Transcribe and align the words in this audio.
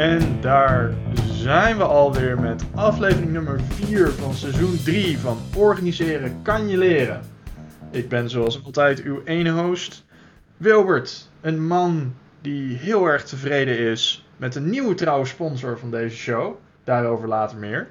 En 0.00 0.40
daar 0.40 0.94
zijn 1.32 1.76
we 1.76 1.84
alweer 1.84 2.40
met 2.40 2.64
aflevering 2.74 3.32
nummer 3.32 3.60
4 3.60 4.08
van 4.08 4.34
seizoen 4.34 4.76
3 4.84 5.18
van 5.18 5.38
Organiseren 5.56 6.42
kan 6.42 6.68
je 6.68 6.78
leren. 6.78 7.20
Ik 7.90 8.08
ben 8.08 8.30
zoals 8.30 8.64
altijd 8.64 9.02
uw 9.02 9.22
ene 9.24 9.50
host, 9.50 10.04
Wilbert. 10.56 11.28
Een 11.40 11.66
man 11.66 12.14
die 12.40 12.76
heel 12.76 13.06
erg 13.06 13.24
tevreden 13.24 13.78
is 13.78 14.26
met 14.36 14.54
een 14.54 14.70
nieuwe 14.70 14.94
trouwe 14.94 15.26
sponsor 15.26 15.78
van 15.78 15.90
deze 15.90 16.16
show. 16.16 16.56
Daarover 16.84 17.28
later 17.28 17.58
meer. 17.58 17.88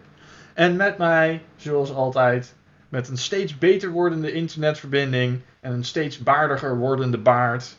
En 0.54 0.76
met 0.76 0.98
mij, 0.98 1.42
zoals 1.56 1.94
altijd, 1.94 2.56
met 2.90 3.08
een 3.08 3.18
steeds 3.18 3.58
beter 3.58 3.90
wordende 3.90 4.32
internetverbinding 4.32 5.40
en 5.60 5.72
een 5.72 5.86
steeds 5.86 6.18
baardiger 6.18 6.78
wordende 6.78 7.18
baard, 7.18 7.78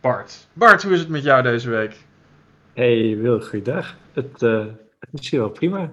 Bart. 0.00 0.46
Bart, 0.52 0.82
hoe 0.82 0.92
is 0.92 0.98
het 1.00 1.08
met 1.08 1.22
jou 1.22 1.42
deze 1.42 1.70
week? 1.70 1.96
Hey 2.74 3.16
Wil, 3.16 3.40
goeiedag. 3.40 3.96
Het, 4.12 4.42
uh, 4.42 4.66
het 4.98 5.20
is 5.20 5.30
hier 5.30 5.40
wel 5.40 5.50
prima. 5.50 5.92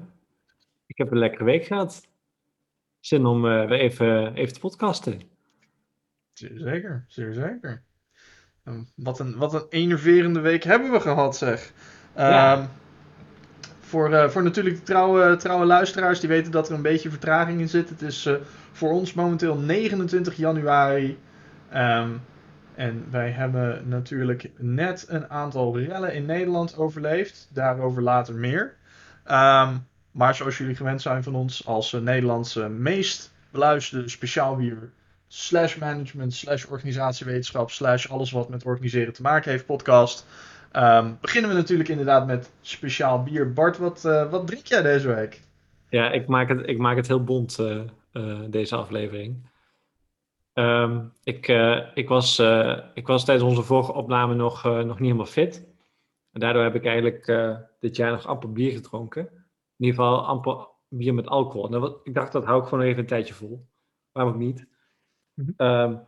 Ik 0.86 0.98
heb 0.98 1.12
een 1.12 1.18
lekkere 1.18 1.44
week 1.44 1.66
gehad. 1.66 2.08
Zin 3.00 3.26
om 3.26 3.46
uh, 3.46 3.68
weer 3.68 3.80
even, 3.80 4.34
even 4.34 4.54
te 4.54 4.60
podcasten. 4.60 5.22
Zeer 6.34 6.52
zeker, 6.56 7.06
zeer 7.08 7.34
zeker. 7.34 7.84
wat, 8.96 9.20
een, 9.20 9.38
wat 9.38 9.54
een 9.54 9.66
enerverende 9.70 10.40
week 10.40 10.64
hebben 10.64 10.92
we 10.92 11.00
gehad, 11.00 11.38
zeg. 11.38 11.74
Ja. 12.16 12.58
Um, 12.58 12.68
voor, 13.80 14.10
uh, 14.10 14.30
voor 14.30 14.44
natuurlijk 14.44 14.76
de 14.76 14.84
trouwe, 14.84 15.36
trouwe 15.36 15.66
luisteraars 15.66 16.20
die 16.20 16.30
weten 16.30 16.52
dat 16.52 16.70
er 16.70 16.76
een 16.76 16.82
beetje 16.82 17.10
vertraging 17.10 17.60
in 17.60 17.70
zit. 17.70 17.90
Het 17.90 18.02
is 18.02 18.30
voor 18.72 18.92
ons 18.92 19.14
momenteel 19.14 19.58
29 19.58 20.36
januari. 20.36 21.18
Um, 21.74 22.22
en 22.82 23.06
wij 23.12 23.30
hebben 23.30 23.88
natuurlijk 23.88 24.50
net 24.58 25.06
een 25.10 25.30
aantal 25.30 25.80
rellen 25.80 26.14
in 26.14 26.26
Nederland 26.26 26.78
overleefd. 26.78 27.50
Daarover 27.54 28.02
later 28.02 28.36
meer. 28.36 28.76
Um, 29.26 29.88
maar 30.12 30.36
zoals 30.36 30.58
jullie 30.58 30.76
gewend 30.76 31.02
zijn 31.02 31.24
van 31.24 31.36
ons 31.36 31.66
als 31.66 31.94
uh, 31.94 32.02
Nederlandse 32.02 32.70
meest 32.70 33.32
beluisterde 33.52 34.10
speciaal 34.10 34.56
bier 34.56 34.92
slash 35.28 35.76
management 35.78 36.34
slash 36.34 36.66
organisatiewetenschap 36.66 37.72
slash 37.72 38.08
alles 38.10 38.32
wat 38.32 38.50
met 38.50 38.66
organiseren 38.66 39.14
te 39.14 39.22
maken 39.22 39.52
heeft 39.52 39.66
podcast. 39.66 40.26
Um, 40.76 41.18
beginnen 41.22 41.50
we 41.50 41.56
natuurlijk 41.56 41.90
inderdaad 41.90 42.26
met 42.26 42.52
speciaal 42.62 43.24
bier. 43.24 43.54
Bart, 43.54 43.78
wat, 43.78 44.04
uh, 44.06 44.30
wat 44.30 44.48
drink 44.48 44.66
jij 44.66 44.82
deze 44.82 45.16
week? 45.16 45.42
Ja, 45.90 46.12
ik 46.12 46.28
maak 46.28 46.50
het, 46.50 46.68
ik 46.68 46.78
maak 46.78 46.96
het 46.96 47.08
heel 47.08 47.24
bont 47.24 47.60
uh, 47.60 48.40
deze 48.50 48.76
aflevering. 48.76 49.36
Um, 50.54 51.14
ik, 51.24 51.48
uh, 51.48 51.88
ik, 51.94 52.08
was, 52.08 52.40
uh, 52.40 52.80
ik 52.94 53.08
was 53.08 53.26
tijdens 53.26 53.50
onze 53.50 53.64
vorige 53.64 53.94
opname 53.94 54.34
nog, 54.34 54.66
uh, 54.66 54.72
nog 54.74 55.00
niet 55.00 55.00
helemaal 55.00 55.26
fit. 55.26 55.70
En 56.32 56.40
daardoor 56.40 56.64
heb 56.64 56.76
ik 56.76 56.86
eigenlijk 56.86 57.26
dit 57.80 57.96
jaar 57.96 58.12
nog 58.12 58.26
amper 58.26 58.52
bier 58.52 58.72
gedronken. 58.72 59.22
In 59.22 59.86
ieder 59.86 59.96
geval 59.96 60.26
amper 60.26 60.68
bier 60.88 61.14
met 61.14 61.28
alcohol. 61.28 61.66
En 61.66 61.72
dat, 61.72 62.00
ik 62.04 62.14
dacht, 62.14 62.32
dat 62.32 62.46
hou 62.46 62.62
ik 62.62 62.68
gewoon 62.68 62.84
even 62.84 63.00
een 63.00 63.06
tijdje 63.06 63.34
vol. 63.34 63.68
Waarom 64.12 64.34
ook 64.34 64.40
niet? 64.40 64.68
Mm 65.34 65.54
-hmm. 65.58 65.68
um, 65.68 66.04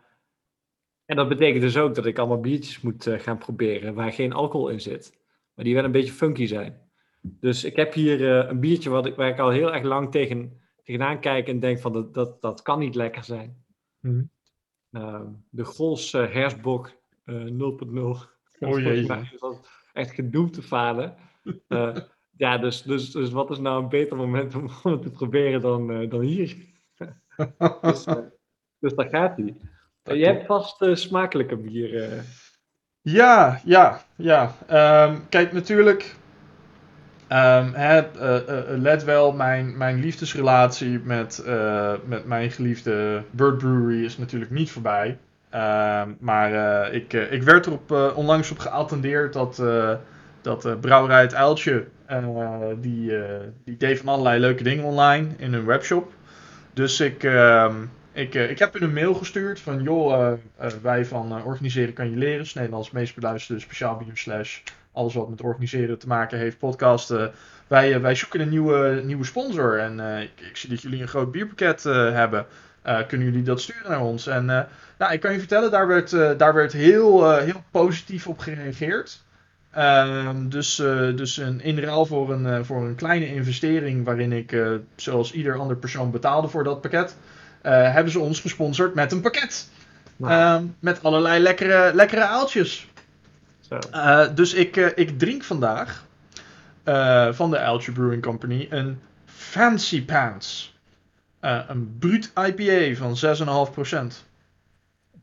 en 1.06 1.16
dat 1.16 1.28
betekent 1.28 1.62
dus 1.62 1.78
ook 1.78 1.96
dat 1.96 2.06
ik 2.06 2.18
allemaal 2.18 2.40
biertjes 2.40 2.82
moet 2.82 3.08
gaan 3.10 3.38
proberen 3.38 3.94
waar 3.94 4.12
geen 4.12 4.34
alcohol 4.34 4.70
in 4.70 4.82
zit. 4.82 5.20
Maar 5.54 5.66
die 5.66 5.74
wel 5.74 5.84
een 5.84 5.92
beetje 5.92 6.14
funky 6.14 6.46
zijn. 6.46 6.82
Dus 7.22 7.64
ik 7.64 7.76
heb 7.76 7.94
hier 7.94 8.24
een 8.24 8.60
biertje 8.60 8.90
wat 8.90 9.06
ik, 9.06 9.16
waar 9.16 9.30
ik 9.30 9.40
al 9.40 9.50
heel 9.50 9.74
erg 9.74 9.84
lang 9.84 10.12
tegen, 10.12 10.62
tegenaan 10.84 11.20
kijk 11.20 11.48
en 11.48 11.60
denk 11.60 11.80
van 11.80 11.94
dat, 11.94 12.14
dat, 12.14 12.42
dat 12.42 12.62
kan 12.62 12.80
niet 12.80 12.96
lekker 12.96 13.24
zijn. 13.24 13.63
Mm 14.04 14.12
-hmm. 14.12 14.30
Uh, 15.02 15.22
de 15.50 15.64
Gols 15.64 16.14
uh, 16.14 16.32
Hersbok 16.34 16.92
uh, 17.26 17.46
0.0. 17.46 17.54
Oh 18.60 18.80
jee. 18.84 19.08
Echt 19.94 20.12
gedoemd 20.12 20.54
te 20.54 20.62
falen. 20.62 21.16
ja, 22.44 22.58
dus, 22.58 22.82
dus, 22.82 23.12
dus 23.12 23.32
wat 23.32 23.52
is 23.52 23.60
nou 23.60 23.84
een 23.84 23.90
beter 23.90 24.18
moment 24.18 24.56
om, 24.56 24.70
het 24.92 25.02
te 25.02 25.12
proberen 25.12 25.62
dan, 25.62 26.10
dan 26.10 26.22
hier? 26.22 26.56
dus, 27.82 28.06
dus 28.80 28.94
daar 28.94 29.10
gaat 29.10 29.38
hij. 29.38 29.56
je 30.18 30.26
hebt 30.26 30.46
vast 30.46 30.86
smakelijke 30.94 31.58
bieren. 31.58 32.26
Ja, 33.02 33.62
ja, 33.66 34.06
ja. 34.16 34.56
Um, 35.10 35.30
kijk, 35.30 35.52
natuurlijk 35.52 36.16
Um, 37.34 37.74
hè, 37.74 38.02
uh, 38.16 38.48
uh, 38.50 38.60
let 38.68 39.04
wel, 39.04 39.32
mijn, 39.32 39.78
mijn 39.78 40.00
liefdesrelatie 40.00 41.00
met, 41.00 41.44
met 42.06 42.26
mijn 42.26 42.52
geliefde 42.52 43.24
Bird 43.32 43.58
Brewery 43.58 44.06
is 44.06 44.18
natuurlijk 44.18 44.52
niet 44.52 44.72
voorbij. 44.72 45.18
Um, 45.54 46.18
maar 46.20 46.92
ik, 46.94 47.14
ik 47.14 47.44
werd 47.44 47.66
erop 47.66 47.92
onlangs 48.16 48.52
op 48.52 48.60
geattendeerd 48.60 49.34
dat, 49.34 49.64
dat 50.42 50.82
Brouwerij 50.82 51.22
het 51.22 51.36
Uiltje, 51.36 51.86
die, 52.80 53.12
die 53.66 53.78
deed 53.78 54.00
van 54.00 54.08
allerlei 54.08 54.40
leuke 54.40 54.64
dingen 54.64 54.84
online 54.84 55.28
in 55.38 55.54
hun 55.54 55.66
webshop. 55.66 56.12
Dus 56.74 57.00
ik, 57.00 57.24
um, 57.24 57.92
ik, 58.12 58.34
ik 58.34 58.60
heb 58.60 58.74
hun 58.74 58.84
een 58.84 58.94
mail 58.94 59.14
gestuurd 59.14 59.60
van 59.60 59.84
joh, 59.84 60.34
wij 60.82 61.06
van 61.06 61.44
Organiseren 61.44 61.94
kan 61.94 62.10
je 62.10 62.18
leren, 62.18 62.46
Nederlands 62.54 62.92
meest 62.92 63.16
beluisterde 63.16 63.62
speciaal 63.62 63.98
bier 63.98 64.18
slash 64.18 64.60
alles 64.94 65.14
wat 65.14 65.30
met 65.30 65.42
organiseren 65.42 66.00
te 66.00 66.08
maken 66.08 66.38
heeft, 66.38 66.58
podcasten. 66.58 67.32
Wij, 67.68 68.02
wij 68.02 68.16
zoeken 68.16 68.40
een 68.40 68.50
nieuwe, 68.50 69.02
nieuwe 69.06 69.26
sponsor. 69.26 69.80
En 69.80 69.98
uh, 70.00 70.22
ik, 70.22 70.32
ik, 70.50 70.58
zie 70.58 70.70
dat 70.70 70.82
jullie 70.82 71.02
een 71.02 71.08
groot 71.08 71.32
bierpakket 71.32 71.86
uh, 71.86 72.12
hebben. 72.12 72.46
Uh, 72.86 73.00
kunnen 73.08 73.28
jullie 73.28 73.44
dat 73.44 73.62
sturen 73.62 73.90
naar 73.92 74.02
ons? 74.02 74.28
En 74.28 74.46
nou, 74.98 75.14
ik 75.14 75.20
kan 75.20 75.34
je 75.34 75.40
vertellen, 75.40 75.72
daar 75.72 75.88
werd, 75.88 76.10
daar 76.38 76.54
werd 76.54 76.74
heel, 76.74 77.36
heel 77.38 77.64
positief 77.72 78.28
op 78.28 78.40
gereageerd. 78.40 79.22
Ehm, 79.72 80.50
dus, 80.50 80.76
dus 81.16 81.38
een, 81.38 81.62
in 81.62 81.80
ruil 81.80 82.06
voor 82.06 82.32
een, 82.32 82.66
voor 82.66 82.86
een 82.86 82.96
kleine 82.96 83.28
investering, 83.34 84.06
waarin 84.06 84.32
ik, 84.32 84.58
zoals 84.96 85.32
ieder 85.32 85.58
ander 85.58 85.78
persoon, 85.78 86.12
betaalde 86.12 86.48
voor 86.48 86.64
dat 86.64 86.82
pakket, 86.82 87.16
hebben 87.62 88.12
ze 88.12 88.20
ons 88.20 88.40
gesponsord 88.40 88.96
met 88.96 89.12
een 89.12 89.22
pakket. 89.22 89.68
Wow. 90.16 90.56
Um, 90.56 90.76
met 90.80 91.04
allerlei 91.04 91.42
lekkere, 91.42 91.92
lekkere 91.94 92.24
aaltjes. 92.24 92.88
Uh, 93.94 94.36
dus 94.36 94.54
ik, 94.54 94.78
uh, 94.78 94.90
ik 94.96 95.20
drink 95.20 95.44
vandaag 95.44 96.06
uh, 96.86 97.34
van 97.34 97.52
de 97.52 97.64
Alge 97.64 97.92
Brewing 97.92 98.22
Company 98.22 98.68
een 98.70 99.00
Fancy 99.26 100.06
Pants. 100.06 100.78
een 101.40 101.96
bruut 102.00 102.32
IPA 102.36 102.96
van 102.96 103.16
6,5%. 103.16 104.26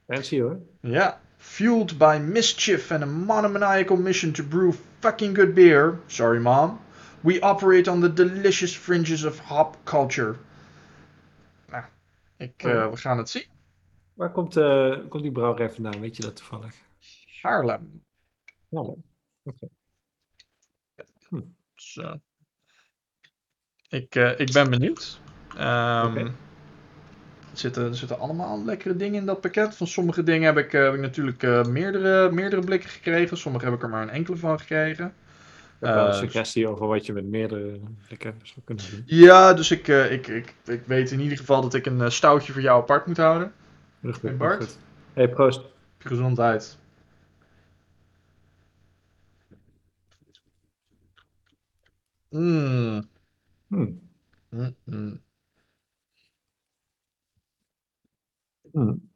Fancy 0.06 0.40
hoor. 0.40 0.58
Ja. 0.80 1.20
Fueled 1.36 1.98
by 1.98 2.18
mischief 2.22 2.92
and 2.92 3.02
a 3.02 3.06
monomaniacal 3.06 3.96
mission 3.96 4.32
to 4.32 4.44
brew 4.44 4.72
fucking 4.98 5.36
good 5.36 5.54
beer. 5.54 5.98
Sorry 6.06 6.40
mom. 6.40 6.80
We 7.20 7.42
operate 7.42 7.90
on 7.90 8.00
the 8.00 8.12
delicious 8.12 8.76
fringes 8.76 9.24
of 9.24 9.38
hop 9.38 9.76
culture. 9.84 10.36
Nou, 11.70 11.84
ik, 12.36 12.52
we 12.62 12.90
gaan 12.96 13.18
het 13.18 13.30
zien. 13.30 13.44
Waar 14.14 14.32
komt, 14.32 14.54
komt 15.08 15.22
die 15.22 15.32
brouwerij 15.32 15.70
vandaan? 15.70 16.00
Weet 16.00 16.16
je 16.16 16.22
dat 16.22 16.36
toevallig? 16.36 16.74
Haarlem. 17.42 18.02
Ja, 18.70 18.80
okay. 19.42 19.68
hm. 21.28 21.40
Zo. 21.74 22.20
Ik, 23.88 24.14
uh, 24.14 24.38
ik 24.38 24.52
ben 24.52 24.70
benieuwd. 24.70 25.20
Um, 25.52 25.60
okay. 25.60 26.16
er, 26.16 26.32
zitten, 27.52 27.84
er 27.84 27.96
zitten 27.96 28.18
allemaal 28.18 28.64
lekkere 28.64 28.96
dingen 28.96 29.20
in 29.20 29.26
dat 29.26 29.40
pakket. 29.40 29.76
Van 29.76 29.86
sommige 29.86 30.22
dingen 30.22 30.54
heb 30.54 30.64
ik, 30.64 30.72
uh, 30.72 30.84
heb 30.84 30.94
ik 30.94 31.00
natuurlijk 31.00 31.42
uh, 31.42 31.64
meerdere, 31.64 32.30
meerdere 32.32 32.64
blikken 32.64 32.90
gekregen. 32.90 33.36
Sommige 33.36 33.64
heb 33.64 33.74
ik 33.74 33.82
er 33.82 33.88
maar 33.88 34.02
een 34.02 34.10
enkele 34.10 34.36
van 34.36 34.60
gekregen. 34.60 35.14
Uh, 35.80 36.04
een 36.06 36.14
suggestie 36.14 36.68
over 36.68 36.86
wat 36.86 37.06
je 37.06 37.12
met 37.12 37.24
meerdere 37.24 37.80
blikken 38.06 38.40
zou 38.42 38.60
kunnen 38.64 38.84
doen. 38.90 39.02
Ja, 39.06 39.54
dus 39.54 39.70
ik, 39.70 39.88
ik, 39.88 40.26
ik, 40.26 40.54
ik 40.64 40.82
weet 40.86 41.10
in 41.10 41.20
ieder 41.20 41.38
geval 41.38 41.62
dat 41.62 41.74
ik 41.74 41.86
een 41.86 42.12
stoutje 42.12 42.52
voor 42.52 42.62
jou 42.62 42.80
apart 42.80 43.06
moet 43.06 43.16
houden. 43.16 43.52
Bart. 44.38 44.78
Hey, 45.12 45.28
proost. 45.28 45.60
Gezondheid. 45.98 46.78
Mm. 52.30 53.08
Hmm. 53.68 54.00
Mm. 58.72 59.10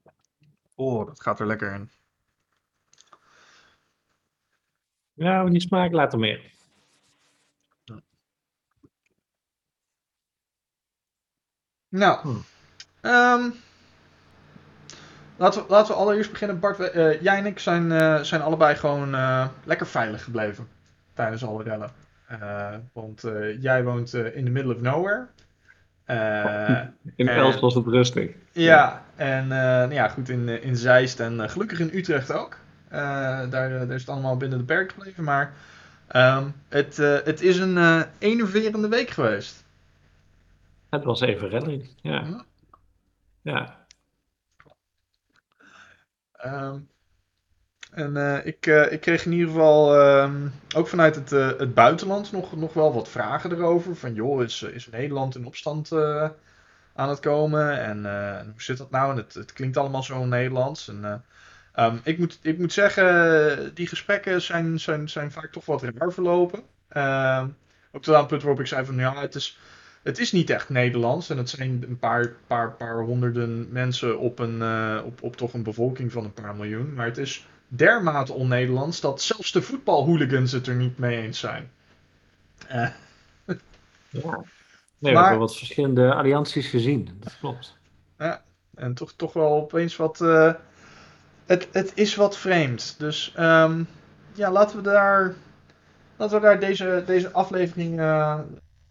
Oh, 0.74 1.06
dat 1.06 1.20
gaat 1.20 1.40
er 1.40 1.46
lekker 1.46 1.74
in. 1.74 1.90
Ja, 5.14 5.44
die 5.44 5.60
smaak 5.60 5.92
later 5.92 6.18
meer. 6.18 6.52
Nou, 11.88 12.26
um, 13.02 13.54
laten, 15.36 15.62
we, 15.62 15.68
laten 15.68 15.94
we 15.94 16.00
allereerst 16.00 16.30
beginnen. 16.30 16.60
Bart, 16.60 16.78
uh, 16.78 17.20
jij 17.22 17.38
en 17.38 17.46
ik 17.46 17.58
zijn, 17.58 17.90
uh, 17.90 18.20
zijn 18.20 18.42
allebei 18.42 18.76
gewoon 18.76 19.14
uh, 19.14 19.48
lekker 19.64 19.86
veilig 19.86 20.24
gebleven 20.24 20.68
tijdens 21.12 21.44
alle 21.44 21.62
rellen. 21.62 22.03
Uh, 22.32 22.74
want 22.92 23.24
uh, 23.24 23.62
jij 23.62 23.84
woont 23.84 24.14
uh, 24.14 24.36
in 24.36 24.44
the 24.44 24.50
middle 24.50 24.74
of 24.74 24.80
nowhere. 24.80 25.26
in 27.16 27.28
Els 27.28 27.60
was 27.60 27.74
het 27.74 27.86
rustig. 27.86 28.30
Ja, 28.52 29.02
en 29.16 29.48
nou 29.48 29.92
ja, 29.92 30.08
goed, 30.08 30.28
in, 30.28 30.48
in 30.48 30.76
Zeist 30.76 31.20
en 31.20 31.50
gelukkig 31.50 31.80
in 31.80 31.90
Utrecht 31.92 32.32
ook. 32.32 32.58
daar, 32.88 33.50
daar 33.50 33.90
is 33.90 34.00
het 34.00 34.10
allemaal 34.10 34.36
binnen 34.36 34.58
de 34.58 34.64
perk 34.64 34.92
gebleven. 34.92 35.24
Maar 35.24 35.52
Ehm, 36.06 36.50
het, 36.68 36.96
het 36.96 37.40
is 37.40 37.58
een 37.58 38.06
enerverende 38.18 38.88
week 38.88 39.10
geweest. 39.10 39.64
Het 40.90 41.04
was 41.04 41.20
even 41.20 41.50
rally, 41.50 41.90
ja. 42.00 42.24
Ja. 42.24 42.44
ja. 43.42 43.86
Um, 46.44 46.88
en 47.94 48.16
uh, 48.16 48.46
ik, 48.46 48.66
ik 48.90 49.00
kreeg 49.00 49.24
in 49.24 49.32
ieder 49.32 49.48
geval 49.48 50.06
um, 50.22 50.52
ook 50.76 50.88
vanuit 50.88 51.14
het, 51.14 51.30
het 51.30 51.74
buitenland 51.74 52.32
nog, 52.32 52.56
nog 52.56 52.72
wel 52.72 52.94
wat 52.94 53.08
vragen 53.08 53.52
erover. 53.52 53.96
Van 53.96 54.14
joh, 54.14 54.42
is, 54.42 54.62
is 54.62 54.88
Nederland 54.88 55.34
in 55.34 55.46
opstand 55.46 55.92
aan 56.94 57.08
het 57.08 57.20
komen? 57.20 57.80
En 57.80 58.02
hoe 58.44 58.62
zit 58.62 58.78
dat 58.78 58.90
nou? 58.90 59.10
En 59.10 59.16
het, 59.16 59.34
het 59.34 59.52
klinkt 59.52 59.76
allemaal 59.76 60.02
zo 60.02 60.24
Nederlands. 60.24 60.88
En 60.88 61.24
Um, 61.78 62.00
ik, 62.04 62.18
moet, 62.18 62.38
ik 62.42 62.58
moet 62.58 62.72
zeggen, 62.72 63.74
die 63.74 63.86
gesprekken 63.86 64.42
zijn, 64.42 64.80
zijn, 64.80 65.08
zijn 65.08 65.32
vaak 65.32 65.52
toch 65.52 65.66
wat 65.66 65.82
raar 65.82 66.12
verlopen. 66.12 66.62
Uh, 66.92 67.44
ook 67.92 68.02
tot 68.02 68.14
aan 68.14 68.20
het 68.20 68.28
punt 68.28 68.42
waarop 68.42 68.60
ik 68.60 68.66
zei 68.66 68.84
van 68.84 68.96
ja, 68.96 69.20
het 69.20 69.34
is, 69.34 69.58
het 70.02 70.18
is 70.18 70.32
niet 70.32 70.50
echt 70.50 70.68
Nederlands. 70.68 71.30
En 71.30 71.36
het 71.36 71.50
zijn 71.50 71.84
een 71.88 71.98
paar, 71.98 72.32
paar, 72.46 72.72
paar 72.72 73.00
honderden 73.00 73.68
mensen 73.70 74.18
op, 74.18 74.38
een, 74.38 74.62
op 75.20 75.36
toch 75.36 75.52
een 75.52 75.62
bevolking 75.62 76.12
van 76.12 76.24
een 76.24 76.32
paar 76.32 76.56
miljoen. 76.56 76.94
Maar 76.94 77.06
het 77.06 77.18
is 77.18 77.46
dermate 77.76 78.32
on-Nederlands 78.32 79.00
dat 79.00 79.22
zelfs 79.22 79.52
de 79.52 79.62
voetbalhooligans 79.62 80.52
het 80.52 80.66
er 80.66 80.74
niet 80.74 80.98
mee 80.98 81.22
eens 81.22 81.38
zijn. 81.38 81.70
Uh. 82.72 82.88
Ja. 84.10 84.44
Nee, 84.98 85.12
we 85.12 85.20
hebben 85.20 85.38
wat 85.38 85.56
verschillende 85.56 86.14
allianties 86.14 86.66
gezien. 86.66 87.16
Dat 87.20 87.38
klopt. 87.38 87.76
Ja, 88.18 88.42
en 88.74 88.94
toch, 88.94 89.12
toch 89.12 89.32
wel 89.32 89.52
opeens 89.52 89.96
wat... 89.96 90.20
Uh, 90.20 90.52
het, 91.46 91.68
het 91.72 91.92
is 91.94 92.14
wat 92.14 92.36
vreemd. 92.36 92.94
Dus 92.98 93.34
um, 93.38 93.88
ja, 94.32 94.50
laten 94.50 94.76
we 94.76 94.82
daar, 94.82 95.34
laten 96.16 96.36
we 96.36 96.42
daar 96.42 96.60
deze, 96.60 97.02
deze 97.06 97.32
aflevering 97.32 98.00
uh, 98.00 98.40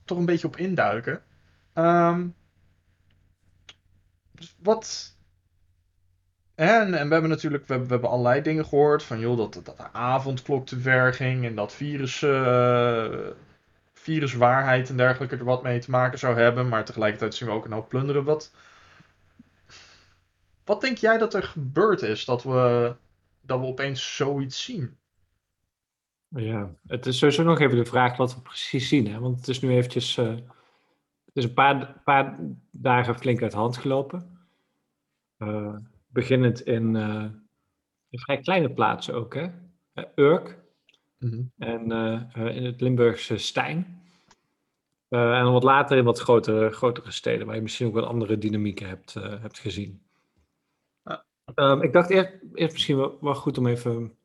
toch 0.05 0.17
een 0.17 0.25
beetje 0.25 0.47
op 0.47 0.57
induiken. 0.57 1.21
Um, 1.75 2.35
dus 4.31 4.55
wat. 4.59 5.12
En, 6.55 6.93
en 6.93 7.07
we 7.07 7.13
hebben 7.13 7.29
natuurlijk 7.29 7.67
we, 7.67 7.79
we 7.79 7.87
hebben 7.87 8.09
allerlei 8.09 8.41
dingen 8.41 8.65
gehoord. 8.65 9.03
Van 9.03 9.19
joh, 9.19 9.37
dat, 9.37 9.53
dat 9.53 9.77
de 9.77 9.91
avondklok 9.91 10.65
te 10.65 10.79
ver 10.79 11.13
ging. 11.13 11.45
En 11.45 11.55
dat 11.55 11.73
virus, 11.73 12.21
uh, 12.21 13.27
viruswaarheid 13.93 14.89
en 14.89 14.97
dergelijke 14.97 15.35
er 15.35 15.43
wat 15.43 15.63
mee 15.63 15.79
te 15.79 15.91
maken 15.91 16.19
zou 16.19 16.37
hebben. 16.37 16.69
Maar 16.69 16.85
tegelijkertijd 16.85 17.35
zien 17.35 17.47
we 17.47 17.53
ook 17.53 17.65
een 17.65 17.71
hoop 17.71 17.89
plunderen. 17.89 18.23
Wat, 18.23 18.51
wat 20.65 20.81
denk 20.81 20.97
jij 20.97 21.17
dat 21.17 21.33
er 21.33 21.43
gebeurd 21.43 22.01
is 22.01 22.25
dat 22.25 22.43
we, 22.43 22.95
dat 23.41 23.59
we 23.59 23.65
opeens 23.65 24.15
zoiets 24.15 24.63
zien? 24.63 24.97
Ja, 26.27 26.69
het 26.87 27.05
is 27.05 27.17
sowieso 27.17 27.43
nog 27.43 27.59
even 27.59 27.77
de 27.77 27.85
vraag 27.85 28.17
wat 28.17 28.35
we 28.35 28.41
precies 28.41 28.87
zien. 28.87 29.07
Hè? 29.07 29.19
Want 29.19 29.37
het 29.37 29.47
is 29.47 29.61
nu 29.61 29.69
eventjes... 29.69 30.17
Uh, 30.17 30.35
het 31.25 31.43
is 31.43 31.49
een 31.49 31.53
paar, 31.53 32.01
paar 32.03 32.39
dagen 32.71 33.19
flink 33.19 33.41
uit 33.41 33.51
de 33.51 33.57
hand 33.57 33.77
gelopen. 33.77 34.47
Uh, 35.37 35.75
beginnend 36.13 36.61
in, 36.61 36.95
uh, 36.95 37.25
in, 38.09 38.19
vrij 38.19 38.39
kleine 38.39 38.73
plaatsen 38.73 39.13
ook, 39.13 39.33
hè? 39.35 39.47
Urk. 40.15 40.61
Mm 41.19 41.29
-hmm. 41.29 41.51
En 41.57 41.91
in 42.55 42.65
het 42.65 42.81
Limburgse 42.81 43.37
Stijn. 43.37 44.01
en 45.09 45.43
dan 45.43 45.53
wat 45.53 45.63
later 45.63 45.97
in 45.97 46.03
wat 46.03 46.19
grotere, 46.19 46.71
grotere 46.71 47.11
steden, 47.11 47.45
waar 47.45 47.55
je 47.55 47.61
misschien 47.61 47.87
ook 47.87 47.93
wat 47.93 48.05
andere 48.05 48.37
dynamieken 48.37 48.87
hebt, 48.87 49.13
hebt 49.13 49.59
gezien. 49.59 50.01
Um, 51.55 51.81
ik 51.81 51.93
dacht 51.93 52.09
eerst, 52.09 52.31
eerst 52.53 52.73
misschien 52.73 52.97
wel, 52.97 53.17
wel, 53.21 53.35
goed 53.35 53.57
om 53.57 53.67
even 53.67 54.17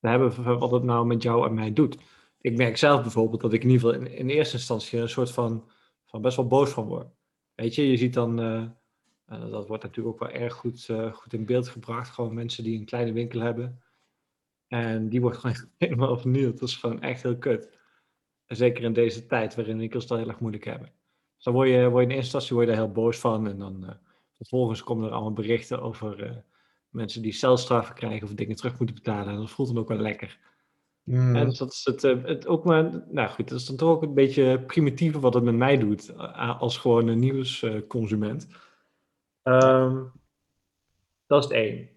te 0.00 0.08
hebben 0.08 0.58
wat 0.58 0.70
het 0.70 0.82
nou 0.82 1.06
met 1.06 1.22
jou 1.22 1.46
en 1.46 1.54
mij 1.54 1.72
doet. 1.72 1.98
Ik 2.40 2.56
merk 2.56 2.76
zelf 2.76 3.02
bijvoorbeeld 3.02 3.40
dat 3.40 3.52
ik 3.52 3.62
in 3.62 3.70
ieder 3.70 3.88
geval 3.88 4.06
in, 4.06 4.12
in 4.12 4.28
eerste 4.28 4.56
instantie 4.56 5.00
een 5.00 5.08
soort 5.08 5.30
van, 5.30 5.70
van 6.04 6.22
best 6.22 6.36
wel 6.36 6.46
boos 6.46 6.70
van 6.70 6.84
word. 6.84 7.06
Weet 7.54 7.74
je, 7.74 7.90
je 7.90 7.96
ziet 7.96 8.14
dan, 8.14 8.38
uh, 9.32 9.50
dat 9.50 9.66
wordt 9.66 9.82
natuurlijk 9.82 10.14
ook 10.14 10.30
wel 10.30 10.40
erg 10.40 10.54
goed, 10.54 10.88
uh, 10.88 11.12
goed 11.12 11.32
in 11.32 11.44
beeld 11.44 11.68
gebracht. 11.68 12.10
Gewoon 12.10 12.34
mensen 12.34 12.64
die 12.64 12.78
een 12.78 12.84
kleine 12.84 13.12
winkel 13.12 13.40
hebben. 13.40 13.82
En 14.68 15.08
die 15.08 15.20
wordt 15.20 15.38
gewoon 15.38 15.56
helemaal 15.78 16.18
vernield. 16.18 16.58
Dat 16.58 16.68
is 16.68 16.76
gewoon 16.76 17.02
echt 17.02 17.22
heel 17.22 17.38
kut. 17.38 17.78
En 18.46 18.56
zeker 18.56 18.84
in 18.84 18.92
deze 18.92 19.26
tijd 19.26 19.54
waarin 19.54 19.78
winkels 19.78 20.06
dat 20.06 20.18
heel 20.18 20.28
erg 20.28 20.40
moeilijk 20.40 20.64
hebben. 20.64 20.92
Dus 21.34 21.44
dan 21.44 21.54
word 21.54 21.68
je, 21.68 21.88
word 21.88 22.04
je 22.04 22.10
in 22.10 22.16
eerste 22.16 22.36
instantie 22.36 22.54
word 22.54 22.68
je 22.68 22.74
daar 22.74 22.84
heel 22.84 22.92
boos 22.92 23.18
van. 23.18 23.48
En 23.48 23.58
dan 23.58 23.84
uh, 23.84 23.90
Vervolgens 24.36 24.82
komen 24.82 25.06
er 25.06 25.12
allemaal 25.12 25.32
berichten 25.32 25.82
over 25.82 26.24
uh, 26.24 26.36
mensen 26.88 27.22
die 27.22 27.32
celstraffen 27.32 27.94
krijgen 27.94 28.26
of 28.26 28.34
dingen 28.34 28.56
terug 28.56 28.78
moeten 28.78 28.94
betalen. 28.94 29.32
En 29.32 29.36
dat 29.38 29.50
voelt 29.50 29.68
dan 29.68 29.78
ook 29.78 29.88
wel 29.88 29.98
lekker. 29.98 30.38
Mm. 31.02 31.36
En 31.36 31.54
dat 31.58 31.72
is 31.72 31.84
het, 31.84 32.02
het, 32.02 32.46
ook 32.46 32.64
maar, 32.64 33.04
nou 33.10 33.28
goed, 33.28 33.48
dat 33.48 33.58
is 33.58 33.66
dan 33.66 33.76
toch 33.76 33.88
ook 33.88 34.02
een 34.02 34.14
beetje 34.14 34.60
primitieve 34.66 35.20
wat 35.20 35.34
het 35.34 35.44
met 35.44 35.54
mij 35.54 35.78
doet 35.78 36.16
als 36.58 36.78
gewoon 36.78 37.08
een 37.08 37.18
nieuwsconsument. 37.18 38.48
Um, 39.48 40.12
dat 41.26 41.42
is 41.42 41.48
het 41.48 41.58
één. 41.58 41.88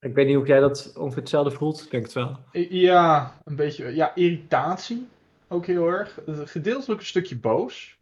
Ik 0.00 0.14
weet 0.14 0.26
niet 0.26 0.36
of 0.36 0.46
jij 0.46 0.60
dat 0.60 0.92
ongeveer 0.96 1.20
hetzelfde 1.20 1.50
voelt, 1.50 1.84
ik 1.84 1.90
denk 1.90 2.02
het 2.02 2.12
wel. 2.12 2.38
Ja, 2.52 3.40
een 3.44 3.56
beetje, 3.56 3.94
ja, 3.94 4.14
irritatie 4.14 5.08
ook 5.48 5.66
heel 5.66 5.86
erg. 5.86 6.18
Gedeeltelijk 6.26 7.00
een 7.00 7.06
stukje 7.06 7.38
boos. 7.38 7.98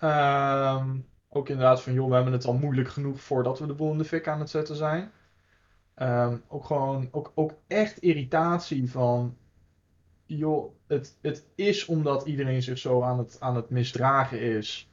Um, 0.00 1.06
ook 1.28 1.48
inderdaad 1.48 1.82
van, 1.82 1.92
joh, 1.92 2.08
we 2.08 2.14
hebben 2.14 2.32
het 2.32 2.44
al 2.44 2.54
moeilijk 2.54 2.88
genoeg 2.88 3.20
voordat 3.20 3.58
we 3.58 3.66
de 3.66 3.74
boel 3.74 3.92
in 3.92 3.98
de 3.98 4.04
fik 4.04 4.28
aan 4.28 4.40
het 4.40 4.50
zetten 4.50 4.76
zijn. 4.76 5.10
Um, 5.96 6.42
ook 6.48 6.64
gewoon, 6.64 7.08
ook, 7.10 7.32
ook 7.34 7.52
echt 7.66 7.98
irritatie 7.98 8.90
van, 8.90 9.36
joh, 10.26 10.74
het, 10.86 11.18
het 11.22 11.46
is 11.54 11.86
omdat 11.86 12.26
iedereen 12.26 12.62
zich 12.62 12.78
zo 12.78 13.02
aan 13.02 13.18
het, 13.18 13.36
aan 13.40 13.56
het 13.56 13.70
misdragen 13.70 14.40
is, 14.40 14.87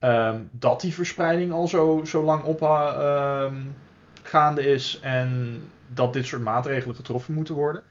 um, 0.00 0.48
dat 0.52 0.80
die 0.80 0.94
verspreiding 0.94 1.52
al 1.52 1.68
zo, 1.68 2.04
zo 2.04 2.22
lang 2.22 2.42
op 2.42 2.62
um, 2.62 3.76
gaande 4.22 4.62
is 4.62 5.00
en 5.02 5.62
dat 5.86 6.12
dit 6.12 6.26
soort 6.26 6.42
maatregelen 6.42 6.96
getroffen 6.96 7.34
moeten 7.34 7.54
worden. 7.54 7.82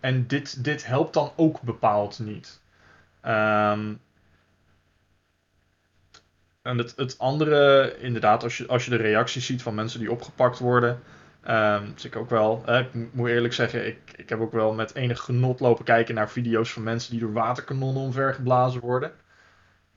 en 0.00 0.26
dit, 0.26 0.64
dit 0.64 0.86
helpt 0.86 1.14
dan 1.14 1.32
ook 1.36 1.60
bepaald 1.60 2.18
niet. 2.18 2.60
En 6.62 6.78
het, 6.78 6.92
het 6.96 7.18
andere, 7.18 7.94
inderdaad, 7.98 8.42
als 8.42 8.56
je, 8.56 8.66
als 8.66 8.84
je 8.84 8.90
de 8.90 8.96
reacties 8.96 9.46
ziet 9.46 9.62
van 9.62 9.74
mensen 9.74 10.00
die 10.00 10.10
opgepakt 10.10 10.58
worden. 10.58 11.02
Um, 11.48 11.94
ik 12.02 12.16
ook 12.16 12.30
wel, 12.30 12.62
ik 12.66 13.12
moet 13.12 13.28
eerlijk 13.28 13.54
zeggen, 13.54 13.86
ik, 13.86 13.98
ik 14.16 14.28
heb 14.28 14.40
ook 14.40 14.52
wel 14.52 14.72
met 14.72 14.94
enig 14.94 15.20
genot 15.20 15.60
lopen 15.60 15.84
kijken 15.84 16.14
naar 16.14 16.30
video's 16.30 16.72
van 16.72 16.82
mensen 16.82 17.10
die 17.10 17.20
door 17.20 17.32
waterkanonnen 17.32 18.02
omvergeblazen 18.02 18.80
worden. 18.80 19.12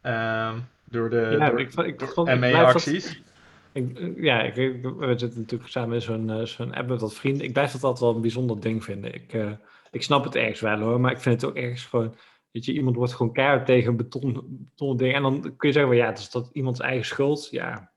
Um, 0.04 0.68
door 0.84 1.10
de, 1.10 1.36
ja, 1.40 1.50
door, 1.50 1.60
ik, 1.60 1.74
ik, 1.74 2.00
door 2.00 2.40
ME-acties. 2.40 3.22
Ja, 4.16 4.42
ik, 4.42 4.56
we 4.82 5.14
zitten 5.18 5.40
natuurlijk 5.40 5.70
samen 5.70 5.96
in 5.96 6.02
zo'n 6.02 6.30
uh, 6.30 6.46
zo'n 6.46 6.74
app 6.74 6.90
met 6.90 7.02
wat 7.02 7.14
vrienden. 7.14 7.46
Ik 7.46 7.54
blijf 7.54 7.72
dat 7.72 7.84
altijd 7.84 8.02
wel 8.02 8.16
een 8.16 8.22
bijzonder 8.22 8.60
ding 8.60 8.84
vinden. 8.84 9.14
Ik, 9.14 9.34
uh, 9.34 9.52
ik 9.92 10.04
snap 10.04 10.24
het 10.24 10.36
ergens 10.36 10.60
wel 10.60 10.80
hoor, 10.80 11.00
maar 11.00 11.12
ik 11.12 11.20
vind 11.20 11.42
het 11.42 11.50
ook 11.50 11.58
ergens 11.58 11.86
gewoon 11.86 12.16
Weet 12.54 12.66
je, 12.66 12.74
iemand 12.74 12.96
wordt 12.96 13.14
gewoon 13.14 13.34
keihard 13.34 13.66
tegen 13.66 13.90
een 13.90 13.98
beton, 13.98 14.44
beton 14.48 14.98
ding. 14.98 15.14
En 15.14 15.22
dan 15.22 15.42
kun 15.42 15.68
je 15.68 15.74
zeggen, 15.74 15.92
van, 15.92 15.96
ja, 15.96 16.06
het 16.06 16.18
is 16.18 16.30
dat 16.30 16.50
iemands 16.54 16.80
eigen 16.80 17.06
schuld. 17.06 17.48
Ja, 17.52 17.92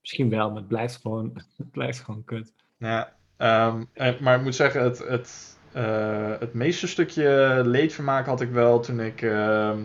misschien 0.00 0.30
wel, 0.30 0.48
maar 0.48 0.58
het 0.58 0.68
blijft 0.68 0.96
gewoon, 1.02 1.32
het 1.56 1.70
blijft 1.70 2.00
gewoon 2.00 2.24
kut. 2.24 2.52
Ja, 2.76 3.12
um, 3.38 3.88
maar 4.20 4.36
ik 4.36 4.42
moet 4.42 4.54
zeggen, 4.54 4.82
het, 4.82 4.98
het, 4.98 5.58
uh, 5.76 6.38
het 6.38 6.54
meeste 6.54 6.86
stukje 6.86 7.62
leedvermaak 7.64 8.26
had 8.26 8.40
ik 8.40 8.50
wel 8.50 8.80
toen 8.80 9.00
ik 9.00 9.22
uh, 9.22 9.76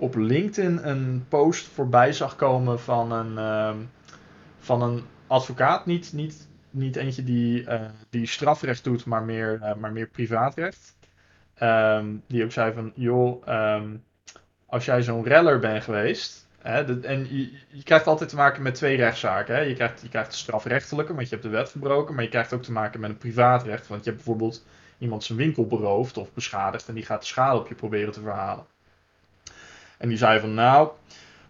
op 0.00 0.14
LinkedIn 0.14 0.88
een 0.88 1.24
post 1.28 1.66
voorbij 1.66 2.12
zag 2.12 2.36
komen 2.36 2.80
van 2.80 3.12
een, 3.12 3.32
uh, 3.32 3.74
van 4.58 4.82
een 4.82 5.04
advocaat. 5.26 5.86
Niet, 5.86 6.12
niet, 6.12 6.48
niet 6.70 6.96
eentje 6.96 7.24
die, 7.24 7.62
uh, 7.62 7.80
die 8.10 8.26
strafrecht 8.26 8.84
doet, 8.84 9.04
maar 9.04 9.22
meer, 9.22 9.76
maar 9.78 9.92
meer 9.92 10.06
privaatrecht. 10.06 10.96
Um, 11.62 12.22
die 12.26 12.44
ook 12.44 12.52
zei 12.52 12.72
van, 12.72 12.92
joh, 12.94 13.46
um, 13.48 14.04
als 14.66 14.84
jij 14.84 15.02
zo'n 15.02 15.24
reller 15.24 15.58
bent 15.58 15.84
geweest. 15.84 16.48
Hè, 16.58 17.02
en 17.02 17.26
je, 17.68 17.82
krijgt 17.82 18.06
altijd 18.06 18.30
te 18.30 18.36
maken 18.36 18.62
met 18.62 18.74
twee 18.74 18.96
rechtszaken. 18.96 19.54
Hè. 19.54 19.60
Je, 19.60 19.74
krijgt, 19.74 20.00
je 20.02 20.08
krijgt 20.08 20.34
strafrechtelijke, 20.34 21.14
want 21.14 21.28
je 21.28 21.34
hebt 21.34 21.46
de 21.46 21.56
wet 21.56 21.70
verbroken. 21.70 22.14
Maar 22.14 22.24
je 22.24 22.30
krijgt 22.30 22.52
ook 22.52 22.62
te 22.62 22.72
maken 22.72 23.00
met 23.00 23.10
een 23.10 23.18
privaatrecht. 23.18 23.86
Want 23.86 24.04
je 24.04 24.10
hebt 24.10 24.24
bijvoorbeeld 24.24 24.64
iemand 24.98 25.24
zijn 25.24 25.38
winkel 25.38 25.66
beroofd 25.66 26.16
of 26.16 26.32
beschadigd. 26.32 26.88
En 26.88 26.94
die 26.94 27.04
gaat 27.04 27.20
de 27.20 27.26
schade 27.26 27.58
op 27.58 27.68
je 27.68 27.74
proberen 27.74 28.12
te 28.12 28.20
verhalen. 28.20 28.64
En 30.00 30.08
die 30.08 30.18
zei 30.18 30.40
van, 30.40 30.54
nou, 30.54 30.88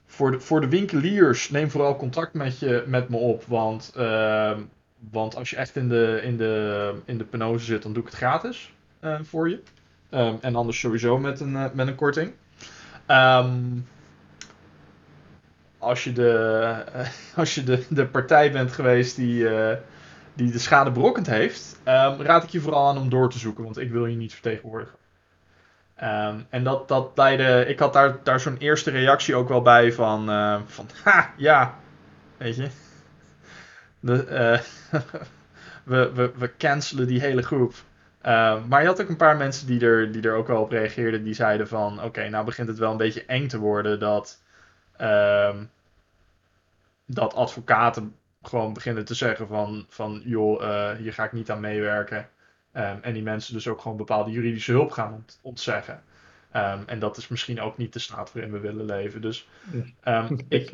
voor 0.07 0.31
de, 0.31 0.41
voor 0.41 0.61
de 0.61 0.69
winkeliers 0.69 1.51
neem 1.51 1.71
vooral 1.71 1.97
contact 1.97 2.35
met, 2.35 2.59
je, 2.59 2.85
met 2.87 3.09
me 3.09 3.17
op. 3.17 3.45
Want, 3.45 3.95
uh, 3.97 4.57
want 5.11 5.37
als 5.37 5.51
je 5.51 5.57
echt 5.57 5.77
in 5.77 5.89
de, 5.89 6.21
in, 6.23 6.37
de, 6.37 6.95
in 7.05 7.19
de 7.19 7.25
penose 7.25 7.65
zit, 7.65 7.83
dan 7.83 7.93
doe 7.93 8.03
ik 8.03 8.09
het 8.09 8.19
gratis 8.19 8.73
uh, 9.01 9.19
voor 9.23 9.49
je. 9.49 9.63
Um, 10.11 10.39
en 10.41 10.55
anders 10.55 10.81
sowieso 10.81 11.19
met 11.19 11.41
een, 11.41 11.53
uh, 11.53 11.65
met 11.73 11.87
een 11.87 11.95
korting. 11.95 12.33
Um, 13.07 13.87
als 15.79 16.05
je, 16.05 16.13
de, 16.13 16.85
als 17.37 17.55
je 17.55 17.65
de, 17.65 17.85
de 17.89 18.07
partij 18.07 18.53
bent 18.53 18.73
geweest 18.73 19.17
die, 19.17 19.43
uh, 19.43 19.73
die 20.35 20.53
de 20.53 20.59
schade 20.59 20.91
berokkend 20.91 21.27
heeft, 21.27 21.81
ehm, 21.85 22.21
raad 22.21 22.43
ik 22.43 22.51
je 22.51 22.61
vooral 22.61 22.89
aan 22.89 22.99
om 22.99 23.09
door 23.09 23.31
te 23.31 23.39
zoeken, 23.39 23.65
want 23.65 23.79
ik 23.79 23.91
wil 23.91 24.07
je 24.07 24.17
niet 24.17 24.33
vertegenwoordigen. 24.33 24.99
Ehm, 26.01 26.41
en 26.49 26.65
dat, 26.65 26.89
dat 26.89 27.11
leidde, 27.15 27.65
ik 27.67 27.79
had 27.79 27.93
daar, 27.93 28.17
daar 28.23 28.41
zo'n 28.41 28.57
eerste 28.57 28.91
reactie 28.91 29.35
ook 29.35 29.49
wel 29.49 29.63
bij 29.63 29.93
van, 29.93 30.31
uh, 30.31 30.61
van 30.67 30.89
ha, 31.05 31.33
ja, 31.37 31.75
weet 32.37 32.57
je. 32.57 32.69
De, 34.01 34.27
uh, 34.93 35.01
we, 35.93 36.13
we, 36.13 36.33
we 36.37 36.57
cancelen 36.57 37.07
die 37.07 37.21
hele 37.21 37.43
groep. 37.43 37.75
Uh, 38.27 38.65
maar 38.65 38.81
je 38.81 38.87
had 38.87 39.01
ook 39.03 39.09
een 39.09 39.17
paar 39.17 39.37
mensen 39.37 39.67
die 39.67 39.81
er, 39.81 40.13
die 40.13 40.23
er 40.23 40.35
ook 40.35 40.47
wel 40.47 40.61
op 40.61 40.71
reageerden, 40.71 41.25
die 41.25 41.35
zeiden 41.35 41.69
van, 41.69 42.03
oké, 42.03 42.29
nou 42.29 42.45
begint 42.45 42.69
het 42.69 42.79
wel 42.79 42.91
een 42.91 42.97
beetje 42.97 43.25
eng 43.25 43.49
te 43.49 43.59
worden 43.59 43.99
dat, 43.99 44.43
dat 47.07 47.35
advocaten 47.35 48.15
gewoon 48.43 48.73
beginnen 48.73 49.05
te 49.05 49.15
zeggen 49.15 49.47
van, 49.47 49.87
van 49.89 50.23
joh, 50.25 50.63
uh, 50.63 50.91
hier 50.91 51.13
ga 51.13 51.25
ik 51.25 51.33
niet 51.33 51.51
aan 51.51 51.61
meewerken. 51.61 52.29
Um, 52.75 52.99
en 53.03 53.13
die 53.13 53.23
mensen 53.23 53.55
dus 53.55 53.69
ook 53.69 53.81
gewoon 53.81 53.97
bepaalde 53.97 54.31
juridische 54.31 54.73
hulp 54.73 54.91
gaan 54.91 55.13
ont 55.13 55.39
ontzeggen. 55.43 56.03
Um, 56.57 56.83
en 56.87 56.99
dat 56.99 57.17
is 57.17 57.29
misschien 57.29 57.61
ook 57.61 57.77
niet 57.77 57.93
de 57.93 57.99
staat 57.99 58.33
waarin 58.33 58.53
we 58.53 58.59
willen 58.59 58.85
leven. 58.85 59.21
Dus 59.21 59.49
um, 60.05 60.39
ik, 60.49 60.71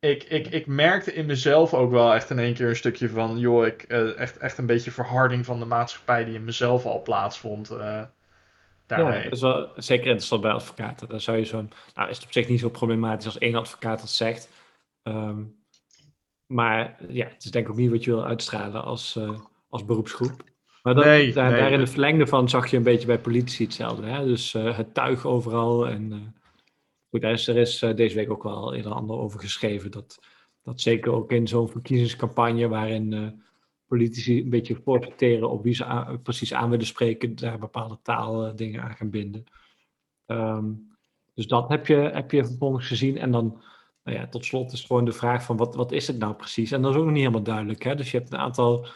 ik, 0.00 0.24
ik, 0.24 0.46
ik 0.46 0.66
merkte 0.66 1.14
in 1.14 1.26
mezelf 1.26 1.74
ook 1.74 1.90
wel 1.90 2.14
echt 2.14 2.30
in 2.30 2.38
één 2.38 2.54
keer 2.54 2.68
een 2.68 2.76
stukje 2.76 3.08
van, 3.08 3.38
joh, 3.38 3.66
ik, 3.66 3.84
uh, 3.88 4.18
echt, 4.18 4.36
echt 4.36 4.58
een 4.58 4.66
beetje 4.66 4.90
verharding 4.90 5.44
van 5.44 5.58
de 5.58 5.64
maatschappij 5.64 6.24
die 6.24 6.34
in 6.34 6.44
mezelf 6.44 6.84
al 6.84 7.02
plaatsvond. 7.02 7.70
Uh, 7.70 8.02
daarmee. 8.86 9.16
Ja, 9.16 9.22
dat 9.22 9.32
is 9.32 9.40
wel 9.40 9.70
zeker 9.76 10.06
interessant 10.06 10.42
bij 10.42 10.50
advocaten. 10.50 11.08
Dan 11.08 11.20
zou 11.20 11.36
je 11.36 11.44
zo'n, 11.44 11.72
nou 11.94 12.08
is 12.08 12.16
het 12.16 12.26
op 12.26 12.32
zich 12.32 12.48
niet 12.48 12.60
zo 12.60 12.68
problematisch 12.68 13.26
als 13.26 13.38
één 13.38 13.54
advocaat 13.54 14.00
dat 14.00 14.10
zegt. 14.10 14.48
Um, 15.02 15.64
maar 16.46 16.96
ja, 17.08 17.26
het 17.26 17.44
is 17.44 17.50
denk 17.50 17.64
ik 17.64 17.70
ook 17.70 17.78
niet 17.78 17.90
wat 17.90 18.04
je 18.04 18.10
wil 18.10 18.24
uitstralen 18.24 18.84
als, 18.84 19.16
uh, 19.16 19.40
als 19.68 19.84
beroepsgroep. 19.84 20.44
Maar 20.86 20.94
nee, 20.94 21.32
daar, 21.32 21.50
nee, 21.50 21.60
daar, 21.60 21.72
in 21.72 21.80
het 21.80 21.90
verlengde 21.90 22.26
van 22.26 22.48
zag 22.48 22.70
je 22.70 22.76
een 22.76 22.82
beetje 22.82 23.06
bij 23.06 23.18
politie 23.18 23.66
hetzelfde. 23.66 24.06
Hè? 24.06 24.24
Dus 24.24 24.54
uh, 24.54 24.76
het 24.76 24.94
tuig 24.94 25.26
overal. 25.26 25.88
En 25.88 26.12
uh, 26.12 26.18
goed, 27.10 27.22
is, 27.22 27.48
er 27.48 27.56
is 27.56 27.78
deze 27.78 28.14
week 28.14 28.30
ook 28.30 28.42
wel 28.42 28.76
een 28.76 28.86
ander 28.86 29.16
over 29.16 29.40
geschreven. 29.40 29.90
Dat, 29.90 30.18
dat 30.62 30.80
zeker 30.80 31.12
ook 31.12 31.32
in 31.32 31.48
zo'n 31.48 31.68
verkiezingscampagne 31.68 32.68
waarin 32.68 33.40
politici 33.86 34.40
een 34.40 34.50
beetje 34.50 34.80
voortsorteren 34.84 35.50
op 35.50 35.62
wie 35.62 35.74
ze 35.74 35.84
aan, 35.84 36.22
precies 36.22 36.54
aan 36.54 36.70
willen 36.70 36.86
spreken, 36.86 37.36
daar 37.36 37.58
bepaalde 37.58 37.98
taaldingen 38.02 38.82
aan 38.82 38.96
gaan 38.96 39.10
binden. 39.10 39.44
Um, 40.26 40.96
dus 41.34 41.46
dat 41.46 41.68
heb 41.68 41.86
je, 41.86 41.96
heb 41.96 42.30
je 42.30 42.44
vervolgens 42.44 42.86
gezien. 42.86 43.18
En 43.18 43.30
dan 43.30 43.62
nou 44.04 44.18
ja, 44.18 44.26
tot 44.26 44.44
slot 44.44 44.72
is 44.72 44.84
gewoon 44.84 45.04
de 45.04 45.12
vraag 45.12 45.44
van 45.44 45.56
wat, 45.56 45.74
wat 45.74 45.92
is 45.92 46.06
het 46.06 46.18
nou 46.18 46.34
precies? 46.34 46.72
En 46.72 46.82
dat 46.82 46.90
is 46.90 46.96
ook 46.96 47.04
nog 47.04 47.12
niet 47.12 47.22
helemaal 47.22 47.42
duidelijk. 47.42 47.82
Hè? 47.82 47.94
Dus 47.94 48.10
je 48.10 48.18
hebt 48.18 48.32
een 48.32 48.38
aantal 48.38 48.86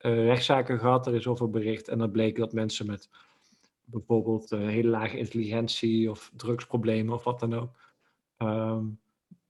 uh, 0.00 0.24
rechtszaken 0.24 0.78
gehad, 0.78 1.06
er 1.06 1.14
is 1.14 1.26
over 1.26 1.50
bericht. 1.50 1.88
En 1.88 1.98
dat 1.98 2.12
bleek 2.12 2.36
dat 2.36 2.52
mensen 2.52 2.86
met 2.86 3.08
bijvoorbeeld 3.84 4.52
uh, 4.52 4.60
hele 4.60 4.88
lage 4.88 5.18
intelligentie 5.18 6.10
of 6.10 6.32
drugsproblemen 6.36 7.14
of 7.14 7.24
wat 7.24 7.40
dan 7.40 7.54
ook. 7.54 7.70
Um, 8.38 8.98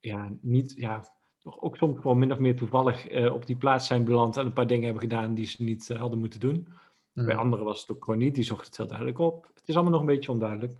ja, 0.00 0.28
niet, 0.40 0.74
ja, 0.76 1.04
toch 1.42 1.60
ook 1.60 1.76
soms 1.76 2.00
gewoon 2.00 2.18
min 2.18 2.32
of 2.32 2.38
meer 2.38 2.56
toevallig 2.56 3.10
uh, 3.10 3.34
op 3.34 3.46
die 3.46 3.56
plaats 3.56 3.86
zijn 3.86 4.04
beland 4.04 4.36
en 4.36 4.46
een 4.46 4.52
paar 4.52 4.66
dingen 4.66 4.84
hebben 4.84 5.02
gedaan 5.02 5.34
die 5.34 5.46
ze 5.46 5.62
niet 5.62 5.88
hadden 5.88 6.18
moeten 6.18 6.40
doen. 6.40 6.68
Mm. 7.12 7.26
Bij 7.26 7.36
anderen 7.36 7.64
was 7.64 7.80
het 7.80 7.90
ook 7.90 8.04
gewoon 8.04 8.18
niet, 8.18 8.34
die 8.34 8.44
zochten 8.44 8.66
het 8.66 8.76
heel 8.76 8.86
duidelijk 8.86 9.18
op. 9.18 9.50
Het 9.54 9.68
is 9.68 9.74
allemaal 9.74 9.92
nog 9.92 10.00
een 10.00 10.14
beetje 10.14 10.32
onduidelijk. 10.32 10.72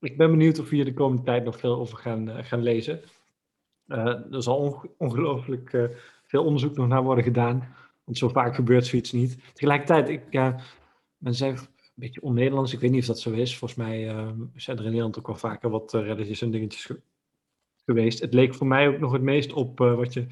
Ik 0.00 0.16
ben 0.16 0.30
benieuwd 0.30 0.58
of 0.58 0.68
we 0.68 0.76
hier 0.76 0.84
de 0.84 0.94
komende 0.94 1.22
tijd 1.22 1.44
nog 1.44 1.56
veel 1.56 1.76
over 1.76 1.98
gaan, 1.98 2.44
gaan 2.44 2.62
lezen. 2.62 3.00
Er 3.86 4.42
zal 4.42 4.84
ongelooflijk 4.98 5.90
veel 6.24 6.44
onderzoek 6.44 6.76
nog 6.76 6.88
naar 6.88 7.02
worden 7.02 7.24
gedaan. 7.24 7.74
Want 8.06 8.18
zo 8.18 8.28
vaak 8.28 8.54
gebeurt 8.54 8.86
zoiets 8.86 9.12
niet. 9.12 9.38
Tegelijkertijd, 9.52 10.08
ik, 10.08 10.22
uh, 10.30 10.56
men 11.16 11.34
zegt 11.34 11.60
een 11.62 11.92
beetje 11.94 12.22
on-Nederlands. 12.22 12.72
Ik 12.72 12.80
weet 12.80 12.90
niet 12.90 13.00
of 13.00 13.06
dat 13.06 13.20
zo 13.20 13.30
is. 13.30 13.58
Volgens 13.58 13.80
mij 13.80 14.08
ehm, 14.08 14.40
zijn 14.54 14.76
er 14.76 14.82
in 14.82 14.88
Nederland 14.88 15.18
ook 15.18 15.26
wel 15.26 15.36
vaker 15.36 15.70
wat 15.70 15.92
relletjes 15.92 16.42
en 16.42 16.50
dingetjes 16.50 16.90
geweest. 17.84 18.20
Het 18.20 18.34
leek 18.34 18.54
voor 18.54 18.66
mij 18.66 18.88
ook 18.88 18.98
nog 18.98 19.12
het 19.12 19.22
meest 19.22 19.52
op 19.52 19.78
wat 19.78 20.12
je 20.12 20.26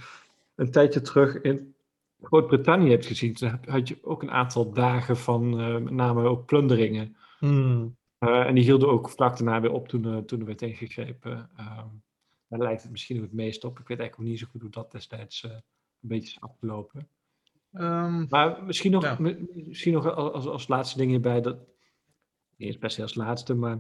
een 0.54 0.71
tijdje 0.71 1.00
terug 1.00 1.40
in 1.40 1.75
Groot-Brittannië 2.23 2.90
hebt 2.90 3.07
gezien. 3.07 3.35
Toen 3.35 3.61
had 3.66 3.88
je 3.88 3.99
ook 4.02 4.23
een 4.23 4.31
aantal 4.31 4.73
dagen 4.73 5.16
van 5.16 5.57
met 5.83 5.93
name 5.93 6.28
ook 6.28 6.47
plunderingen. 6.47 7.16
Hmm. 7.38 7.97
en 8.19 8.54
die 8.54 8.64
hielden 8.64 8.88
ook 8.88 9.11
vlak 9.11 9.37
daarna 9.37 9.61
weer 9.61 9.73
op 9.73 9.88
toen, 9.88 10.25
toen 10.25 10.40
er 10.40 10.47
werd 10.47 10.62
ingegrepen. 10.62 11.50
Ehm, 11.57 11.87
daar 12.49 12.69
lijkt 12.69 12.83
het 12.83 12.90
misschien 12.90 13.16
ook 13.16 13.23
het 13.23 13.33
meest 13.33 13.64
op. 13.64 13.78
Ik 13.78 13.88
weet 13.88 13.99
eigenlijk 13.99 14.21
ook 14.21 14.26
niet 14.26 14.38
zo 14.38 14.47
goed 14.50 14.61
hoe 14.61 14.71
dat 14.71 14.93
destijds 14.93 15.43
uh, 15.43 15.50
een 15.50 15.62
beetje 16.00 16.28
is 16.28 16.40
afgelopen. 16.40 17.09
Um, 17.75 18.26
maar 18.28 18.64
misschien 18.64 18.90
nog, 18.90 19.02
ja. 19.02 19.16
misschien 19.19 19.93
nog 19.93 20.14
als, 20.14 20.47
als 20.47 20.69
laatste 20.69 20.99
ding 20.99 21.11
hierbij, 21.11 21.40
dat 21.40 21.57
niet 22.57 22.69
eens 22.69 22.78
per 22.78 22.90
se 22.90 23.02
als 23.02 23.14
laatste, 23.14 23.54
maar 23.54 23.78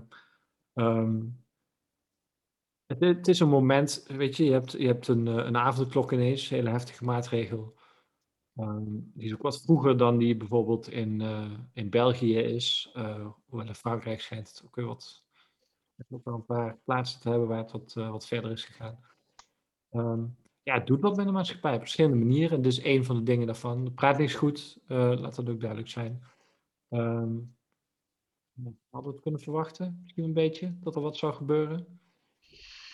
um, 0.74 1.44
het, 2.86 3.00
het, 3.00 3.28
is 3.28 3.40
een 3.40 3.48
moment, 3.48 4.04
weet 4.08 4.36
je, 4.36 4.44
je 4.44 4.52
hebt, 4.52 4.72
je 4.72 4.86
hebt 4.86 5.08
een, 5.08 5.28
eh, 5.28 5.34
een 5.34 5.56
avondklok 5.56 6.12
ineens, 6.12 6.50
een 6.50 6.56
hele 6.56 6.70
heftige 6.70 7.04
maatregel. 7.04 7.74
Um, 8.56 9.10
die 9.14 9.26
is 9.26 9.34
ook 9.34 9.42
wat 9.42 9.62
vroeger 9.62 9.96
dan 9.96 10.18
die 10.18 10.36
bijvoorbeeld 10.36 10.88
in, 10.88 11.20
uh, 11.20 11.52
in 11.72 11.90
België 11.90 12.36
is. 12.36 12.92
Uh, 12.96 13.26
hoewel 13.46 13.66
in 13.66 13.74
Frankrijk 13.74 14.20
schijnt 14.20 14.48
het 14.48 14.62
ook 14.64 14.76
weer 14.76 14.86
wat 14.86 15.24
ook 16.10 16.24
wel 16.24 16.34
een 16.34 16.44
paar 16.44 16.78
plaatsen 16.84 17.20
te 17.20 17.28
hebben 17.28 17.48
waar 17.48 17.58
het 17.58 17.72
wat, 17.72 17.94
uh, 17.98 18.10
wat 18.10 18.26
verder 18.26 18.50
is 18.50 18.64
gegaan. 18.64 18.98
Um, 19.90 20.36
ja, 20.64 20.78
doet 20.78 21.00
wat 21.00 21.16
met 21.16 21.26
de 21.26 21.32
maatschappij 21.32 21.74
op 21.74 21.80
verschillende 21.80 22.16
manieren. 22.16 22.62
Dus 22.62 22.84
een 22.84 23.04
van 23.04 23.16
de 23.16 23.22
dingen 23.22 23.46
daarvan. 23.46 23.94
Praat 23.94 24.20
uh, 24.20 24.36
laat 24.88 25.34
dat 25.34 25.48
ook 25.48 25.60
duidelijk 25.60 25.90
zijn. 25.90 26.22
Um, 26.90 27.56
hadden 28.90 29.10
we 29.10 29.16
het 29.16 29.20
kunnen 29.20 29.40
verwachten, 29.40 29.98
misschien 30.02 30.24
een 30.24 30.32
beetje, 30.32 30.76
dat 30.80 30.94
er 30.94 31.02
wat 31.02 31.16
zou 31.16 31.34
gebeuren. 31.34 32.00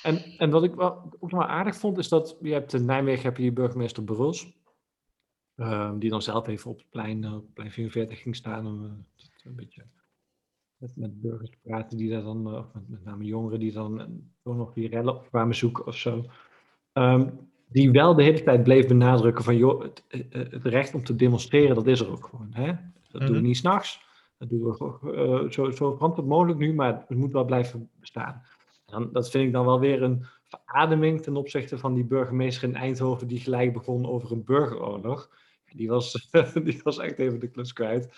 En, 0.02 0.16
en 0.38 0.50
wat 0.50 0.64
ik 0.64 0.74
wel, 0.74 1.16
ook 1.18 1.30
wel 1.30 1.46
aardig 1.46 1.76
vond, 1.76 1.98
is 1.98 2.08
dat 2.08 2.36
je 2.40 2.52
hebt 2.52 2.72
in 2.72 2.84
Nijmegen 2.84 3.22
heb 3.22 3.36
je 3.36 3.52
burgemeester 3.52 4.04
Bruls. 4.04 4.58
Um, 5.56 5.98
die 5.98 6.10
dan 6.10 6.22
zelf 6.22 6.46
even 6.46 6.70
op 6.70 6.78
het 6.78 6.90
plein, 6.90 7.34
op 7.34 7.54
plein 7.54 7.70
44 7.70 8.20
ging 8.20 8.36
staan 8.36 8.66
om 8.66 8.84
uh, 8.84 8.90
een 9.44 9.54
beetje 9.54 9.86
met, 10.94 11.20
burgers 11.20 11.50
praten 11.62 11.98
die 11.98 12.10
daar 12.10 12.22
dan, 12.22 12.66
met, 12.86 13.04
name 13.04 13.24
jongeren 13.24 13.58
die 13.58 13.72
dan 13.72 14.22
toch 14.42 14.56
nog 14.56 14.72
die 14.72 14.88
rellen 14.88 15.14
op 15.14 15.28
kwamen 15.28 15.54
zoeken 15.54 15.86
of 15.86 15.96
zo. 15.96 16.24
Um, 16.92 17.49
die 17.70 17.90
wel 17.90 18.14
de 18.14 18.22
hele 18.22 18.42
tijd 18.42 18.62
bleef 18.62 18.86
benadrukken 18.86 19.44
van, 19.44 19.56
joh, 19.56 19.82
het, 19.82 20.04
het, 20.30 20.64
recht 20.64 20.94
om 20.94 21.04
te 21.04 21.16
demonstreren, 21.16 21.74
dat 21.74 21.86
is 21.86 22.00
er 22.00 22.10
ook 22.10 22.24
gewoon. 22.24 22.48
Hè? 22.50 22.66
Dat 22.66 22.76
mm-hmm. 22.76 23.20
doen 23.20 23.28
we 23.28 23.32
mhm. 23.32 23.46
niet 23.46 23.56
s'nachts. 23.56 24.08
Dat 24.38 24.48
doen 24.48 24.62
we 24.62 24.98
uh, 25.04 25.50
zo, 25.50 25.70
zo 25.70 25.94
verantwoord 25.94 26.28
mogelijk 26.28 26.58
nu, 26.58 26.74
maar 26.74 27.04
het 27.08 27.18
moet 27.18 27.32
wel 27.32 27.44
blijven 27.44 27.90
bestaan. 28.00 28.42
En 28.86 28.92
dan, 28.92 29.12
dat 29.12 29.30
vind 29.30 29.46
ik 29.46 29.52
dan 29.52 29.64
wel 29.64 29.80
weer 29.80 30.02
een 30.02 30.24
verademing 30.44 31.22
ten 31.22 31.36
opzichte 31.36 31.78
van 31.78 31.94
die 31.94 32.04
burgemeester 32.04 32.68
in 32.68 32.74
Eindhoven 32.74 33.26
die 33.26 33.40
gelijk 33.40 33.72
begon 33.72 34.06
over 34.06 34.32
een 34.32 34.44
burgeroorlog. 34.44 35.30
Die 35.72 35.88
was, 35.88 36.30
die 36.64 36.80
was 36.82 36.98
echt 36.98 37.18
even 37.18 37.40
de 37.40 37.48
klus 37.50 37.72
kwijt. 37.72 38.12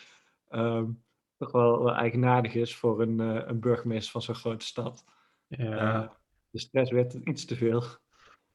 Um, 0.50 1.02
toch 1.36 1.52
wel, 1.52 1.82
wel 1.84 1.94
eigenaardig 1.94 2.54
is 2.54 2.76
voor 2.76 3.00
een, 3.00 3.20
uh, 3.20 3.40
een 3.46 3.60
burgemeester 3.60 4.12
van 4.12 4.22
zo'n 4.22 4.34
grote 4.34 4.64
stad. 4.64 5.04
Ja. 5.46 6.02
Uh, 6.02 6.08
de 6.50 6.58
stress 6.58 6.90
werd 6.90 7.14
iets 7.14 7.44
te 7.44 7.56
veel. 7.56 7.82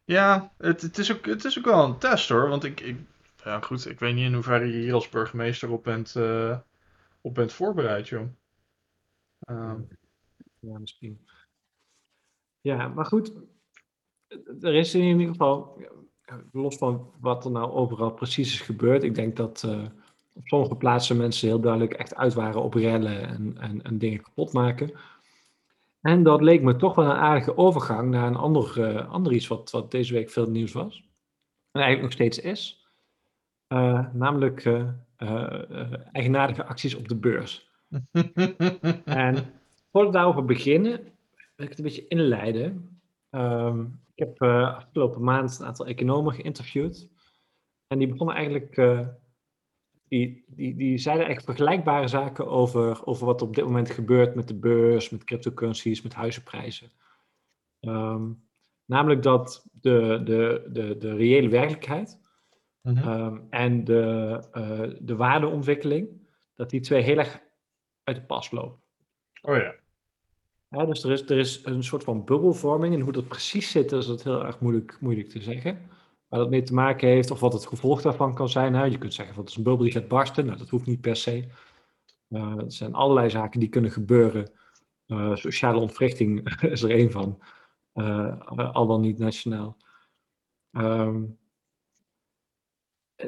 Ja, 0.08 0.54
het, 0.58 0.82
het, 0.82 0.98
is 0.98 1.14
ook, 1.14 1.26
het 1.26 1.46
is 1.46 1.58
ook 1.58 1.66
wel 1.66 1.84
een 1.84 1.98
test 1.98 2.30
hoor. 2.30 2.50
Want 2.50 2.64
ik, 2.64 2.80
ik, 2.80 2.98
ja, 3.44 3.60
goed, 3.60 3.90
ik 3.90 4.00
weet 4.00 4.16
niet 4.16 4.26
in 4.26 4.34
hoeverre 4.34 4.66
je 4.66 4.78
hier 4.78 4.94
als 4.94 5.10
burgemeester 5.10 5.72
op 5.72 5.84
bent, 5.84 6.16
uh, 6.18 6.58
op 7.22 7.34
bent 7.36 7.54
voorbereid, 7.54 8.08
joh. 8.08 8.28
Ja, 10.60 10.80
misschien. 10.80 11.28
Ja, 12.62 12.88
maar 12.88 13.06
goed. 13.06 13.34
Er 14.62 14.76
is 14.76 14.96
in 14.96 15.04
ieder 15.04 15.28
geval, 15.28 15.82
los 16.52 16.78
van 16.78 17.12
wat 17.20 17.46
er 17.46 17.52
nou 17.52 17.72
overal 17.72 18.12
precies 18.12 18.54
is 18.54 18.62
gebeurd, 18.62 19.04
ik 19.04 19.16
denk 19.16 19.36
dat 19.36 19.64
op 20.34 20.48
sommige 20.48 20.76
plaatsen 20.76 21.18
mensen 21.18 21.48
heel 21.48 21.60
duidelijk 21.60 21.94
echt 21.94 22.16
uit 22.16 22.34
waren 22.34 22.62
op 22.62 22.74
rellen 22.74 23.28
en, 23.28 23.58
en, 23.58 23.82
en 23.82 23.98
dingen 23.98 24.22
kapot 24.22 24.54
maken. 24.54 24.92
En 26.02 26.24
dat 26.24 26.42
leek 26.42 26.62
me 26.62 26.76
toch 26.76 26.96
wel 26.96 27.06
een 27.06 27.12
aardige 27.12 27.58
overgang 27.58 28.10
naar 28.10 28.28
een 28.28 28.36
ander, 28.36 28.78
uh, 28.78 29.10
ander 29.12 29.34
iets 29.34 29.48
wat, 29.48 29.72
wat 29.72 29.92
deze 29.92 30.14
week 30.14 30.30
veel 30.30 30.50
nieuws 30.50 30.72
was. 30.72 30.98
En 31.72 31.82
eigenlijk 31.82 32.02
nog 32.02 32.12
steeds 32.12 32.40
is. 32.40 32.90
Uh, 33.74 34.14
namelijk 34.14 34.66
uh, 34.66 34.92
eigenaardige 36.12 36.66
acties 36.66 36.96
op 36.96 37.08
de 37.08 37.16
beurs. 37.16 37.70
en 39.06 39.36
voordat 39.92 40.12
we 40.12 40.18
daarover 40.18 40.46
beginnen, 40.46 40.92
wil 41.56 41.66
ik 41.66 41.70
het 41.70 41.78
een 41.78 41.84
beetje 41.84 42.08
inleiden. 42.08 43.00
Um, 43.32 44.02
ik 44.16 44.26
heb 44.26 44.42
afgelopen 44.42 45.24
maand 45.24 45.60
een 45.60 45.66
aantal 45.66 45.86
economen 45.86 46.34
geïnterviewd. 46.34 47.08
En 47.88 47.98
die 47.98 48.08
begonnen 48.08 48.36
eigenlijk 48.36 48.76
die, 50.08 50.44
die, 50.48 50.76
die 50.76 50.98
zeiden 50.98 51.26
eigenlijk 51.26 51.58
vergelijkbare 51.58 52.08
zaken 52.08 52.48
over, 52.48 53.06
over 53.06 53.26
wat 53.26 53.42
op 53.42 53.56
dit 53.56 53.66
moment 53.66 53.90
gebeurt 53.90 54.36
met 54.36 54.48
de 54.48 54.56
beurs, 54.56 55.10
met 55.10 55.24
cryptocurrencies, 55.24 56.02
met 56.02 56.14
huizenprijzen. 56.14 56.92
Um, 57.82 58.44
namelijk 58.86 59.24
dat 59.24 59.66
de, 59.72 60.22
de, 60.24 60.70
de, 60.72 60.98
de 60.98 61.16
reële 61.16 61.50
werkelijkheid 61.50 62.20
Mhm. 62.88 63.08
Ehm, 63.08 63.38
en 63.50 63.84
de, 63.84 64.44
eh, 64.52 64.90
de 65.00 65.16
waardeontwikkeling, 65.16 66.10
dat 66.56 66.70
die 66.70 66.80
twee 66.80 67.02
heel 67.02 67.18
erg 67.18 67.42
uit 68.04 68.16
de 68.16 68.22
pas 68.22 68.52
lopen. 68.52 68.80
Oh 69.42 69.56
ja. 69.56 69.76
Ja, 70.70 70.86
dus 70.86 71.04
er 71.04 71.12
is, 71.12 71.30
er 71.30 71.38
is 71.38 71.66
een 71.66 71.84
soort 71.84 72.04
van 72.04 72.26
bubbelvorming. 72.26 72.94
En 72.94 73.00
hoe 73.00 73.12
dat 73.12 73.28
precies 73.28 73.72
zit, 73.72 73.92
is 73.92 74.08
het 74.08 74.24
heel 74.24 74.46
erg 74.46 74.60
moeilijk, 74.60 74.98
moeilijk 75.00 75.30
te 75.30 75.42
zeggen. 75.42 75.90
Waar 76.28 76.40
dat 76.40 76.50
mee 76.50 76.64
te 76.64 76.74
maken 76.74 77.08
heeft, 77.08 77.32
of 77.32 77.40
wat 77.40 77.54
het 77.54 77.68
gevolg 77.68 78.02
daarvan 78.02 78.34
kan 78.34 78.50
zijn. 78.50 78.74
Hè? 78.74 78.84
Je 78.84 78.98
kunt 78.98 79.14
zeggen, 79.14 79.34
van 79.36 79.44
het 79.44 79.52
is 79.52 79.58
een 79.58 79.64
bubbel 79.64 79.84
die 79.84 79.94
gaat 79.94 80.08
barsten. 80.08 80.46
Nou, 80.46 80.58
dat 80.58 80.70
hoeft 80.70 80.86
niet 80.86 81.02
per 81.02 81.16
se. 81.16 81.48
Uh, 82.30 82.58
er 82.58 82.72
zijn 82.72 82.94
allerlei 82.94 83.30
zaken 83.30 83.60
die 83.60 83.70
kunnen 83.70 83.92
gebeuren. 83.92 84.52
Uh, 85.08 85.36
sociale 85.36 85.80
ontwrichting 85.80 86.50
is 86.62 86.82
er 86.82 86.92
één 86.92 87.12
van. 87.12 87.40
Uh, 87.94 88.72
al 88.72 88.88
dan 88.88 89.02
niet 89.02 89.18
nationaal. 89.18 89.78
Um, 90.72 91.38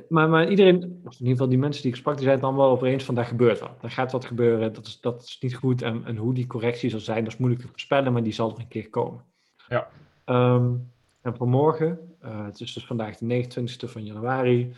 maar, 0.08 0.29
maar 0.29 0.50
iedereen, 0.50 1.01
of 1.03 1.13
in 1.13 1.20
ieder 1.20 1.32
geval 1.32 1.50
die 1.50 1.58
mensen 1.58 1.82
die 1.82 1.91
ik 1.91 1.98
sprak, 1.98 2.13
die 2.13 2.24
zijn 2.24 2.36
het 2.36 2.46
dan 2.46 2.56
wel 2.56 2.70
over 2.70 2.88
eens 2.88 3.03
van 3.03 3.15
daar 3.15 3.25
gebeurt 3.25 3.60
wat. 3.60 3.84
Er 3.84 3.91
gaat 3.91 4.12
wat 4.12 4.25
gebeuren, 4.25 4.74
dat 4.74 4.88
is, 4.88 5.00
dat 5.00 5.24
is 5.24 5.38
niet 5.39 5.56
goed. 5.56 5.82
En, 5.82 6.06
en 6.06 6.18
hoe 6.18 6.34
die 6.34 6.48
correctie 6.48 6.89
zal 6.89 7.00
zijn, 7.00 7.24
dat 7.24 7.34
is 7.34 7.39
moeilijk 7.39 7.62
te 7.62 7.68
voorspellen, 7.68 8.13
maar 8.13 8.24
die 8.24 8.34
zal 8.34 8.51
er 8.51 8.60
een 8.60 8.68
keer 8.68 8.89
komen. 8.89 9.24
Ja. 9.68 9.88
Um, 10.25 10.91
en 11.22 11.36
vanmorgen, 11.36 12.09
uh, 12.23 12.45
het 12.45 12.59
is 12.59 12.73
dus 12.73 12.85
vandaag 12.85 13.17
de 13.17 13.45
29e 13.45 13.89
van 13.89 14.05
januari, 14.05 14.73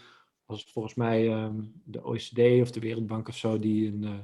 het 0.45 0.71
volgens 0.71 0.95
mij 0.95 1.43
um, 1.43 1.81
de 1.83 2.03
OECD 2.05 2.61
of 2.61 2.71
de 2.71 2.79
Wereldbank 2.79 3.27
of 3.27 3.37
zo, 3.37 3.59
die 3.59 3.87
een 3.87 4.03
uh, 4.03 4.19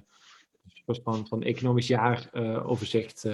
soort 0.68 1.02
van, 1.04 1.28
van 1.28 1.44
economisch 1.44 1.88
jaar 1.88 2.30
uh, 2.34 2.70
overzicht, 2.70 3.28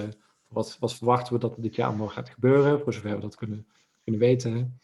wat, 0.48 0.78
verwachten 0.80 1.34
we 1.34 1.40
dat 1.40 1.56
dit 1.58 1.76
jaar 1.76 1.88
allemaal 1.88 2.08
gaat 2.08 2.30
gebeuren, 2.30 2.80
voor 2.80 2.94
zover 2.94 3.16
we 3.16 3.22
dat 3.22 3.36
kunnen, 3.36 3.68
kunnen 4.04 4.22
weten. 4.22 4.80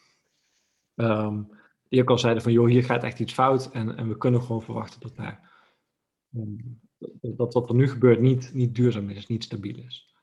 Um, 0.96 1.50
die 1.90 2.02
ook 2.02 2.10
al 2.10 2.20
zeiden 2.20 2.44
van, 2.44 2.52
joh, 2.52 2.68
hier 2.68 2.84
gaat 2.84 3.04
echt 3.04 3.20
iets 3.20 3.34
fout 3.34 3.72
en, 3.72 3.98
en 3.98 4.08
we 4.08 4.18
kunnen 4.18 4.42
gewoon 4.42 4.64
verwachten 4.64 5.02
dat, 5.02 5.16
nou, 5.16 5.34
dat 7.22 7.54
wat 7.54 7.70
er 7.70 7.76
nu 7.76 7.90
gebeurt 7.90 8.20
niet, 8.20 8.54
niet 8.54 8.76
duurzaam 8.76 9.10
is, 9.10 9.28
niet 9.28 9.44
stabiel 9.44 9.78
is. 9.78 10.14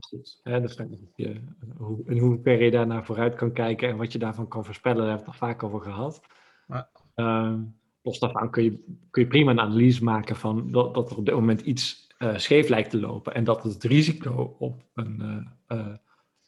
Goed, 0.00 0.40
hè, 0.42 0.60
de 0.60 0.68
vraag 0.68 0.86
je, 1.14 1.40
hoe, 1.76 2.02
in 2.06 2.18
hoeverre 2.18 2.64
je 2.64 2.70
daar 2.70 2.86
naar 2.86 3.04
vooruit 3.04 3.34
kan 3.34 3.52
kijken 3.52 3.88
en 3.88 3.96
wat 3.96 4.12
je 4.12 4.18
daarvan 4.18 4.48
kan 4.48 4.64
voorspellen, 4.64 4.98
daar 4.98 5.08
hebben 5.08 5.24
we 5.24 5.30
het 5.32 5.40
nog 5.40 5.50
vaak 5.50 5.62
over 5.62 5.80
gehad. 5.80 6.20
Ja. 6.66 6.88
Um, 7.14 7.78
los 8.02 8.18
daarvan 8.18 8.50
kun 8.50 8.64
je, 8.64 8.84
kun 9.10 9.22
je 9.22 9.28
prima 9.28 9.50
een 9.50 9.60
analyse 9.60 10.04
maken 10.04 10.36
van 10.36 10.70
dat, 10.70 10.94
dat 10.94 11.10
er 11.10 11.16
op 11.16 11.24
dit 11.24 11.34
moment 11.34 11.60
iets 11.60 12.06
uh, 12.18 12.36
scheef 12.36 12.68
lijkt 12.68 12.90
te 12.90 13.00
lopen 13.00 13.34
en 13.34 13.44
dat 13.44 13.62
het 13.62 13.84
risico 13.84 14.56
op 14.58 14.82
een, 14.94 15.46
uh, 15.68 15.78
uh, 15.78 15.96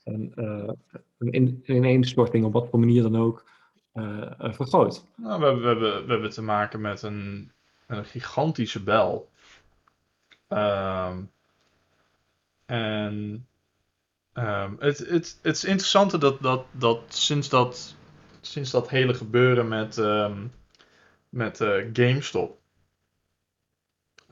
een, 0.05 0.33
een 1.19 1.63
ineenstorting 1.67 2.45
op 2.45 2.53
wat 2.53 2.69
voor 2.69 2.79
manier 2.79 3.03
dan 3.03 3.17
ook 3.17 3.47
vergroot. 4.39 5.05
Nou, 5.17 5.41
we, 5.41 5.47
hebben, 5.47 5.63
we, 5.63 5.69
hebben, 5.69 6.07
we 6.07 6.13
hebben 6.13 6.31
te 6.31 6.43
maken 6.43 6.81
met 6.81 7.03
een, 7.03 7.53
een 7.87 8.05
gigantische 8.05 8.83
bel. 8.83 9.29
Um, 10.49 11.31
en 12.69 13.47
um, 14.35 14.77
het, 14.79 14.99
het, 14.99 15.39
het 15.43 15.57
is 15.57 15.65
interessant 15.65 16.21
dat, 16.21 16.43
dat, 16.43 16.65
dat 16.73 17.01
sinds 17.09 17.49
dat 17.49 17.97
sinds 18.41 18.71
dat 18.71 18.91
hele 18.91 19.15
gebeuren 19.15 19.69
met, 19.69 19.97
um, 19.97 20.53
met 21.29 21.61
uh, 21.61 21.85
GameStop. 21.93 22.59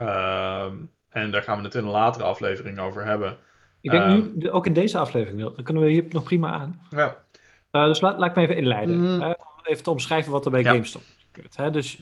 Um, 0.00 0.90
en 1.08 1.30
daar 1.30 1.42
gaan 1.42 1.58
we 1.58 1.64
het 1.64 1.74
in 1.74 1.84
een 1.84 1.90
latere 1.90 2.24
aflevering 2.24 2.78
over 2.78 3.04
hebben. 3.04 3.36
Ik 3.80 3.90
denk 3.90 4.34
nu, 4.34 4.50
ook 4.50 4.66
in 4.66 4.72
deze 4.72 4.98
aflevering, 4.98 5.40
dan 5.40 5.64
kunnen 5.64 5.82
we 5.82 5.90
hier 5.90 6.04
nog 6.08 6.22
prima 6.22 6.50
aan. 6.50 6.80
Ja. 6.90 7.24
Uh, 7.72 7.84
dus 7.84 8.00
laat, 8.00 8.18
laat 8.18 8.30
ik 8.30 8.36
me 8.36 8.42
even 8.42 8.56
inleiden. 8.56 8.98
Mm. 8.98 9.22
Uh, 9.22 9.30
even 9.62 9.82
te 9.82 9.90
omschrijven 9.90 10.32
wat 10.32 10.44
er 10.44 10.50
bij 10.50 10.62
Ja. 10.62 10.72
GameStop 10.72 11.02
gebeurt. 11.32 11.56
Hè? 11.56 11.70
Dus. 11.70 11.98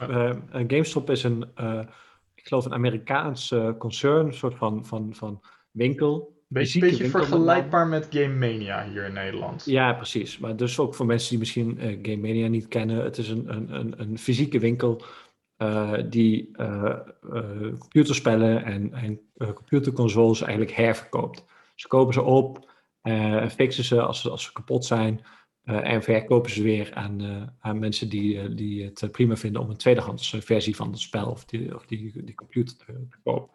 GameStop 0.51 1.11
is 1.11 1.23
een, 1.23 1.43
ik 2.35 2.47
geloof 2.47 2.65
een 2.65 2.75
Amerikaans 2.75 3.55
concern, 3.79 4.27
een 4.27 4.35
soort 4.35 4.57
van, 4.57 4.87
van, 4.87 5.15
van 5.15 5.43
winkel. 5.71 6.34
Beetje, 6.55 6.81
beetje 6.81 7.09
vergelijkbaar 7.09 7.87
met 7.87 8.07
Game 8.11 8.35
Mania 8.35 8.85
hier 8.85 9.05
in 9.05 9.13
Nederland. 9.13 9.65
Ja, 9.65 9.93
precies. 9.93 10.39
Maar 10.39 10.57
dus 10.57 10.79
ook 10.79 10.95
voor 10.95 11.07
mensen 11.07 11.31
die 11.31 11.39
misschien 11.39 11.77
uh, 11.79 11.99
Game 12.03 12.17
Mania 12.17 12.47
niet 12.47 12.69
kennen. 12.69 13.05
Het 13.05 13.19
is 13.19 13.29
een, 13.29 13.55
een, 13.55 13.75
een, 13.75 14.01
een 14.01 14.19
fysieke 14.19 14.59
winkel 14.59 15.03
uh, 15.59 15.93
die 16.09 16.51
uh, 16.57 16.99
computerspellen 17.79 18.65
en, 18.65 18.93
en 18.93 19.21
computerconsoles 19.55 20.41
eigenlijk 20.41 20.73
herverkoopt. 20.73 21.45
Ze 21.75 21.89
kopen 21.89 22.15
ze 22.15 22.23
op, 22.23 22.71
fixen 23.51 23.85
ze 23.85 24.03
als, 24.03 24.21
ze 24.21 24.31
als 24.31 24.43
ze 24.43 24.53
kapot 24.53 24.85
zijn 24.85 25.25
en 25.65 26.03
verkopen 26.03 26.51
ze 26.51 26.63
weer 26.63 26.91
aan, 26.95 27.53
aan 27.61 27.79
mensen 27.79 28.09
die, 28.09 28.55
die 28.55 28.85
het 28.85 29.09
prima 29.13 29.37
vinden 29.37 29.63
om 29.63 29.71
een 29.71 29.77
tweedehands 29.77 30.37
versie 30.41 30.77
van 30.77 30.91
het 30.91 31.01
spel 31.01 31.31
of 31.31 31.45
die, 31.45 31.75
of 31.75 31.87
die, 31.87 32.25
die 32.25 32.35
computer 32.35 32.77
te, 32.77 32.85
te 33.11 33.17
kopen. 33.23 33.55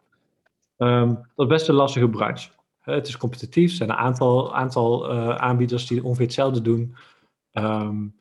Um, 0.78 1.16
dat 1.36 1.46
is 1.46 1.54
best 1.54 1.68
een 1.68 1.76
lastige 1.76 2.10
branche. 2.10 2.50
Het 2.90 3.08
is 3.08 3.18
competitief. 3.18 3.70
Er 3.70 3.76
zijn 3.76 3.90
een 3.90 3.96
aantal, 3.96 4.56
aantal 4.56 5.12
uh, 5.12 5.36
aanbieders 5.36 5.88
die 5.88 6.04
ongeveer 6.04 6.26
hetzelfde 6.26 6.62
doen. 6.62 6.96
Um, 7.54 8.16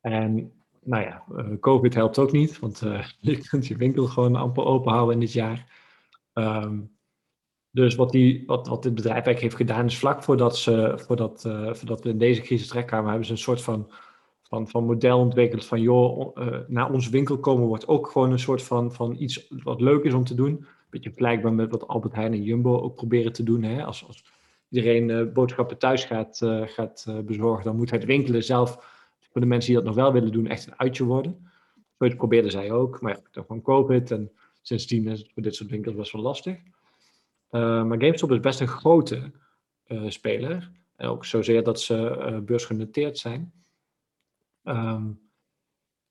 en 0.00 0.52
nou 0.82 1.02
ja, 1.02 1.24
uh, 1.32 1.58
COVID 1.60 1.94
helpt 1.94 2.18
ook 2.18 2.32
niet, 2.32 2.58
want 2.58 2.82
je 3.20 3.38
kunt 3.48 3.66
je 3.66 3.76
winkel 3.76 4.06
gewoon 4.06 4.36
amper 4.36 4.64
open 4.64 4.92
houden 4.92 5.14
in 5.14 5.20
dit 5.20 5.32
jaar. 5.32 5.66
Um, 6.34 6.96
dus 7.70 7.94
wat, 7.94 8.10
die, 8.10 8.42
wat, 8.46 8.68
wat 8.68 8.82
dit 8.82 8.94
bedrijf 8.94 9.24
eigenlijk 9.24 9.40
heeft 9.40 9.56
gedaan, 9.56 9.86
is 9.86 9.98
vlak 9.98 10.22
voordat, 10.22 10.56
ze, 10.56 10.92
voordat, 10.96 11.40
voordat 11.70 12.02
we 12.02 12.08
in 12.08 12.18
deze 12.18 12.40
crisis 12.40 12.68
terechtkwamen, 12.68 13.08
hebben 13.08 13.26
ze 13.26 13.32
een 13.32 13.38
soort 13.38 13.62
van, 13.62 13.90
van, 14.42 14.68
van 14.68 14.84
model 14.84 15.18
ontwikkeld 15.18 15.66
van, 15.66 15.80
joh, 15.80 16.36
naar 16.66 16.92
onze 16.92 17.10
winkel 17.10 17.38
komen 17.38 17.66
wordt 17.66 17.88
ook 17.88 18.10
gewoon 18.10 18.32
een 18.32 18.38
soort 18.38 18.62
van, 18.62 18.92
van 18.92 19.16
iets 19.18 19.46
wat 19.48 19.80
leuk 19.80 20.04
is 20.04 20.14
om 20.14 20.24
te 20.24 20.34
doen 20.34 20.66
beetje 20.90 21.10
vergelijkbaar 21.10 21.52
met 21.52 21.70
wat 21.70 21.88
Albert 21.88 22.14
Heijn 22.14 22.32
en 22.32 22.42
Jumbo 22.42 22.80
ook 22.80 22.94
proberen 22.94 23.32
te 23.32 23.42
doen. 23.42 23.62
Hè? 23.62 23.84
Als, 23.84 24.06
als 24.06 24.24
iedereen 24.68 25.08
uh, 25.08 25.32
boodschappen 25.32 25.78
thuis 25.78 26.04
gaat, 26.04 26.40
uh, 26.44 26.62
gaat 26.66 27.06
uh, 27.08 27.18
bezorgen, 27.18 27.64
dan 27.64 27.76
moet 27.76 27.90
het 27.90 28.04
winkelen 28.04 28.44
zelf, 28.44 28.96
voor 29.30 29.40
de 29.40 29.46
mensen 29.46 29.72
die 29.72 29.82
dat 29.82 29.86
nog 29.86 30.02
wel 30.02 30.12
willen 30.12 30.32
doen, 30.32 30.46
echt 30.46 30.66
een 30.66 30.78
uitje 30.78 31.04
worden. 31.04 31.50
Zoiets 31.98 32.16
probeerden 32.16 32.50
zij 32.50 32.72
ook, 32.72 33.00
maar 33.00 33.20
ja, 33.32 33.44
van 33.44 33.62
COVID 33.62 34.10
en 34.10 34.32
sindsdien 34.62 35.08
is 35.08 35.18
het 35.18 35.32
voor 35.32 35.42
dit 35.42 35.54
soort 35.54 35.70
winkels 35.70 35.94
best 35.94 36.12
wel 36.12 36.22
lastig. 36.22 36.56
maar 37.50 38.00
GameStop 38.00 38.32
is 38.32 38.40
best 38.40 38.60
een 38.60 38.68
grote 38.68 39.32
speler. 40.08 40.70
En 40.96 41.08
ook 41.08 41.24
zozeer 41.24 41.62
dat 41.62 41.80
ze 41.80 42.42
beursgenoteerd 42.44 43.18
zijn. 43.18 43.52
Um, 44.64 45.20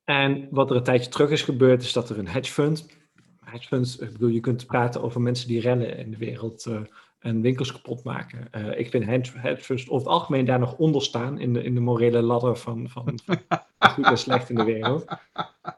en 0.03 0.47
wat 0.51 0.69
er 0.69 0.75
een 0.75 0.83
tijdje 0.83 1.09
terug 1.09 1.29
is 1.29 1.41
gebeurd, 1.41 1.81
is 1.81 1.93
dat 1.93 2.09
er 2.09 2.19
een 2.19 2.27
hedge 2.27 2.51
fund, 2.51 2.87
hedge 3.49 3.67
funds, 3.67 3.97
ik 3.97 4.11
bedoel, 4.11 4.29
je 4.29 4.39
kunt 4.39 4.65
praten 4.65 5.01
over 5.01 5.21
mensen 5.21 5.47
die 5.47 5.61
rennen 5.61 5.97
in 5.97 6.11
de 6.11 6.17
wereld 6.17 6.65
uh, 6.65 6.79
en 7.19 7.41
winkels 7.41 7.71
kapot 7.71 8.03
maken. 8.03 8.47
Uh, 8.55 8.79
ik 8.79 8.89
vind 8.89 9.05
hedge 9.05 9.57
funds 9.57 9.89
over 9.89 10.07
het 10.07 10.07
algemeen 10.07 10.45
daar 10.45 10.59
nog 10.59 10.77
onder 10.77 11.01
staan 11.01 11.39
in 11.39 11.53
de, 11.53 11.63
in 11.63 11.73
de 11.73 11.79
morele 11.79 12.21
ladder 12.21 12.57
van, 12.57 12.89
van, 12.89 13.19
van 13.25 13.37
goed 13.93 14.05
en 14.05 14.17
slecht 14.17 14.49
in 14.49 14.55
de 14.55 14.63
wereld. 14.63 15.05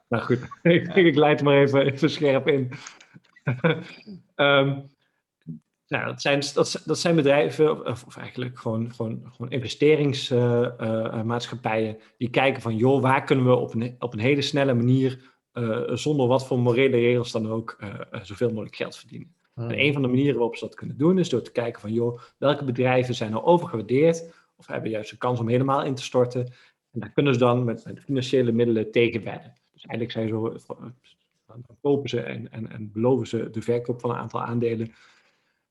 Nou 0.09 0.23
goed, 0.23 0.39
ik, 0.61 0.95
ik 0.95 1.15
leid 1.15 1.43
maar 1.43 1.61
even, 1.61 1.85
even 1.85 2.09
scherp 2.09 2.47
in. 2.47 2.71
um, 4.35 4.35
nou, 5.87 6.05
dat 6.05 6.21
zijn, 6.21 6.43
dat, 6.53 6.81
dat 6.85 6.99
zijn 6.99 7.15
bedrijven, 7.15 7.85
of, 7.85 8.03
of 8.03 8.17
eigenlijk 8.17 8.59
gewoon, 8.59 8.93
gewoon, 8.93 9.21
gewoon 9.31 9.51
investeringsmaatschappijen, 9.51 11.95
uh, 11.95 12.01
die 12.17 12.29
kijken 12.29 12.61
van, 12.61 12.75
joh, 12.75 13.01
waar 13.01 13.23
kunnen 13.23 13.45
we 13.45 13.55
op 13.55 13.73
een, 13.73 13.95
op 13.99 14.13
een 14.13 14.19
hele 14.19 14.41
snelle 14.41 14.73
manier 14.73 15.37
zonder 15.93 16.27
wat 16.27 16.47
voor 16.47 16.59
morele 16.59 16.97
regels 16.97 17.31
dan 17.31 17.49
ook 17.49 17.77
uh, 17.83 18.21
zoveel 18.21 18.49
mogelijk 18.49 18.75
geld 18.75 18.97
verdienen. 18.97 19.33
Hmm. 19.53 19.69
En 19.69 19.79
een 19.79 19.93
van 19.93 20.01
de 20.01 20.07
manieren 20.07 20.35
waarop 20.35 20.55
ze 20.55 20.65
dat 20.65 20.75
kunnen 20.75 20.97
doen 20.97 21.19
is 21.19 21.29
door 21.29 21.41
te 21.41 21.51
kijken 21.51 21.81
van 21.81 21.93
joh, 21.93 22.19
welke 22.37 22.63
bedrijven 22.63 23.15
zijn 23.15 23.31
nou 23.31 23.43
overgewaardeerd 23.43 24.33
of 24.55 24.67
hebben 24.67 24.89
juist 24.89 25.09
de 25.09 25.17
kans 25.17 25.39
om 25.39 25.47
helemaal 25.47 25.83
in 25.83 25.95
te 25.95 26.03
storten. 26.03 26.45
En 26.91 26.99
daar 26.99 27.11
kunnen 27.11 27.33
ze 27.33 27.39
dan 27.39 27.63
met, 27.63 27.85
met 27.85 27.99
financiële 27.99 28.51
middelen 28.51 28.91
tegenwedden. 28.91 29.53
Dus 29.73 29.85
eigenlijk 29.85 30.11
zijn 30.11 30.27
zo, 30.27 30.75
dan 31.45 31.65
kopen 31.81 32.09
ze 32.09 32.21
en, 32.21 32.51
en, 32.51 32.71
en 32.71 32.91
beloven 32.91 33.27
ze 33.27 33.49
de 33.49 33.61
verkoop 33.61 33.99
van 33.99 34.09
een 34.09 34.15
aantal 34.15 34.41
aandelen. 34.41 34.93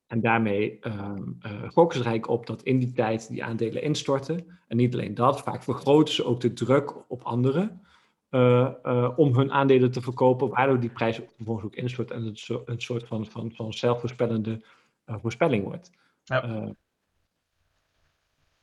En 0.07 0.21
daarmee 0.21 0.79
um, 0.83 1.39
uh, 1.47 1.53
gokken 1.71 1.99
ze 1.99 2.05
er 2.05 2.11
eigenlijk 2.11 2.29
op 2.29 2.47
dat 2.47 2.63
in 2.63 2.79
die 2.79 2.93
tijd 2.93 3.29
die 3.29 3.45
aandelen 3.45 3.83
instorten. 3.83 4.47
En 4.67 4.77
niet 4.77 4.95
alleen 4.95 5.15
dat, 5.15 5.43
vaak 5.43 5.63
vergroten 5.63 6.15
ze 6.15 6.25
ook 6.25 6.41
de 6.41 6.53
druk 6.53 7.11
op 7.11 7.23
anderen. 7.23 7.83
Uh, 8.31 8.71
uh, 8.85 9.11
om 9.17 9.35
hun 9.37 9.53
aandelen 9.53 9.91
te 9.91 10.01
verkopen, 10.01 10.49
waardoor 10.49 10.81
die 10.81 10.91
prijs 10.91 11.21
vervolgens 11.37 11.67
ook 11.67 11.75
instort 11.75 12.11
en 12.11 12.25
het 12.25 12.39
zo, 12.39 12.63
een 12.65 12.81
soort 12.81 13.07
van, 13.07 13.27
van, 13.27 13.53
van 13.53 13.73
zelfvoorspellende 13.73 14.63
uh, 15.07 15.17
voorspelling 15.21 15.65
wordt. 15.65 15.91
Ja. 16.25 16.75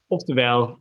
oftewel, 0.08 0.80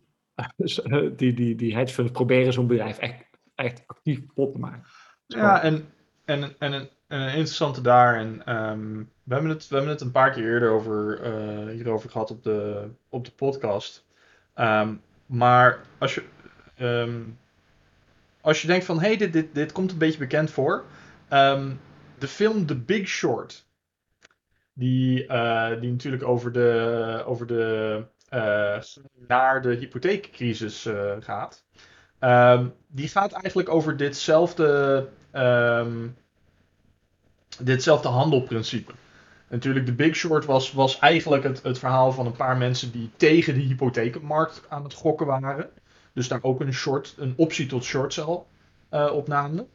die, 1.16 1.35
die, 1.35 1.55
die 1.55 1.75
hedge 1.77 1.94
funds 1.94 2.12
proberen 2.12 2.53
zo'n 2.53 2.66
bedrijf 2.66 2.99
echt, 2.99 3.25
echt 3.55 3.83
actief 3.87 4.27
kapot 4.27 4.53
te 4.53 4.59
maken. 4.59 4.85
Ja, 5.27 5.62
en, 5.62 5.88
en, 6.25 6.42
en, 6.42 6.73
en 6.73 6.90
een 7.07 7.27
interessante 7.27 7.81
daar, 7.81 8.16
en 8.16 8.57
um, 8.57 9.11
we, 9.23 9.35
hebben 9.35 9.51
het, 9.51 9.68
we 9.68 9.75
hebben 9.75 9.92
het 9.92 10.03
een 10.03 10.11
paar 10.11 10.31
keer 10.31 10.44
eerder 10.44 10.70
over, 10.70 11.20
hierover 11.70 12.11
gehad 12.11 12.31
op 12.31 12.42
de, 12.42 12.88
op 13.09 13.25
de 13.25 13.33
podcast. 13.33 14.07
Um, 14.57 15.01
maar 15.27 15.87
als 15.99 16.14
je. 16.14 16.25
Um, 16.81 17.38
als 18.44 18.61
je 18.61 18.66
denkt 18.66 18.85
van, 18.85 19.00
hé, 19.00 19.07
hey, 19.07 19.16
dit, 19.16 19.33
dit, 19.33 19.54
dit 19.54 19.72
komt 19.72 19.92
een 19.92 19.98
beetje 19.98 20.18
bekend 20.18 20.50
voor. 20.50 20.85
Ehm, 21.28 21.72
de 22.18 22.28
film 22.28 22.66
The 22.66 22.76
Big 22.76 23.09
Short. 23.09 23.66
Die, 24.72 25.26
uh, 25.26 25.80
die 25.80 25.90
natuurlijk 25.90 26.24
over 26.24 26.52
de, 26.52 27.22
over 27.26 27.46
de 27.46 28.04
uh, 28.30 28.78
naar 29.28 29.62
de 29.62 29.74
hypotheekcrisis 29.74 30.87
uh, 30.87 31.12
gaat. 31.20 31.64
Um, 32.20 32.74
die 32.87 33.09
gaat 33.09 33.33
eigenlijk 33.33 33.68
over 33.68 33.96
ditzelfde, 33.96 35.09
um, 35.33 36.16
ditzelfde 37.59 38.09
handelprincipe. 38.09 38.92
Natuurlijk, 39.48 39.87
de 39.87 39.94
Big 39.94 40.16
Short 40.16 40.44
was, 40.44 40.72
was 40.72 40.98
eigenlijk 40.98 41.42
het, 41.42 41.62
het 41.62 41.78
verhaal 41.78 42.12
van 42.12 42.26
een 42.26 42.37
paar 42.37 42.57
mensen 42.57 42.92
die 42.92 43.11
tegen 43.16 43.54
de 43.54 43.61
hypotheekmarkt 43.61 44.62
aan 44.68 44.85
het 44.85 44.94
gokken 44.94 45.26
waren. 45.26 45.70
Dus 46.14 46.29
daar 46.29 46.42
ook 46.42 46.61
een, 46.61 46.74
short, 46.74 47.14
een 47.18 47.35
optie 47.37 47.66
tot 47.66 47.85
short 47.85 48.12
sell 48.12 48.42
uh, 48.90 49.11
op 49.12 49.29
namen. 49.29 49.68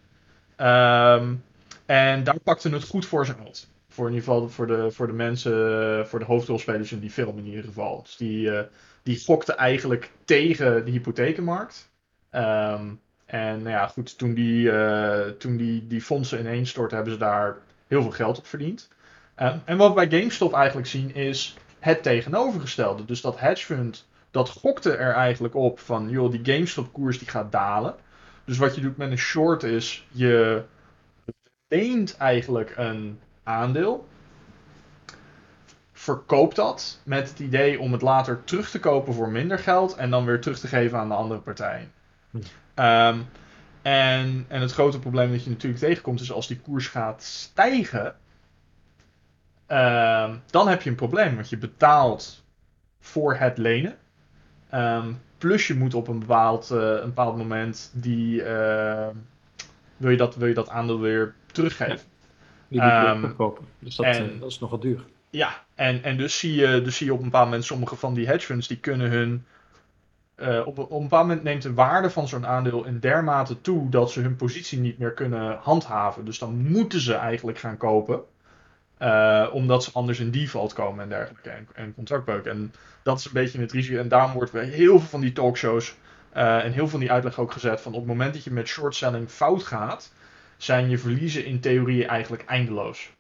Um, 0.58 1.44
en 1.86 2.24
daar 2.24 2.40
pakte 2.44 2.70
het 2.70 2.84
goed 2.84 3.06
voor 3.06 3.26
zijn 3.26 3.38
uit. 3.46 3.68
Voor 3.90 4.08
in 4.08 4.14
ieder 4.14 4.28
geval 4.28 4.50
voor 4.50 4.68
de, 4.68 4.92
voor 4.92 5.08
de 5.08 5.14
mensen, 5.14 6.08
voor 6.08 6.20
de 6.20 6.26
hoofdrolspelers 6.26 6.92
in 6.92 7.00
die 7.00 7.10
film 7.10 7.38
in 7.38 7.46
ieder 7.46 7.64
geval. 7.64 8.02
Dus 8.02 8.16
die, 8.16 8.46
uh, 8.46 8.60
die 9.04 9.24
gokten 9.26 9.58
eigenlijk 9.58 10.12
tegen 10.26 10.86
de 10.86 10.92
hypothekenmarkt. 10.92 11.90
Um, 12.32 13.00
en 13.26 13.58
nou 13.58 13.70
ja, 13.70 13.88
goed, 13.88 14.18
toen 14.18 14.34
die, 14.34 14.72
uh, 14.72 15.22
toen 15.22 15.58
die, 15.58 15.88
die 15.88 16.02
fondsen 16.02 16.40
ineenstortten, 16.40 16.96
hebben 16.96 17.14
ze 17.14 17.20
daar 17.20 17.58
heel 17.88 18.02
veel 18.02 18.12
geld 18.12 18.38
op 18.38 18.48
verdiend. 18.48 18.90
Um, 19.40 19.62
en 19.66 19.78
wat 19.78 19.94
we 19.94 20.08
bij 20.08 20.20
GameStop 20.20 20.54
eigenlijk 20.54 20.88
zien 20.88 21.16
is 21.16 21.56
het 21.80 22.04
tegenovergestelde. 22.04 23.06
Dus 23.06 23.22
dat 23.22 23.40
hedge 23.40 23.66
fund, 23.66 24.08
dat 24.32 24.50
gokte 24.50 24.96
er 24.96 25.14
eigenlijk 25.14 25.56
op 25.56 25.80
van, 25.80 26.10
joh, 26.10 26.32
die 26.32 26.54
GameStop 26.54 26.94
koers 26.94 27.20
die 27.20 27.28
gaat 27.28 27.52
dalen. 27.52 27.96
Dus 28.46 28.58
wat 28.58 28.76
je 28.76 28.82
doet 28.82 28.98
met 28.98 29.12
een 29.12 29.18
short 29.18 29.64
is, 29.64 30.08
je 30.12 30.64
leent 31.68 32.18
eigenlijk 32.18 32.74
een 32.78 33.20
aandeel. 33.44 34.08
Verkoopt 35.92 36.56
dat 36.56 37.00
met 37.04 37.30
het 37.30 37.40
idee 37.40 37.80
om 37.80 37.92
het 37.92 38.02
later 38.02 38.44
terug 38.44 38.70
te 38.70 38.80
kopen 38.80 39.14
voor 39.14 39.30
minder 39.30 39.60
geld 39.60 39.96
en 39.96 40.10
dan 40.10 40.26
weer 40.26 40.42
terug 40.42 40.60
te 40.60 40.68
geven 40.68 40.98
aan 40.98 41.08
de 41.08 41.14
andere 41.14 41.40
partij. 41.40 41.90
Hm. 42.32 42.38
Um, 42.76 43.28
en, 43.82 44.46
en 44.48 44.62
het 44.62 44.72
grote 44.72 45.00
probleem 45.00 45.32
dat 45.32 45.44
je 45.44 45.50
natuurlijk 45.50 45.82
tegenkomt 45.82 46.22
is 46.22 46.32
als 46.32 46.48
die 46.48 46.60
koers 46.60 46.88
gaat 46.88 47.24
stijgen, 47.24 48.16
um, 49.68 50.42
dan 50.46 50.68
heb 50.68 50.82
je 50.82 50.90
een 50.90 50.96
probleem. 50.96 51.36
Want 51.36 51.50
je 51.50 51.58
betaalt 51.58 52.44
voor 53.00 53.36
het 53.36 53.58
lenen. 53.58 53.98
Um, 54.74 55.20
plus 55.38 55.68
je 55.68 55.76
moet 55.76 55.94
op 55.94 56.08
een 56.08 56.20
bepaald, 56.20 56.70
uh, 56.72 56.80
een 56.80 57.06
bepaald 57.06 57.38
moment 57.38 57.92
die, 57.94 58.42
uh, 58.44 59.08
wil, 59.98 60.10
je 60.12 60.18
dat, 60.18 60.36
wil 60.36 60.48
je 60.48 60.54
dat 60.54 60.70
aandeel 60.70 61.00
weer 61.00 61.34
teruggeven. 61.52 62.00
Ja, 62.68 63.14
die 63.14 63.20
verkopen. 63.20 63.66
Dus 63.80 63.96
dat, 63.96 64.06
en, 64.06 64.34
uh, 64.34 64.40
dat 64.40 64.50
is 64.50 64.60
nogal 64.60 64.80
duur. 64.80 65.06
Ja, 65.30 65.64
en, 65.76 66.04
en 66.04 66.18
dus, 66.18 66.40
zie 66.40 66.56
je, 66.56 66.82
dus 66.82 66.98
zie 66.98 67.06
je 67.06 67.14
op 67.14 67.20
een 67.20 67.26
bepaald 67.26 67.46
moment 67.46 67.66
sommige 67.66 67.96
van 67.96 68.14
die 68.14 68.28
hedge 68.28 68.46
funds 68.46 68.68
die 68.68 68.78
kunnen 68.78 69.10
hun. 69.10 69.46
Uh, 70.36 70.68
op, 70.68 70.78
op 70.78 70.92
een 70.92 71.02
bepaald 71.02 71.28
moment 71.28 71.44
neemt 71.44 71.62
de 71.62 71.74
waarde 71.74 72.10
van 72.10 72.28
zo'n 72.28 72.48
aandeel 72.48 72.86
in 72.86 73.00
dermate 73.00 73.62
toe 73.62 73.90
dat 73.90 74.12
ze 74.12 74.22
hun 74.22 74.36
positie 74.36 74.80
niet 74.80 74.98
meer 74.98 75.14
kunnen 75.14 75.58
handhaven. 75.62 76.26
Dus 76.26 76.40
dan 76.40 76.72
moeten 76.72 77.00
ze 77.00 77.14
eigenlijk 77.14 77.58
gaan 77.58 77.78
kopen. 77.78 78.22
Uh, 79.00 79.48
omdat 79.52 79.84
ze 79.84 79.90
anders 79.94 80.20
in 80.20 80.32
default 80.32 80.74
komen 80.74 81.04
en 81.04 81.10
dergelijke. 81.10 81.50
En, 81.50 81.68
en. 81.74 81.94
En 82.46 82.74
dat 83.04 83.20
is 83.20 83.26
een 83.26 83.32
beetje 83.34 83.60
het 83.60 83.72
risico. 83.72 84.00
En 84.00 84.08
daarom 84.08 84.34
wordt 84.34 84.52
bij 84.52 84.66
heel 84.66 85.00
veel 85.00 85.10
van 85.10 85.22
die 85.22 85.32
talkshows 85.32 85.96
uh, 86.36 86.64
en 86.64 86.72
heel 86.72 86.74
veel 86.74 86.88
van 86.88 87.00
die 87.00 87.12
uitleg 87.12 87.40
ook 87.40 87.52
gezet 87.52 87.82
van 87.82 87.94
op 87.94 88.00
het 88.00 88.08
moment 88.08 88.34
dat 88.34 88.44
je 88.44 88.52
met 88.52 88.68
short 88.68 88.96
selling 88.96 89.30
fout 89.30 89.64
gaat, 89.64 90.12
zijn 90.58 90.90
je 90.90 90.98
verliezen 90.98 91.46
in 91.46 91.60
theorie 91.60 92.06
eigenlijk 92.06 92.46
eindeloos. 92.46 93.12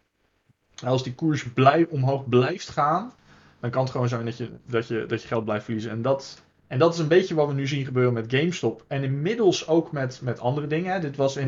Als 0.85 1.03
die 1.03 1.15
koers 1.15 1.53
blij, 1.53 1.87
omhoog 1.89 2.29
blijft 2.29 2.69
gaan, 2.69 3.13
dan 3.59 3.69
kan 3.69 3.81
het 3.81 3.91
gewoon 3.91 4.09
zijn 4.09 4.25
dat 4.25 4.37
je, 4.37 4.49
dat, 4.65 4.87
je, 4.87 5.05
dat 5.05 5.21
je 5.21 5.27
geld 5.27 5.45
blijft 5.45 5.63
verliezen. 5.63 5.91
En 5.91 6.01
dat, 6.01 6.41
en 6.67 6.79
dat 6.79 6.93
is 6.93 6.99
een 6.99 7.07
beetje 7.07 7.35
wat 7.35 7.47
we 7.47 7.53
nu 7.53 7.67
zien 7.67 7.85
gebeuren 7.85 8.13
met 8.13 8.33
GameStop. 8.33 8.83
En 8.87 9.03
inmiddels 9.03 9.67
ook 9.67 9.91
met, 9.91 10.19
met 10.23 10.39
andere 10.39 10.67
dingen. 10.67 11.01
Dit 11.01 11.15
was 11.15 11.35
in. 11.35 11.45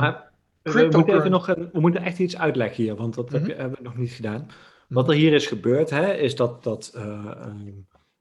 We 0.64 0.90
moeten, 0.92 1.16
even 1.16 1.32
nog, 1.32 1.46
we 1.46 1.80
moeten 1.80 2.02
echt 2.02 2.20
iets 2.20 2.38
uitleggen 2.38 2.84
hier, 2.84 2.96
want 2.96 3.14
dat 3.14 3.32
mm 3.32 3.40
-hmm. 3.40 3.50
hebben 3.50 3.78
we 3.78 3.84
nog 3.84 3.98
niet 3.98 4.12
gedaan. 4.12 4.48
Wat 4.88 5.10
er 5.10 5.16
hier 5.16 5.34
is 5.34 5.48
gebeurd, 5.48 5.90
hè, 5.90 6.14
is 6.14 6.36
dat, 6.36 6.64
dat 6.64 6.94
uh, 6.96 7.36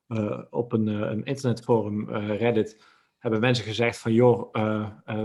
uh, 0.08 0.38
op 0.50 0.72
een, 0.72 0.86
een 0.86 1.24
internetforum, 1.24 2.10
Reddit, 2.10 2.82
hebben 3.18 3.40
mensen 3.40 3.64
gezegd 3.64 3.98
van 3.98 4.12
joh, 4.12 4.54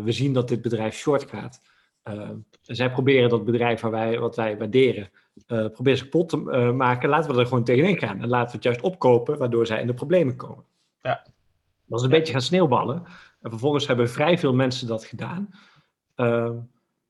we 0.04 0.12
zien 0.12 0.34
dat 0.34 0.48
dit 0.48 0.62
bedrijf 0.62 0.96
short 0.96 1.30
gaat. 1.30 1.62
zij 2.62 2.92
proberen 2.92 3.30
dat 3.30 3.46
bedrijf 3.46 3.82
waar 3.82 3.92
wij, 3.92 4.20
wat 4.20 4.36
wij 4.36 4.58
waarderen, 4.58 5.10
proberen 5.46 5.98
ze 5.98 6.04
kapot 6.04 6.30
te 6.30 6.38
maken. 6.72 7.10
Laten 7.10 7.34
we 7.34 7.40
er 7.40 7.48
gewoon 7.48 7.64
tegenin 7.64 7.98
gaan 7.98 8.22
en 8.22 8.28
laten 8.28 8.48
we 8.48 8.56
het 8.56 8.64
juist 8.64 8.82
opkopen, 8.82 9.38
waardoor 9.38 9.66
zij 9.66 9.82
in 9.82 9.88
de 9.88 9.94
problemen 9.94 10.36
komen. 10.36 10.66
Ja. 11.02 11.26
Dat 11.86 12.00
is 12.00 12.06
een 12.06 12.12
beetje 12.12 12.34
gaan 12.34 12.42
sneeuwballen. 12.42 13.04
En 13.42 13.50
vervolgens 13.50 13.88
hebben 13.88 14.10
vrij 14.10 14.38
veel 14.38 14.54
mensen 14.54 14.88
dat 14.88 15.06
gedaan. 15.06 15.50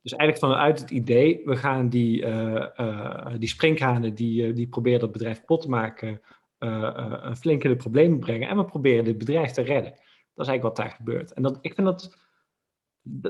Dus 0.05 0.13
eigenlijk 0.13 0.53
vanuit 0.53 0.79
het 0.79 0.91
idee, 0.91 1.41
we 1.45 1.55
gaan 1.55 1.89
die, 1.89 2.21
uh, 2.21 2.65
uh, 2.77 3.27
die 3.37 3.49
sprinkhanen 3.49 4.15
die, 4.15 4.47
uh, 4.47 4.55
die 4.55 4.67
proberen 4.67 4.99
dat 4.99 5.11
bedrijf 5.11 5.39
kapot 5.39 5.61
te 5.61 5.69
maken, 5.69 6.21
flink 7.37 7.63
in 7.63 7.69
de 7.69 7.75
problemen 7.75 8.19
brengen. 8.19 8.49
En 8.49 8.57
we 8.57 8.65
proberen 8.65 9.03
dit 9.03 9.17
bedrijf 9.17 9.51
te 9.51 9.61
redden. 9.61 9.91
Dat 9.91 10.45
is 10.45 10.51
eigenlijk 10.51 10.61
wat 10.61 10.75
daar 10.75 10.95
gebeurt. 10.95 11.33
En 11.33 11.41
dat, 11.43 11.57
ik 11.61 11.73
vind 11.73 11.87
dat, 11.87 12.17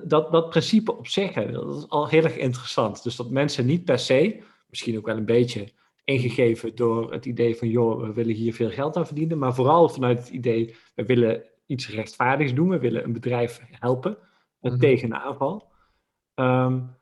dat, 0.03 0.31
dat 0.31 0.49
principe 0.49 0.97
op 0.97 1.07
zich, 1.07 1.33
hè, 1.33 1.51
dat 1.51 1.75
is 1.75 1.89
al 1.89 2.07
heel 2.07 2.23
erg 2.23 2.37
interessant. 2.37 3.03
Dus 3.03 3.15
dat 3.15 3.29
mensen 3.29 3.65
niet 3.65 3.85
per 3.85 3.99
se, 3.99 4.41
misschien 4.69 4.97
ook 4.97 5.05
wel 5.05 5.17
een 5.17 5.25
beetje 5.25 5.69
ingegeven 6.03 6.75
door 6.75 7.11
het 7.11 7.25
idee 7.25 7.55
van, 7.55 7.67
joh, 7.67 8.01
we 8.01 8.13
willen 8.13 8.35
hier 8.35 8.53
veel 8.53 8.71
geld 8.71 8.97
aan 8.97 9.05
verdienen. 9.05 9.37
Maar 9.37 9.55
vooral 9.55 9.89
vanuit 9.89 10.17
het 10.17 10.29
idee, 10.29 10.75
we 10.95 11.05
willen 11.05 11.43
iets 11.65 11.89
rechtvaardigs 11.89 12.53
doen. 12.53 12.69
We 12.69 12.79
willen 12.79 13.03
een 13.03 13.13
bedrijf 13.13 13.61
helpen 13.69 14.17
mm 14.17 14.23
tegen 14.77 15.11
een 15.11 15.15
aanval. 15.15 15.73
Um, 16.35 16.95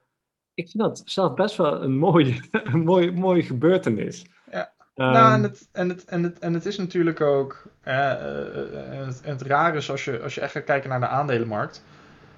ik 0.54 0.70
vind 0.70 0.84
dat 0.84 1.02
zelf 1.06 1.34
best 1.34 1.56
wel 1.56 1.84
een 1.84 1.98
mooie, 1.98 2.42
een 2.74 2.84
mooie, 2.84 3.12
mooie 3.12 3.44
gebeurtenis. 3.44 4.26
Ja. 4.52 4.72
Um, 4.96 5.12
nou, 5.12 5.34
en 5.34 5.44
het, 5.44 5.70
en, 5.72 5.90
het, 5.90 6.06
en, 6.06 6.24
het, 6.24 6.40
en 6.40 6.54
het 6.54 6.66
is 6.66 6.78
natuurlijk 6.78 7.22
ook. 7.22 7.64
Uh, 7.88 7.94
uh, 7.94 9.06
het, 9.06 9.22
het 9.24 9.42
raar 9.42 9.76
is 9.76 9.92
als 9.92 10.06
je, 10.06 10.22
als 10.22 10.36
je 10.36 10.42
echt 10.42 10.52
gaat 10.52 10.64
kijken 10.64 10.90
naar 10.90 11.00
de 11.00 11.08
aandelenmarkt. 11.08 11.84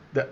De, 0.10 0.28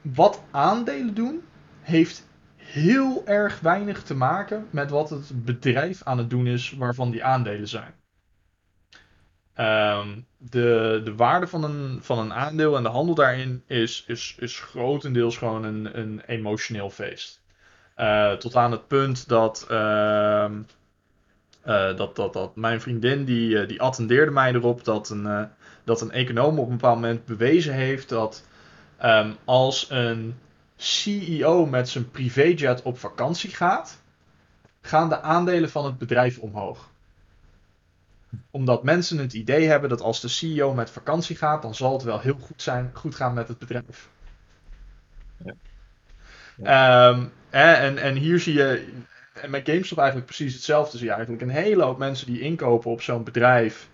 wat 0.00 0.42
aandelen 0.50 1.14
doen, 1.14 1.42
heeft 1.80 2.26
heel 2.56 3.22
erg 3.26 3.60
weinig 3.60 4.02
te 4.02 4.14
maken 4.14 4.66
met 4.70 4.90
wat 4.90 5.10
het 5.10 5.44
bedrijf 5.44 6.02
aan 6.02 6.18
het 6.18 6.30
doen 6.30 6.46
is 6.46 6.72
waarvan 6.72 7.10
die 7.10 7.24
aandelen 7.24 7.68
zijn. 7.68 7.94
Um, 9.60 10.26
de, 10.38 11.00
de 11.04 11.14
waarde 11.14 11.46
van 11.46 11.64
een, 11.64 11.98
van 12.02 12.18
een 12.18 12.32
aandeel 12.32 12.76
en 12.76 12.82
de 12.82 12.88
handel 12.88 13.14
daarin 13.14 13.62
is, 13.66 14.04
is, 14.06 14.36
is 14.38 14.60
grotendeels 14.60 15.36
gewoon 15.36 15.64
een, 15.64 15.98
een 15.98 16.22
emotioneel 16.26 16.90
feest. 16.90 17.42
Uh, 17.96 18.32
tot 18.32 18.56
aan 18.56 18.70
het 18.70 18.86
punt 18.86 19.28
dat, 19.28 19.66
uh, 19.70 20.46
uh, 21.66 21.96
dat, 21.96 22.16
dat, 22.16 22.32
dat 22.32 22.56
mijn 22.56 22.80
vriendin 22.80 23.24
die, 23.24 23.58
eh, 23.58 23.68
die 23.68 23.82
attendeerde 23.82 24.30
mij 24.30 24.52
erop 24.52 24.84
dat 24.84 25.10
een, 25.10 25.48
dat 25.84 26.00
een 26.00 26.10
econoom 26.10 26.58
op 26.58 26.66
een 26.66 26.76
bepaald 26.76 27.00
moment 27.00 27.24
bewezen 27.24 27.74
heeft 27.74 28.08
dat 28.08 28.44
um, 29.04 29.36
als 29.44 29.90
een 29.90 30.34
CEO 30.76 31.66
met 31.66 31.88
zijn 31.88 32.10
privéjet 32.10 32.82
op 32.82 32.98
vakantie 32.98 33.50
gaat, 33.50 34.02
gaan 34.80 35.08
de 35.08 35.20
aandelen 35.20 35.70
van 35.70 35.84
het 35.84 35.98
bedrijf 35.98 36.38
omhoog 36.38 36.92
omdat 38.50 38.84
mensen 38.84 39.18
het 39.18 39.32
idee 39.32 39.66
hebben 39.66 39.88
dat 39.88 40.00
als 40.00 40.20
de 40.20 40.28
CEO 40.28 40.74
met 40.74 40.90
vakantie 40.90 41.36
gaat, 41.36 41.62
dan 41.62 41.74
zal 41.74 41.92
het 41.92 42.02
wel 42.02 42.20
heel 42.20 42.38
goed, 42.40 42.62
zijn, 42.62 42.90
goed 42.94 43.14
gaan 43.14 43.34
met 43.34 43.48
het 43.48 43.58
bedrijf. 43.58 44.08
Ja. 45.44 45.54
Ja. 46.56 47.08
Um, 47.08 47.32
en, 47.50 47.98
en 47.98 48.14
hier 48.14 48.40
zie 48.40 48.54
je, 48.54 48.92
en 49.32 49.50
met 49.50 49.68
GameStop 49.68 49.98
eigenlijk 49.98 50.26
precies 50.26 50.54
hetzelfde. 50.54 50.96
Zie 50.96 51.06
je 51.06 51.12
eigenlijk 51.12 51.42
een 51.42 51.48
hele 51.48 51.82
hoop 51.82 51.98
mensen 51.98 52.26
die 52.26 52.40
inkopen 52.40 52.90
op 52.90 53.02
zo'n 53.02 53.24
bedrijf. 53.24 53.88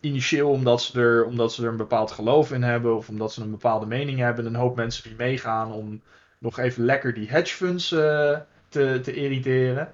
Initieel 0.00 0.50
omdat 0.50 0.82
ze, 0.82 1.00
er, 1.00 1.24
omdat 1.24 1.52
ze 1.52 1.62
er 1.62 1.68
een 1.68 1.76
bepaald 1.76 2.10
geloof 2.10 2.52
in 2.52 2.62
hebben 2.62 2.96
of 2.96 3.08
omdat 3.08 3.32
ze 3.32 3.42
een 3.42 3.50
bepaalde 3.50 3.86
mening 3.86 4.18
hebben. 4.18 4.46
Een 4.46 4.54
hoop 4.54 4.76
mensen 4.76 5.02
die 5.02 5.16
meegaan 5.16 5.72
om 5.72 6.02
nog 6.38 6.58
even 6.58 6.84
lekker 6.84 7.14
die 7.14 7.28
hedge 7.28 7.54
funds 7.54 7.92
uh, 7.92 8.38
te, 8.68 9.00
te 9.02 9.14
irriteren. 9.14 9.92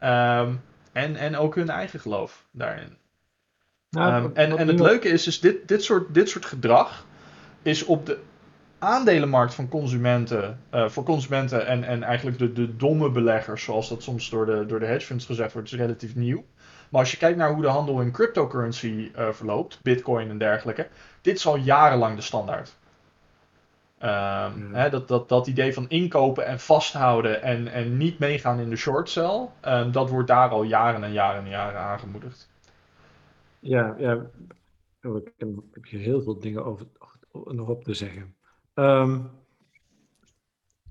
Um, 0.00 0.60
en, 0.92 1.16
en 1.16 1.36
ook 1.36 1.54
hun 1.54 1.70
eigen 1.70 2.00
geloof 2.00 2.44
daarin. 2.50 2.96
Nou, 3.96 4.24
um, 4.24 4.30
en, 4.34 4.58
en 4.58 4.68
het 4.68 4.80
leuke 4.80 5.08
is, 5.08 5.26
is 5.26 5.40
dit, 5.40 5.68
dit, 5.68 5.84
soort, 5.84 6.14
dit 6.14 6.28
soort 6.28 6.44
gedrag 6.44 7.06
is 7.62 7.84
op 7.84 8.06
de 8.06 8.18
aandelenmarkt 8.78 9.54
van 9.54 9.68
consumenten, 9.68 10.60
uh, 10.74 10.88
voor 10.88 11.04
consumenten 11.04 11.66
en, 11.66 11.84
en 11.84 12.02
eigenlijk 12.02 12.38
de, 12.38 12.52
de 12.52 12.76
domme 12.76 13.10
beleggers, 13.10 13.64
zoals 13.64 13.88
dat 13.88 14.02
soms 14.02 14.30
door 14.30 14.46
de, 14.46 14.66
door 14.66 14.80
de 14.80 14.86
hedge 14.86 15.06
funds 15.06 15.26
gezegd 15.26 15.52
wordt, 15.52 15.72
is 15.72 15.78
relatief 15.78 16.14
nieuw. 16.14 16.44
Maar 16.88 17.00
als 17.00 17.10
je 17.10 17.16
kijkt 17.16 17.38
naar 17.38 17.52
hoe 17.52 17.62
de 17.62 17.68
handel 17.68 18.00
in 18.00 18.12
cryptocurrency 18.12 19.10
uh, 19.18 19.28
verloopt, 19.30 19.78
bitcoin 19.82 20.30
en 20.30 20.38
dergelijke, 20.38 20.88
dit 21.20 21.36
is 21.36 21.46
al 21.46 21.56
jarenlang 21.56 22.16
de 22.16 22.22
standaard. 22.22 22.76
Ehm, 23.98 24.72
hè, 24.72 24.90
dat, 24.90 25.08
dat, 25.08 25.28
dat 25.28 25.46
idee 25.46 25.74
van 25.74 25.88
inkopen 25.88 26.46
en 26.46 26.60
vasthouden 26.60 27.42
en, 27.42 27.68
en 27.68 27.96
niet 27.96 28.18
meegaan 28.18 28.60
in 28.60 28.70
de 28.70 28.76
short 28.76 29.10
sell, 29.10 29.48
ehm, 29.60 29.90
dat 29.90 30.10
wordt 30.10 30.28
daar 30.28 30.48
al 30.48 30.62
jaren 30.62 31.04
en 31.04 31.12
jaren 31.12 31.44
en 31.44 31.50
jaren 31.50 31.80
aangemoedigd. 31.80 32.50
Ja, 33.62 33.94
ja. 33.98 34.30
Oh, 35.02 35.16
ik 35.16 35.32
heb, 35.36 35.48
hier 35.88 36.00
heel 36.00 36.22
veel 36.22 36.38
dingen 36.38 36.64
over, 36.64 36.86
nog 37.44 37.68
op 37.68 37.84
te 37.84 37.94
zeggen. 37.94 38.34
Um, 38.74 39.30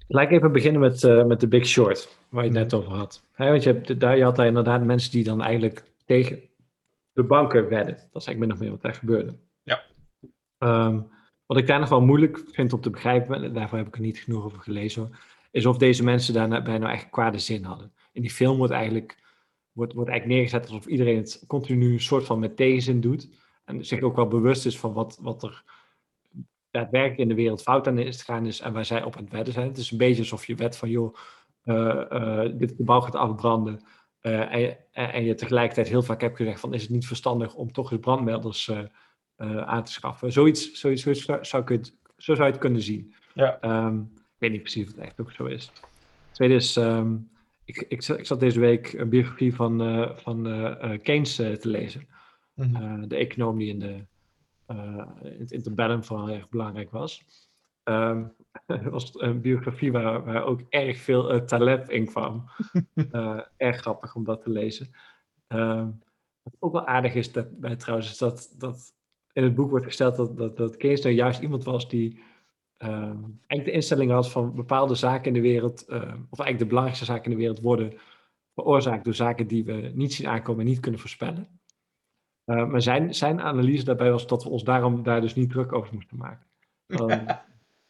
laat 0.08 0.24
ik 0.24 0.32
even 0.32 0.52
beginnen 0.52 0.82
met, 0.82 1.04
uh, 1.04 1.26
met 1.26 1.40
de 1.40 1.48
Big 1.48 1.66
Short, 1.66 2.18
waar 2.30 2.44
je 2.44 2.50
het 2.50 2.60
net 2.60 2.74
over 2.74 2.92
had. 2.92 3.24
want 3.36 3.64
je, 3.64 3.72
hebt, 3.72 4.00
daar, 4.00 4.18
je 4.18 4.24
had 4.24 4.36
daar 4.36 4.46
inderdaad 4.46 4.84
mensen 4.84 5.12
die 5.12 5.24
dan 5.24 5.42
eigenlijk 5.42 5.84
tegen 6.06 6.42
de 7.14 7.24
banken 7.24 7.70
wedden. 7.70 7.96
Dat 7.96 8.22
is 8.22 8.28
eigenlijk 8.28 8.40
min 8.40 8.52
of 8.52 8.60
meer 8.60 8.70
wat 8.70 8.82
daar 8.82 8.94
gebeurde. 8.94 9.38
Ja. 9.64 9.84
Um, 10.60 11.10
wat 11.46 11.58
ik 11.58 11.68
daar 11.68 11.80
nog 11.80 11.90
wel 11.90 12.02
moeilijk 12.02 12.42
vind 12.52 12.74
om 12.74 12.82
te 12.82 12.90
begrijpen, 12.90 13.44
en 13.44 13.54
daarvoor 13.54 13.78
heb 13.78 13.88
ik 13.88 13.96
er 13.96 14.02
niet 14.02 14.20
genoeg 14.20 14.44
over 14.44 14.60
gelezen, 14.60 15.12
is 15.52 15.66
of 15.66 15.78
deze 15.78 16.04
mensen 16.04 16.34
daarbij 16.34 16.78
nou 16.78 16.92
echt 16.92 17.10
kwade 17.10 17.40
zin 17.40 17.64
hadden. 17.64 17.94
In 18.12 18.22
die 18.22 18.32
film 18.32 18.58
wordt 18.58 18.74
eigenlijk, 18.74 19.18
wordt, 19.72 19.94
wordt 19.94 20.10
eigenlijk 20.10 20.40
neergezet 20.40 20.70
alsof 20.70 20.92
iedereen 20.92 21.18
het 21.18 21.44
continu 21.48 21.94
een 21.94 22.02
soort 22.02 22.26
van 22.26 22.40
met 22.40 22.56
tegenzin 22.56 23.02
doet. 23.02 23.30
En 23.66 23.86
zich 23.86 24.02
ook 24.02 24.16
wel 24.16 24.28
bewust 24.28 24.66
is 24.66 24.80
van 24.80 24.94
wat, 24.94 25.18
wat 25.22 25.44
er 25.44 25.64
daadwerkelijk 26.72 27.20
in 27.20 27.28
de 27.28 27.36
wereld 27.36 27.62
fout 27.62 27.88
aan 27.88 27.98
is 27.98 28.22
gegaan 28.22 28.46
is 28.46 28.60
en 28.60 28.74
waar 28.74 28.86
zij 28.86 29.04
op 29.04 29.16
aan 29.16 29.24
het 29.24 29.32
wedden 29.32 29.54
zijn. 29.54 29.68
Het 29.68 29.78
is 29.78 29.92
een 29.92 29.98
beetje 29.98 30.22
alsof 30.22 30.46
je 30.46 30.56
wet 30.56 30.78
van, 30.78 30.90
joh, 30.90 31.16
uh, 31.66 32.02
uh, 32.12 32.50
dit 32.54 32.74
gebouw 32.78 33.02
gaat 33.02 33.16
afbranden. 33.16 33.82
Uh, 34.22 34.54
en, 34.54 34.78
en, 34.92 35.24
je 35.24 35.36
tegelijkertijd 35.36 35.88
heel 35.88 36.04
vaak 36.04 36.22
hebt 36.22 36.36
gezegd 36.36 36.60
van, 36.60 36.74
is 36.74 36.82
het 36.82 36.92
niet 36.92 37.08
verstandig 37.08 37.56
om 37.56 37.72
toch 37.72 37.92
eens 37.92 38.02
brandmelders 38.02 38.72
aan 39.66 39.84
te 39.84 39.92
schaffen. 39.92 40.32
Zoiets, 40.32 40.72
zoiets, 40.72 41.02
zoiets 41.02 41.50
zou, 41.50 41.64
ik 41.64 41.70
het, 41.70 41.96
zo 42.18 42.36
zou 42.36 42.46
je 42.46 42.52
het 42.52 42.62
kunnen 42.62 42.82
zien. 42.82 43.14
Ja. 43.34 43.86
Um, 43.86 44.12
ik 44.14 44.38
weet 44.38 44.52
niet 44.52 44.62
precies 44.62 44.84
of 44.84 44.92
het 44.92 44.98
echt 45.02 45.22
ook 45.22 45.32
zo 45.32 45.46
is. 45.46 45.72
Tweede 46.32 46.54
is, 46.54 46.76
um, 46.76 47.31
ik, 47.78 47.86
ik, 47.88 48.08
ik, 48.08 48.26
zat 48.26 48.40
deze 48.40 48.60
week 48.60 48.94
een 48.94 49.10
biografie 49.10 49.56
van, 49.56 49.80
van 50.16 50.44
Keynes 51.04 51.36
te 51.36 51.60
lezen. 51.62 52.08
Mm 52.54 52.76
-hmm. 52.76 53.08
de 53.08 53.16
econoom 53.16 53.58
die 53.58 53.70
in 53.70 53.80
de 53.80 54.06
uh, 54.72 55.06
in 55.22 55.40
het 55.40 55.52
interbellum 55.52 56.04
vooral 56.04 56.30
erg 56.30 56.50
belangrijk 56.50 56.92
was. 56.92 57.26
Um, 57.84 58.34
het 58.66 58.90
was 58.98 59.12
een 59.14 59.42
biografie 59.42 59.92
waar, 59.92 60.24
waar 60.24 60.44
ook 60.44 60.62
erg 60.70 60.98
veel 60.98 61.34
uh, 61.34 61.42
talent 61.42 61.90
in 61.90 62.06
kwam. 62.06 62.46
uh, 62.94 63.42
erg 63.58 63.78
grappig 63.78 64.16
om 64.16 64.24
dat 64.24 64.42
te 64.42 64.50
lezen. 64.50 64.92
Um, 65.48 66.04
wat 66.42 66.56
ook 66.60 66.72
wel 66.72 66.88
aardig 66.88 67.14
is 67.14 67.32
dat, 67.32 67.60
bij 67.60 67.76
trouwens, 67.76 68.12
is 68.12 68.18
dat, 68.18 68.56
dat 68.58 68.94
in 69.34 69.44
het 69.44 69.56
boek 69.56 69.70
wordt 69.70 69.86
gesteld 69.86 70.16
dat, 70.16 70.38
dat, 70.38 70.58
dat 70.58 70.78
Keynes 70.78 71.02
nou 71.02 71.16
juist 71.16 71.42
iemand 71.42 71.64
was 71.64 71.90
die 71.90 72.20
eigenlijk 72.82 73.66
de 73.66 73.72
instelling 73.72 74.12
had 74.12 74.32
van 74.32 74.56
bepaalde 74.56 74.96
zaken 74.96 75.28
in 75.28 75.34
de 75.34 75.42
wereld, 75.42 75.86
of 75.90 76.40
eigenlijk 76.40 76.60
de 76.60 76.66
belangrijkste 76.66 77.06
zaken 77.06 77.24
in 77.24 77.32
de 77.32 77.38
wereld 77.38 77.60
worden 77.60 77.94
veroorzaakt 78.54 79.04
door 79.04 79.14
zaken 79.14 79.48
die 79.48 79.64
we 79.64 79.92
niet 79.94 80.14
zien 80.14 80.28
aankomen 80.28 80.62
en 80.62 80.68
niet 80.68 80.80
kunnen 80.80 81.00
voorspellen. 81.00 81.60
Uh, 82.46 82.68
maar 82.68 82.82
zijn, 82.82 83.16
zijn 83.16 83.42
analyse 83.42 83.86
daarbij 83.86 84.12
was 84.12 84.28
dat 84.28 84.44
we 84.44 84.50
ons 84.50 84.64
daarom 84.64 85.04
daar 85.04 85.22
dus 85.22 85.36
niet 85.36 85.50
druk 85.50 85.74
over 85.74 85.94
moesten 85.94 86.18
maken. 86.18 86.48
Um, 86.88 87.10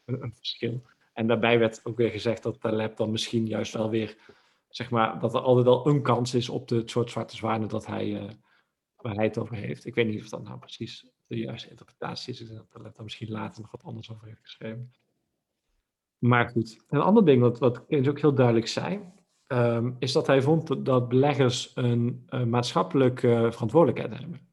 een, 0.06 0.24
een, 0.24 0.34
verschil. 0.36 0.82
En 1.14 1.28
daarbij 1.28 1.60
werd 1.60 1.82
ook 1.84 1.98
weer 1.98 2.10
gezegd 2.10 2.44
dat 2.44 2.62
Taleb 2.62 2.98
dan 2.98 3.12
misschien 3.12 3.48
juist 3.48 3.74
wel 3.74 3.90
weer, 3.90 4.18
zeg 4.70 4.90
maar, 4.90 5.20
dat 5.20 5.34
er 5.34 5.42
altijd 5.42 5.66
wel 5.66 5.88
een 5.88 6.02
kans 6.02 6.34
is 6.34 6.50
op 6.50 6.68
de, 6.68 6.76
het 6.76 6.90
soort 6.90 7.10
zwarte 7.10 7.36
zwanen 7.36 7.68
dat 7.68 7.86
hij, 7.86 8.08
uh, 8.08 8.30
waar 8.96 9.16
hij 9.16 9.26
het 9.26 9.38
over 9.38 9.56
heeft. 9.56 9.86
Ik 9.86 9.96
weet 9.96 10.08
niet 10.08 10.22
of 10.22 10.30
dat 10.30 10.44
nou 10.44 10.60
precies 10.60 11.06
de 11.36 11.40
juiste 11.40 11.70
interpretatie 11.70 12.34
is. 12.34 12.40
Dat 12.40 12.72
Taleb 12.72 12.96
daar 12.96 13.04
misschien 13.04 13.32
later 13.32 13.62
nog 13.62 13.72
wat 13.72 13.84
anders 13.84 14.12
over 14.12 14.28
heeft 14.28 14.42
geschreven. 14.42 14.94
Maar 16.18 16.50
goed, 16.50 16.84
een 16.90 17.00
ander 17.00 17.26
ding 17.26 17.42
wat, 17.42 17.60
wat 17.60 17.86
Keynes 17.86 18.08
ook 18.08 18.20
heel 18.20 18.34
duidelijk 18.34 18.68
zei, 18.68 19.00
um, 19.48 19.96
is 20.00 20.12
dat 20.12 20.28
hij 20.28 20.42
vond 20.42 20.86
dat 20.86 21.10
beleggers 21.10 21.72
een, 21.76 22.24
een 22.28 22.50
maatschappelijke 22.50 23.28
uh, 23.28 23.52
verantwoordelijkheid 23.52 24.20
hebben. 24.20 24.50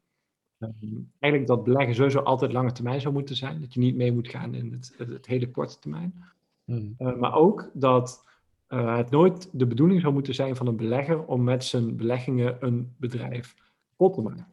Um, 0.58 1.12
eigenlijk 1.18 1.52
dat 1.52 1.64
beleggen 1.64 1.94
sowieso 1.94 2.20
altijd 2.20 2.52
lange 2.52 2.72
termijn 2.72 3.00
zou 3.00 3.14
moeten 3.14 3.36
zijn. 3.36 3.60
Dat 3.60 3.74
je 3.74 3.80
niet 3.80 3.96
mee 3.96 4.12
moet 4.12 4.28
gaan 4.28 4.54
in 4.54 4.72
het, 4.72 4.94
het, 4.96 5.08
het 5.08 5.26
hele 5.26 5.50
korte 5.50 5.78
termijn. 5.78 6.24
Hmm. 6.64 6.94
Uh, 6.98 7.16
maar 7.16 7.34
ook 7.34 7.70
dat 7.74 8.24
uh, 8.68 8.96
het 8.96 9.10
nooit 9.10 9.48
de 9.52 9.66
bedoeling 9.66 10.00
zou 10.00 10.12
moeten 10.12 10.34
zijn 10.34 10.56
van 10.56 10.66
een 10.66 10.76
belegger 10.76 11.24
om 11.24 11.44
met 11.44 11.64
zijn 11.64 11.96
beleggingen 11.96 12.56
een 12.60 12.94
bedrijf 12.96 13.54
kapot 13.88 14.14
te 14.14 14.22
maken. 14.22 14.46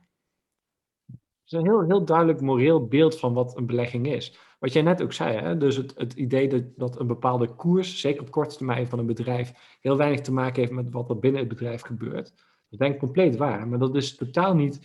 Is 1.46 1.52
een 1.52 1.66
heel, 1.66 1.84
heel 1.84 2.06
duidelijk 2.06 2.42
moreel 2.42 2.88
beeld 2.88 3.20
van 3.20 3.34
wat 3.34 3.58
een 3.58 3.66
belegging 3.66 4.08
is. 4.08 4.38
Wat 4.60 4.74
jij 4.74 4.82
net 4.82 5.02
ook 5.02 5.14
zei, 5.14 5.38
hè? 5.38 5.58
dus 5.58 5.76
het, 5.76 5.94
het 5.98 6.14
idee 6.14 6.48
dat, 6.48 6.64
dat 6.76 7.00
een 7.00 7.08
bepaalde 7.08 7.56
koers, 7.56 8.00
zeker 8.00 8.22
op 8.22 8.32
korte 8.32 8.56
termijn 8.56 8.88
van 8.88 9.00
een 9.00 9.06
bedrijf, 9.06 9.78
heel 9.82 9.98
weinig 9.98 10.22
te 10.22 10.34
maken 10.34 10.62
heeft 10.62 10.72
met 10.72 10.92
wat 10.92 11.10
er 11.10 11.20
binnen 11.20 11.40
het 11.40 11.50
bedrijf 11.50 11.82
gebeurt. 11.82 12.34
Dat 12.70 12.80
denk 12.80 12.94
ik 12.94 13.00
compleet 13.00 13.36
waar, 13.36 13.68
maar 13.68 13.80
dat 13.80 13.96
is 13.96 14.16
totaal 14.16 14.56
niet 14.56 14.80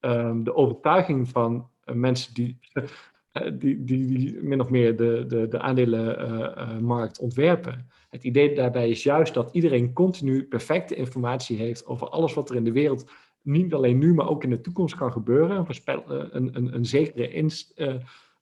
um, 0.00 0.44
de 0.44 0.54
overtuiging 0.54 1.28
van 1.28 1.68
uh, 1.84 1.94
mensen 1.94 2.34
die, 2.34 2.58
uh, 2.74 2.84
die, 3.60 3.84
die, 3.84 4.06
die, 4.06 4.42
min 4.42 4.60
of 4.60 4.68
meer 4.68 4.96
de, 4.96 5.24
de, 5.28 5.48
de 5.48 5.60
aandelenmarkt 5.60 7.18
uh, 7.18 7.24
ontwerpen. 7.24 7.90
Het 8.08 8.24
idee 8.24 8.54
daarbij 8.54 8.90
is 8.90 9.02
juist 9.02 9.34
dat 9.34 9.52
iedereen 9.52 9.92
continu 9.92 10.44
perfecte 10.44 10.94
informatie 10.94 11.56
heeft 11.56 11.86
over 11.86 12.08
alles 12.08 12.34
wat 12.34 12.50
er 12.50 12.56
in 12.56 12.64
de 12.64 12.72
wereld 12.72 13.10
niet 13.42 13.74
alleen 13.74 13.98
nu, 13.98 14.14
maar 14.14 14.28
ook 14.28 14.44
in 14.44 14.50
de 14.50 14.60
toekomst 14.60 14.96
kan 14.96 15.12
gebeuren. 15.12 15.66
Een, 15.84 16.06
een, 16.36 16.56
een, 16.56 16.74
een 16.74 16.86
zekere 16.86 17.32
inst, 17.32 17.82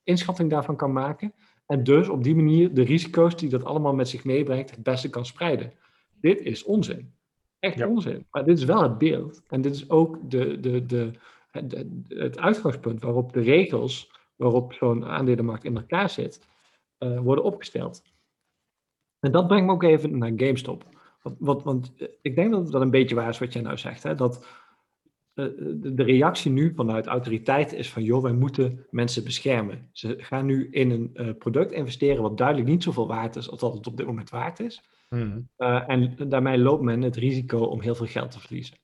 inschatting 0.03 0.51
daarvan 0.51 0.77
kan 0.77 0.93
maken. 0.93 1.33
En 1.67 1.85
dus 1.85 2.09
op 2.09 2.25
die 2.25 2.35
manier 2.35 2.75
de 2.75 2.83
risico's 2.83 3.37
die 3.37 3.49
dat 3.49 3.65
allemaal 3.65 3.95
met 3.95 4.09
zich 4.09 4.25
meebrengt 4.25 4.71
het 4.71 4.83
beste 4.83 5.11
kan 5.11 5.27
spreiden. 5.27 5.73
Dit 6.21 6.41
is 6.41 6.65
onzin. 6.65 7.13
Echt 7.59 7.79
ja. 7.79 7.89
onzin. 7.89 8.27
Maar 8.31 8.45
dit 8.45 8.59
is 8.59 8.65
wel 8.65 8.83
het 8.83 8.99
beeld. 8.99 9.43
En 9.49 9.61
dit 9.61 9.75
is 9.75 9.91
ook 9.91 10.31
de, 10.31 10.61
de, 10.61 10.87
de, 10.87 11.11
het, 11.51 11.85
het 12.09 12.39
uitgangspunt 12.39 13.03
waarop 13.03 13.33
de 13.33 13.41
regels 13.41 14.17
waarop 14.37 14.73
zo'n 14.73 15.05
aandelenmarkt 15.05 15.65
in 15.65 15.77
elkaar 15.77 16.11
zit, 16.11 16.47
uh, 16.99 17.21
worden 17.21 17.45
opgesteld. 17.45 18.03
En 19.21 19.33
dat 19.33 19.47
brengt 19.47 19.67
me 19.67 19.73
ook 19.73 19.83
even 19.83 20.19
naar 20.19 20.33
GameStop. 20.37 20.85
Want, 21.23 21.37
want, 21.39 21.63
want 21.63 21.93
ik 22.23 22.35
denk 22.35 22.51
dat 22.51 22.71
dat 22.71 22.83
een 22.83 22.91
beetje 22.91 23.15
waar 23.15 23.29
is 23.29 23.39
wat 23.39 23.53
jij 23.53 23.63
nou 23.63 23.77
zegt. 23.77 24.03
Hè? 24.03 24.15
Dat 24.15 24.47
de, 25.47 25.93
de, 25.95 26.03
reactie 26.03 26.51
nu 26.51 26.73
vanuit 26.75 27.07
autoriteiten 27.07 27.79
is 27.79 27.91
van, 27.91 28.03
joh, 28.03 28.23
wij 28.23 28.33
moeten 28.33 28.87
mensen 28.91 29.25
beschermen. 29.25 29.89
Ze 29.93 30.15
gaan 30.19 30.47
nu 30.47 30.69
in 30.71 30.91
een 30.91 31.11
uh, 31.15 31.31
product 31.39 31.73
investeren 31.73 32.23
wat 32.23 32.37
duidelijk 32.37 32.69
niet 32.69 32.83
zoveel 32.83 33.07
waard 33.07 33.37
is 33.37 33.51
als 33.51 33.61
dat 33.61 33.75
het 33.75 33.87
op 33.87 33.97
dit 33.97 34.07
moment 34.07 34.31
waard 34.31 34.61
is. 34.61 34.83
Mm. 35.09 35.49
Uh, 35.59 35.89
en 35.89 36.29
daarmee 36.29 36.59
loopt 36.59 36.83
men 36.83 37.03
het 37.03 37.17
risico 37.17 37.59
om 37.59 37.81
heel 37.81 37.95
veel 37.95 38.07
geld 38.07 38.31
te 38.31 38.41
verliezen. 38.41 38.77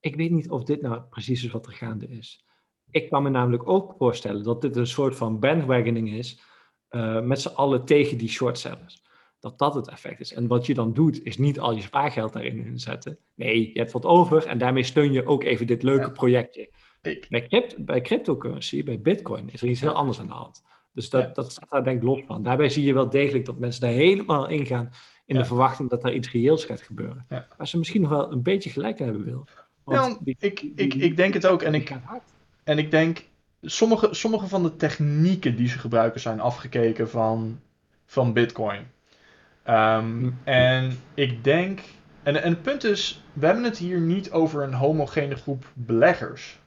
Ik 0.00 0.16
weet 0.16 0.30
niet 0.30 0.50
of 0.50 0.64
dit 0.64 0.82
nou 0.82 1.00
precies 1.10 1.44
is 1.44 1.50
wat 1.50 1.66
er 1.66 1.72
gaande 1.72 2.08
is. 2.08 2.44
Ik 2.90 3.10
kan 3.10 3.22
me 3.22 3.30
namelijk 3.30 3.68
ook 3.68 3.94
voorstellen 3.98 4.42
dat 4.42 4.60
dit 4.60 4.76
een 4.76 4.86
soort 4.86 5.16
van 5.16 5.38
bandwagoning 5.38 6.10
is 6.12 6.40
uh, 6.90 7.20
met 7.20 7.40
z'n 7.40 7.54
allen 7.54 7.84
tegen 7.84 8.18
die 8.18 8.28
shortsellers 8.28 9.02
dat 9.40 9.58
dat 9.58 9.74
het 9.74 9.88
effect 9.88 10.20
is. 10.20 10.32
En 10.32 10.46
wat 10.46 10.66
je 10.66 10.74
dan 10.74 10.92
doet, 10.92 11.24
is 11.24 11.38
niet 11.38 11.60
al 11.60 11.74
je 11.74 11.82
spaargeld 11.82 12.32
daarin 12.32 12.66
inzetten. 12.66 13.18
Nee, 13.34 13.70
je 13.72 13.78
hebt 13.78 13.92
wat 13.92 14.04
over 14.04 14.46
en 14.46 14.58
daarmee 14.58 14.82
steun 14.82 15.12
je 15.12 15.26
ook 15.26 15.44
even 15.44 15.66
dit 15.66 15.82
leuke 15.82 16.10
projectje. 16.10 16.70
Ik. 17.02 17.26
Bij, 17.28 17.46
crypt, 17.46 17.84
bij 17.84 18.00
cryptocurrency, 18.00 18.84
bij 18.84 19.00
bitcoin, 19.00 19.50
is 19.52 19.62
er 19.62 19.68
iets 19.68 19.80
heel 19.80 19.92
anders 19.92 20.20
aan 20.20 20.26
de 20.26 20.32
hand. 20.32 20.62
Dus 20.92 21.10
dat, 21.10 21.22
ja. 21.22 21.32
dat 21.32 21.52
staat 21.52 21.70
daar 21.70 21.84
denk 21.84 21.96
ik 21.96 22.02
los 22.02 22.22
van. 22.26 22.42
Daarbij 22.42 22.68
zie 22.68 22.84
je 22.84 22.94
wel 22.94 23.10
degelijk 23.10 23.44
dat 23.44 23.58
mensen 23.58 23.80
daar 23.80 23.90
helemaal 23.90 24.48
ingaan 24.48 24.90
in 25.26 25.34
ja. 25.34 25.40
de 25.40 25.46
verwachting 25.46 25.90
dat 25.90 26.04
er 26.04 26.14
iets 26.14 26.30
reëels 26.30 26.64
gaat 26.64 26.82
gebeuren. 26.82 27.26
Ja. 27.28 27.46
Waar 27.56 27.68
ze 27.68 27.78
misschien 27.78 28.00
nog 28.00 28.10
wel 28.10 28.32
een 28.32 28.42
beetje 28.42 28.70
gelijk 28.70 28.98
hebben 28.98 29.24
wil. 29.24 29.46
Die, 30.20 30.36
ik, 30.38 30.60
ik, 30.74 30.94
ik 30.94 31.16
denk 31.16 31.34
het 31.34 31.46
ook. 31.46 31.62
En 31.62 31.74
ik, 31.74 31.96
en 32.64 32.78
ik 32.78 32.90
denk, 32.90 33.24
sommige, 33.62 34.14
sommige 34.14 34.46
van 34.46 34.62
de 34.62 34.76
technieken 34.76 35.56
die 35.56 35.68
ze 35.68 35.78
gebruiken 35.78 36.20
zijn 36.20 36.40
afgekeken 36.40 37.10
van, 37.10 37.60
van 38.06 38.32
bitcoin. 38.32 38.86
Um, 39.70 40.38
en 40.44 40.98
ik 41.14 41.44
denk. 41.44 41.80
En, 42.22 42.42
en 42.42 42.50
het 42.50 42.62
punt 42.62 42.84
is, 42.84 43.24
we 43.32 43.46
hebben 43.46 43.64
het 43.64 43.78
hier 43.78 44.00
niet 44.00 44.30
over 44.30 44.62
een 44.62 44.74
homogene 44.74 45.36
groep 45.36 45.64
beleggers. 45.74 46.58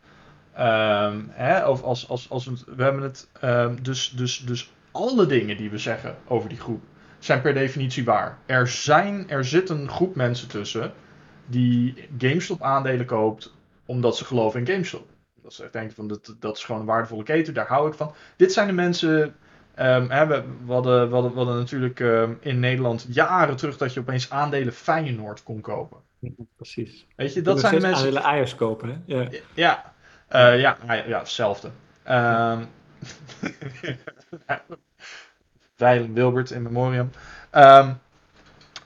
Um, 0.60 1.30
hè, 1.30 1.68
of 1.68 1.84
als, 1.84 2.10
als, 2.10 2.30
als 2.30 2.46
we, 2.46 2.76
we 2.76 2.84
hebben 2.84 3.02
het. 3.02 3.30
Um, 3.44 3.84
dus, 3.84 4.10
dus, 4.10 4.38
dus 4.38 4.74
alle 4.92 5.26
dingen 5.26 5.58
die 5.58 5.70
we 5.70 5.78
zeggen 5.78 6.16
over 6.28 6.50
die 6.50 6.60
groep 6.60 6.84
zijn 7.20 7.42
per 7.42 7.54
definitie 7.54 8.06
waar. 8.06 8.38
Er, 8.46 8.68
zijn, 8.68 9.30
er 9.30 9.46
zit 9.46 9.70
een 9.70 9.90
groep 9.90 10.16
mensen 10.16 10.48
tussen 10.48 10.94
die 11.46 11.96
GameStop 12.18 12.62
aandelen 12.62 13.06
koopt 13.06 13.54
omdat 13.86 14.18
ze 14.18 14.26
geloven 14.26 14.60
in 14.60 14.68
GameStop. 14.68 15.08
Dat 15.42 15.54
ze 15.54 15.70
denken 15.72 15.96
van 15.96 16.08
dat, 16.08 16.36
dat 16.40 16.58
is 16.58 16.64
gewoon 16.64 16.82
een 16.82 16.88
waardevolle 16.88 17.24
keten, 17.24 17.54
daar 17.54 17.68
hou 17.68 17.88
ik 17.88 17.94
van. 17.94 18.14
Dit 18.38 18.54
zijn 18.54 18.68
de 18.68 18.74
mensen 18.74 19.36
Um, 19.80 20.10
hè, 20.10 20.28
we, 20.28 20.44
we, 20.66 20.74
hadden, 20.74 21.08
we, 21.08 21.14
hadden, 21.14 21.32
we, 21.32 21.38
hadden, 21.38 21.58
natuurlijk 21.58 22.00
um, 22.00 22.38
in 22.42 22.60
Nederland 22.60 23.06
jaren 23.10 23.56
terug 23.56 23.78
dat 23.78 23.94
je 23.94 24.00
opeens 24.00 24.30
aandelen 24.30 24.74
Feyenoord 24.74 25.44
kon 25.44 25.62
kopen. 25.62 25.98
Precies. 26.56 27.06
Weet 27.16 27.34
je, 27.34 27.42
dat 27.42 27.60
zijn 27.60 27.74
mensen... 27.74 27.96
aandelen 27.96 28.24
Ajax 28.24 28.56
kopen, 28.56 28.90
hè? 28.90 28.96
Ja, 29.06 29.30
ja, 29.54 29.94
uh, 30.32 30.60
ja, 30.60 30.78
ja, 31.08 31.20
hetzelfde. 31.20 31.70
Um, 32.10 32.68
Weilen 35.76 36.14
Wilbert 36.14 36.52
in 36.52 36.62
memoriam. 36.62 37.10
Ehm, 37.50 37.94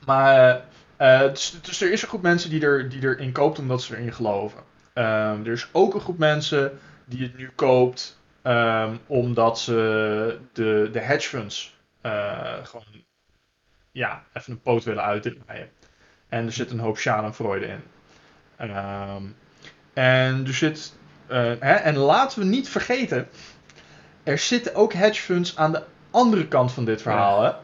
maar 0.06 0.62
uh, 1.02 1.22
dus, 1.22 1.60
dus, 1.62 1.82
er 1.82 1.92
is 1.92 2.02
een 2.02 2.08
groep 2.08 2.22
mensen 2.22 2.50
die, 2.50 2.62
er, 2.62 2.90
die 2.90 3.02
erin 3.02 3.32
koopt 3.32 3.60
omdat 3.60 3.82
ze 3.82 3.96
erin 3.96 4.14
geloven. 4.14 4.60
Er 4.94 5.48
is 5.48 5.68
ook 5.72 5.94
een 5.94 6.00
groep 6.00 6.18
mensen 6.18 6.80
die 7.06 7.24
het 7.24 7.38
nu 7.38 7.50
koopt 7.56 8.18
um, 8.48 9.00
omdat 9.08 9.60
ze 9.60 10.40
de, 10.54 10.90
de 10.92 11.00
hedge 11.00 11.30
funds 11.30 11.76
uh, 12.04 12.54
gewoon 12.64 12.86
ja, 13.92 14.24
even 14.34 14.52
een 14.52 14.62
poot 14.62 14.84
willen 14.84 15.04
uitdraaien. 15.04 15.70
En 16.30 16.46
er 16.46 16.52
zit 16.52 16.72
een 16.72 16.80
hoop 16.80 16.98
schadenfreude 16.98 17.66
in. 17.66 17.82
Um, 18.62 19.36
en 19.94 20.46
er 20.48 20.54
zit. 20.54 20.96
Uh, 21.30 21.36
hè, 21.60 21.74
en 21.74 21.98
laten 21.98 22.40
we 22.40 22.46
niet 22.46 22.70
vergeten. 22.70 23.28
Er 24.24 24.38
zitten 24.38 24.76
ook 24.76 24.94
hedge 24.94 25.22
funds 25.22 25.58
aan 25.58 25.72
de 25.72 25.84
andere 26.12 26.48
kant 26.48 26.72
van 26.72 26.86
dit 26.86 27.02
verhaal. 27.02 27.44
Ja, 27.44 27.62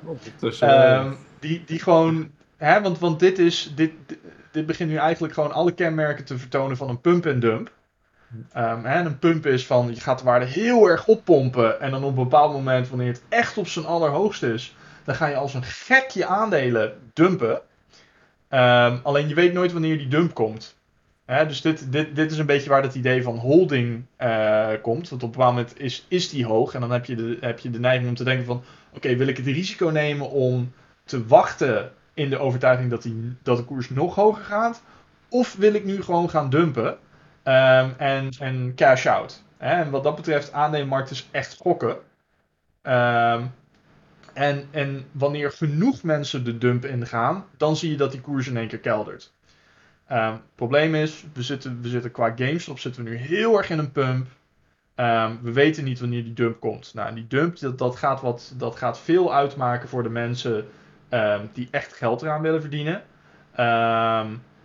hè? 0.60 0.98
Um, 0.98 1.18
die, 1.40 1.64
die 1.66 1.80
gewoon. 1.80 2.32
Hè, 2.58 2.82
want, 2.82 3.00
want 3.00 3.20
dit 3.20 3.40
is. 3.40 3.72
Dit, 3.76 3.92
dit 4.52 4.66
begint 4.66 4.90
nu 4.90 4.96
eigenlijk 4.96 5.34
gewoon 5.34 5.52
alle 5.52 5.74
kenmerken 5.74 6.26
te 6.26 6.38
vertonen 6.38 6.78
van 6.78 6.90
een 6.90 7.02
pump 7.02 7.26
en 7.26 7.40
dump. 7.40 7.72
Um, 8.58 8.86
hè, 8.86 9.00
een 9.00 9.20
pump 9.20 9.46
is 9.46 9.66
van 9.66 9.90
je 9.94 10.02
gaat 10.02 10.20
de 10.20 10.26
waarde 10.26 10.46
heel 10.46 10.88
erg 10.90 11.08
oppompen. 11.08 11.82
En 11.82 11.92
dan 11.92 12.04
op 12.04 12.10
een 12.10 12.24
bepaald 12.24 12.54
moment, 12.54 12.90
wanneer 12.90 13.08
het 13.08 13.24
echt 13.30 13.58
op 13.58 13.68
zijn 13.68 13.86
allerhoogste 13.86 14.54
is, 14.54 14.76
dan 15.04 15.16
ga 15.16 15.28
je 15.28 15.36
als 15.36 15.54
een 15.54 15.64
gek 15.64 16.10
je 16.10 16.26
aandelen 16.26 16.94
dumpen. 17.14 17.62
Um, 18.50 19.00
alleen 19.04 19.28
je 19.28 19.36
weet 19.36 19.54
nooit 19.54 19.72
wanneer 19.72 19.98
die 19.98 20.08
dump 20.08 20.34
komt. 20.34 20.76
Dus 21.26 21.62
dit, 21.62 21.92
dit, 21.92 22.16
dit 22.16 22.32
is 22.32 22.38
een 22.38 22.46
beetje 22.46 22.70
waar 22.70 22.84
het 22.84 22.96
idee 22.96 23.24
van 23.24 23.38
holding 23.38 24.06
uh, 24.20 24.68
komt. 24.82 25.10
Want 25.10 25.24
op 25.24 25.30
een 25.30 25.38
bepaald 25.38 25.56
moment 25.56 25.80
is, 25.80 26.06
is 26.08 26.30
die 26.30 26.46
hoog. 26.46 26.74
En 26.74 26.82
dan 26.82 26.92
heb 26.92 27.06
je 27.06 27.16
de, 27.16 27.38
heb 27.40 27.60
je 27.60 27.70
de 27.70 27.80
neiging 27.80 28.10
om 28.10 28.16
te 28.16 28.24
denken 28.24 28.46
van... 28.46 28.64
Oké, 28.94 29.16
wil 29.16 29.28
ik 29.28 29.38
het 29.38 29.46
risico 29.46 29.88
nemen 29.88 30.30
om 30.30 30.74
te 31.06 31.28
wachten 31.28 31.92
in 32.14 32.30
de 32.30 32.38
overtuiging 32.38 32.90
dat, 32.90 33.02
die, 33.02 33.36
dat 33.44 33.58
de 33.58 33.64
koers 33.64 33.90
nog 33.90 34.16
hoger 34.16 34.44
gaat? 34.44 34.84
Of 35.30 35.56
wil 35.56 35.74
ik 35.74 35.86
nu 35.86 36.02
gewoon 36.02 36.30
gaan 36.30 36.50
dumpen 36.50 36.98
um, 37.44 37.94
en, 37.98 38.30
en 38.40 38.72
cash 38.76 39.06
out? 39.06 39.44
Hè? 39.58 39.82
En 39.82 39.90
wat 39.90 40.04
dat 40.04 40.16
betreft, 40.16 40.54
aandelenmarkt 40.54 41.10
is 41.10 41.28
echt 41.32 41.56
gokken. 41.56 41.98
Um, 42.84 43.52
en, 44.34 44.68
en 44.72 45.06
wanneer 45.12 45.52
genoeg 45.52 46.04
mensen 46.04 46.44
de 46.44 46.58
dump 46.58 46.86
ingaan, 46.86 47.46
dan 47.58 47.76
zie 47.76 47.92
je 47.92 47.98
dat 47.98 48.12
die 48.12 48.22
koers 48.22 48.48
in 48.48 48.58
één 48.58 48.68
keer 48.68 48.80
keldert. 48.80 49.34
Um, 50.12 50.42
probleem 50.56 50.96
is, 50.96 51.26
we 51.34 51.42
zitten, 51.42 51.82
we 51.82 51.90
zitten 51.90 52.12
qua 52.12 52.34
GameStop 52.36 52.80
zitten 52.80 53.04
we 53.04 53.10
nu 53.10 53.16
heel 53.16 53.58
erg 53.58 53.70
in 53.70 53.80
een 53.80 53.92
pump. 53.92 54.28
Um, 54.96 55.40
we 55.42 55.52
weten 55.52 55.84
niet 55.84 56.00
wanneer 56.00 56.24
die 56.24 56.34
dump 56.34 56.60
komt. 56.60 56.94
Nou, 56.94 57.16
die 57.16 57.28
dump 57.28 57.78
dat, 57.78 57.96
gaat 57.96 58.22
wat, 58.22 58.54
dat 58.58 58.76
gaat 58.76 59.00
veel 59.00 59.34
uitmaken 59.34 59.90
voor 59.90 60.04
de 60.04 60.10
mensen 60.10 60.68
um, 61.10 61.50
die 61.54 61.68
echt 61.72 61.94
geld 61.94 62.22
eraan 62.22 62.42
willen 62.42 62.62
verdienen. 62.62 63.04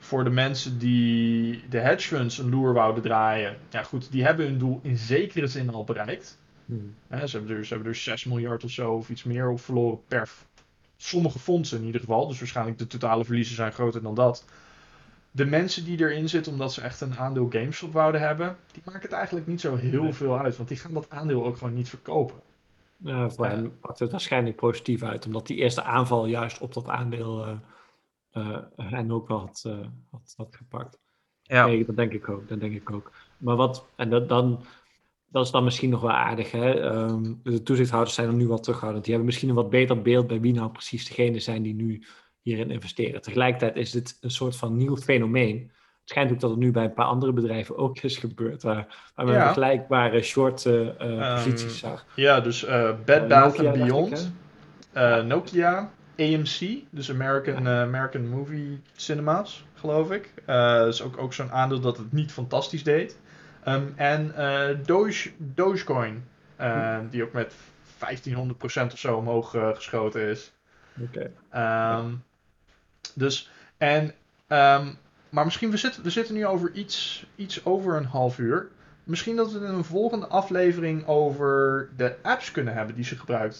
Voor 0.08 0.24
de 0.24 0.30
mensen 0.30 0.78
die 0.78 1.62
de 1.68 1.78
hedge 1.78 2.08
funds 2.08 2.38
een 2.38 2.50
loer 2.50 2.72
wouden 2.72 3.02
draaien. 3.02 3.56
Ja 3.70 3.82
goed, 3.82 4.12
die 4.12 4.24
hebben 4.24 4.46
hun 4.46 4.58
doel 4.58 4.80
in 4.82 4.96
zekere 4.96 5.46
zin 5.46 5.70
al 5.70 5.84
bereikt. 5.84 6.38
Hmm. 6.64 6.94
ze, 7.10 7.36
hebben 7.36 7.56
er, 7.56 7.64
ze 7.64 7.74
hebben 7.74 7.92
er 7.92 7.98
6 7.98 8.24
miljard 8.24 8.64
of 8.64 8.70
zo 8.70 8.92
of 8.92 9.10
iets 9.10 9.24
meer 9.24 9.48
op 9.48 9.60
verloren 9.60 10.00
per 10.08 10.28
sommige 10.96 11.38
fondsen 11.38 11.78
in 11.78 11.84
ieder 11.84 12.00
geval. 12.00 12.28
Dus 12.28 12.38
waarschijnlijk 12.38 12.78
de 12.78 12.86
totale 12.86 13.24
verliezen 13.24 13.54
zijn 13.54 13.72
groter 13.72 14.02
dan 14.02 14.14
dat. 14.14 14.44
De 15.30 15.44
mensen 15.44 15.84
die 15.84 16.00
erin 16.00 16.28
zitten 16.28 16.52
omdat 16.52 16.72
ze 16.72 16.80
echt 16.80 17.00
een 17.00 17.18
aandeel 17.18 17.48
GameStop 17.50 17.92
wouden 17.92 18.20
hebben, 18.20 18.56
die 18.72 18.82
maken 18.84 19.02
het 19.02 19.12
eigenlijk 19.12 19.46
niet 19.46 19.60
zo 19.60 19.76
heel 19.76 20.12
veel 20.12 20.38
uit. 20.38 20.56
Want 20.56 20.68
die 20.68 20.78
gaan 20.78 20.94
dat 20.94 21.10
aandeel 21.10 21.44
ook 21.44 21.56
gewoon 21.56 21.74
niet 21.74 21.88
verkopen. 21.88 22.36
Ja, 22.96 23.30
voor 23.30 23.46
hen 23.46 23.78
pakt 23.80 23.98
het 23.98 24.10
waarschijnlijk 24.10 24.56
positief 24.56 25.02
uit, 25.02 25.26
omdat 25.26 25.46
die 25.46 25.56
eerste 25.56 25.82
aanval 25.82 26.26
juist 26.26 26.58
op 26.58 26.74
dat 26.74 26.88
aandeel 26.88 27.46
uh, 27.46 27.52
hen 28.76 29.12
ook 29.12 29.28
wel 29.28 29.38
had, 29.38 29.64
uh, 29.66 29.86
had, 30.10 30.34
had, 30.36 30.56
gepakt. 30.56 30.98
Ja. 31.42 31.66
Nee, 31.66 31.84
dat 31.84 31.96
denk 31.96 32.12
ik 32.12 32.28
ook. 32.28 32.48
Dat 32.48 32.60
denk 32.60 32.74
ik 32.74 32.90
ook. 32.90 33.12
Maar 33.36 33.56
wat, 33.56 33.86
en 33.96 34.10
dat, 34.10 34.28
dan, 34.28 34.64
dat 35.28 35.44
is 35.44 35.50
dan 35.50 35.64
misschien 35.64 35.90
nog 35.90 36.00
wel 36.00 36.10
aardig. 36.10 36.50
Hè? 36.50 36.92
Um, 36.92 37.40
de 37.42 37.62
toezichthouders 37.62 38.14
zijn 38.14 38.28
er 38.28 38.34
nu 38.34 38.48
wat 38.48 38.62
terughoudend. 38.62 39.04
Die 39.04 39.12
hebben 39.12 39.30
misschien 39.30 39.48
een 39.48 39.62
wat 39.62 39.70
beter 39.70 40.02
beeld 40.02 40.26
bij 40.26 40.40
wie 40.40 40.52
nou 40.52 40.70
precies 40.70 41.08
degene 41.08 41.40
zijn 41.40 41.62
die 41.62 41.74
nu 41.74 42.02
hierin 42.42 42.70
investeren. 42.70 43.22
Tegelijkertijd 43.22 43.76
is 43.76 43.90
dit 43.90 44.18
een 44.20 44.30
soort 44.30 44.56
van 44.56 44.76
nieuw 44.76 44.96
fenomeen. 44.96 45.70
Het 46.00 46.16
schijnt 46.16 46.32
ook 46.32 46.40
dat 46.40 46.50
het 46.50 46.58
nu 46.58 46.70
bij 46.70 46.84
een 46.84 46.92
paar 46.92 47.06
andere 47.06 47.32
bedrijven 47.32 47.76
ook 47.76 47.98
is 47.98 48.16
gebeurd, 48.16 48.62
waar, 48.62 49.12
waar 49.14 49.26
men 49.26 49.34
ja. 49.34 49.44
vergelijkbare 49.44 50.22
short 50.22 50.64
uh, 50.64 50.74
um, 50.74 51.34
posities 51.34 51.78
zag. 51.78 52.06
Ja, 52.14 52.40
dus 52.40 52.64
uh, 52.64 52.90
Bed 53.04 53.28
Bath 53.28 53.56
Beyond, 53.56 54.32
uh, 54.94 55.22
Nokia, 55.22 55.92
AMC, 56.18 56.82
dus 56.90 57.10
American, 57.10 57.62
ja. 57.62 57.82
American 57.82 58.28
Movie 58.28 58.80
Cinemas, 58.96 59.64
geloof 59.74 60.10
ik. 60.10 60.32
dat 60.46 60.86
is 60.86 61.02
ook, 61.02 61.18
ook 61.18 61.34
zo'n 61.34 61.52
aandeel 61.52 61.80
dat 61.80 61.96
het 61.96 62.12
niet 62.12 62.32
fantastisch 62.32 62.82
deed. 62.82 63.16
Um, 63.68 63.92
en 63.96 64.34
uh, 64.38 64.68
Doge, 64.84 65.30
Dogecoin, 65.36 66.24
uh, 66.60 66.98
die 67.10 67.22
ook 67.22 67.32
met 67.32 67.52
1500% 67.52 68.92
of 68.92 68.98
zo 68.98 69.16
omhoog 69.16 69.54
uh, 69.54 69.74
geschoten 69.74 70.22
is. 70.22 70.52
Oké. 71.00 71.30
Okay. 71.50 71.98
Um, 71.98 72.22
dus, 73.14 73.50
en, 73.76 74.04
um, 74.48 74.98
maar 75.28 75.44
misschien, 75.44 75.70
we 75.70 75.76
zitten, 75.76 76.02
we 76.02 76.10
zitten 76.10 76.34
nu 76.34 76.46
over 76.46 76.72
iets, 76.72 77.26
iets 77.36 77.64
over 77.64 77.96
een 77.96 78.04
half 78.04 78.38
uur. 78.38 78.68
Misschien 79.04 79.36
dat 79.36 79.52
we 79.52 79.58
in 79.58 79.64
een 79.64 79.84
volgende 79.84 80.26
aflevering 80.26 81.06
over 81.06 81.88
de 81.96 82.16
apps 82.22 82.50
kunnen 82.50 82.74
hebben 82.74 82.94
die 82.94 83.04
ze 83.04 83.16
gebruikt, 83.16 83.58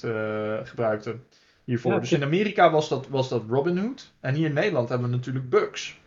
gebruikten 0.69 1.25
hiervoor. 1.69 1.93
Ja, 1.93 1.99
dus 1.99 2.13
in 2.13 2.23
Amerika 2.23 2.71
was 2.71 2.89
dat, 2.89 3.09
was 3.09 3.29
dat 3.29 3.45
Robinhood. 3.49 4.13
En 4.21 4.35
hier 4.35 4.47
in 4.47 4.53
Nederland 4.53 4.89
hebben 4.89 5.11
we 5.11 5.17
natuurlijk 5.17 5.51
Bugs. 5.51 6.01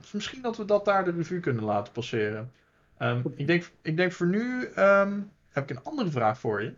dus 0.00 0.12
misschien 0.12 0.42
dat 0.42 0.56
we 0.56 0.64
dat 0.64 0.84
daar 0.84 1.04
de 1.04 1.10
revue 1.10 1.40
kunnen 1.40 1.64
laten 1.64 1.92
passeren. 1.92 2.52
Um, 2.98 3.22
ik, 3.36 3.46
denk, 3.46 3.70
ik 3.82 3.96
denk 3.96 4.12
voor 4.12 4.26
nu 4.26 4.68
um, 4.78 5.30
heb 5.48 5.70
ik 5.70 5.76
een 5.76 5.84
andere 5.84 6.10
vraag 6.10 6.38
voor 6.38 6.62
je. 6.62 6.74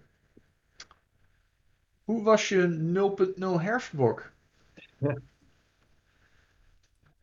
Hoe 2.04 2.22
was 2.24 2.48
je 2.48 3.34
0.0 3.38 3.62
herfstbok? 3.62 4.30
Ja. 4.98 5.16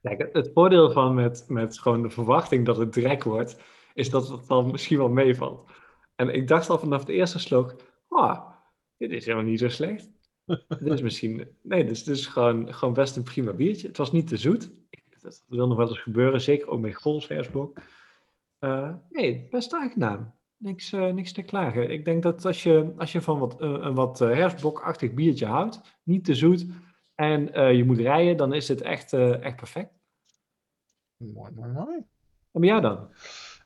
Kijk, 0.02 0.30
het 0.34 0.52
voordeel 0.54 0.92
van 0.92 1.14
met, 1.14 1.46
met 1.48 1.80
gewoon 1.80 2.02
de 2.02 2.10
verwachting 2.10 2.66
dat 2.66 2.78
het 2.78 2.94
drek 2.94 3.24
wordt, 3.24 3.58
is 3.94 4.10
dat 4.10 4.30
het 4.30 4.48
dan 4.48 4.72
misschien 4.72 4.98
wel 4.98 5.10
meevalt. 5.10 5.70
En 6.16 6.30
ik 6.30 6.48
dacht 6.48 6.70
al 6.70 6.80
vanaf 6.80 7.06
de 7.06 7.14
eerste 7.14 7.40
slok, 7.40 7.76
ah, 8.10 8.50
dit 8.98 9.12
is 9.12 9.26
helemaal 9.26 9.50
niet 9.50 9.60
zo 9.60 9.70
slecht. 9.70 10.15
is 10.94 11.02
misschien, 11.02 11.48
nee, 11.62 11.86
dit 11.86 12.08
is, 12.08 12.26
gewoon, 12.26 12.74
gewoon 12.74 12.94
best 12.94 13.16
een 13.16 13.24
prima 13.24 13.54
biertje. 13.54 13.88
Het 13.88 13.98
was 13.98 14.12
niet 14.12 14.28
te 14.28 14.38
zoet. 14.38 14.72
Dat 15.22 15.44
wil 15.48 15.68
nog 15.68 15.78
wel 15.78 15.88
eens 15.88 16.00
gebeuren, 16.00 16.42
zeker 16.42 16.68
ook 16.68 16.80
met 16.80 16.96
Gols 16.96 17.28
herfstbok. 17.28 17.78
Uh, 18.60 18.94
nee, 19.10 19.48
best 19.50 19.74
aangenaam. 19.74 20.34
Niks, 20.58 20.94
uh, 20.94 21.14
niks 21.14 21.32
te 21.32 21.42
klagen. 21.42 21.90
Ik 21.90 22.06
denk 22.06 22.24
dat 22.24 22.46
als 22.46 22.64
je, 22.64 22.94
als 22.98 23.12
je 23.12 23.22
van 23.22 23.40
wat, 23.40 23.62
uh, 23.62 23.70
een 23.70 23.94
wat 23.94 24.20
herfstblokachtig 24.20 25.14
biertje 25.14 25.46
houdt, 25.46 25.82
niet 26.04 26.26
te 26.26 26.36
zoet, 26.36 26.66
en 27.16 27.42
je 27.76 27.84
moet 27.84 28.00
rijden, 28.00 28.38
dan 28.38 28.54
is 28.54 28.66
dit 28.66 28.82
echt, 28.82 29.14
echt 29.14 29.56
perfect. 29.56 29.94
Mooi, 31.18 31.52
mooi, 31.56 31.72
mooi. 31.72 32.04
En 32.52 32.82
dan? 32.82 32.96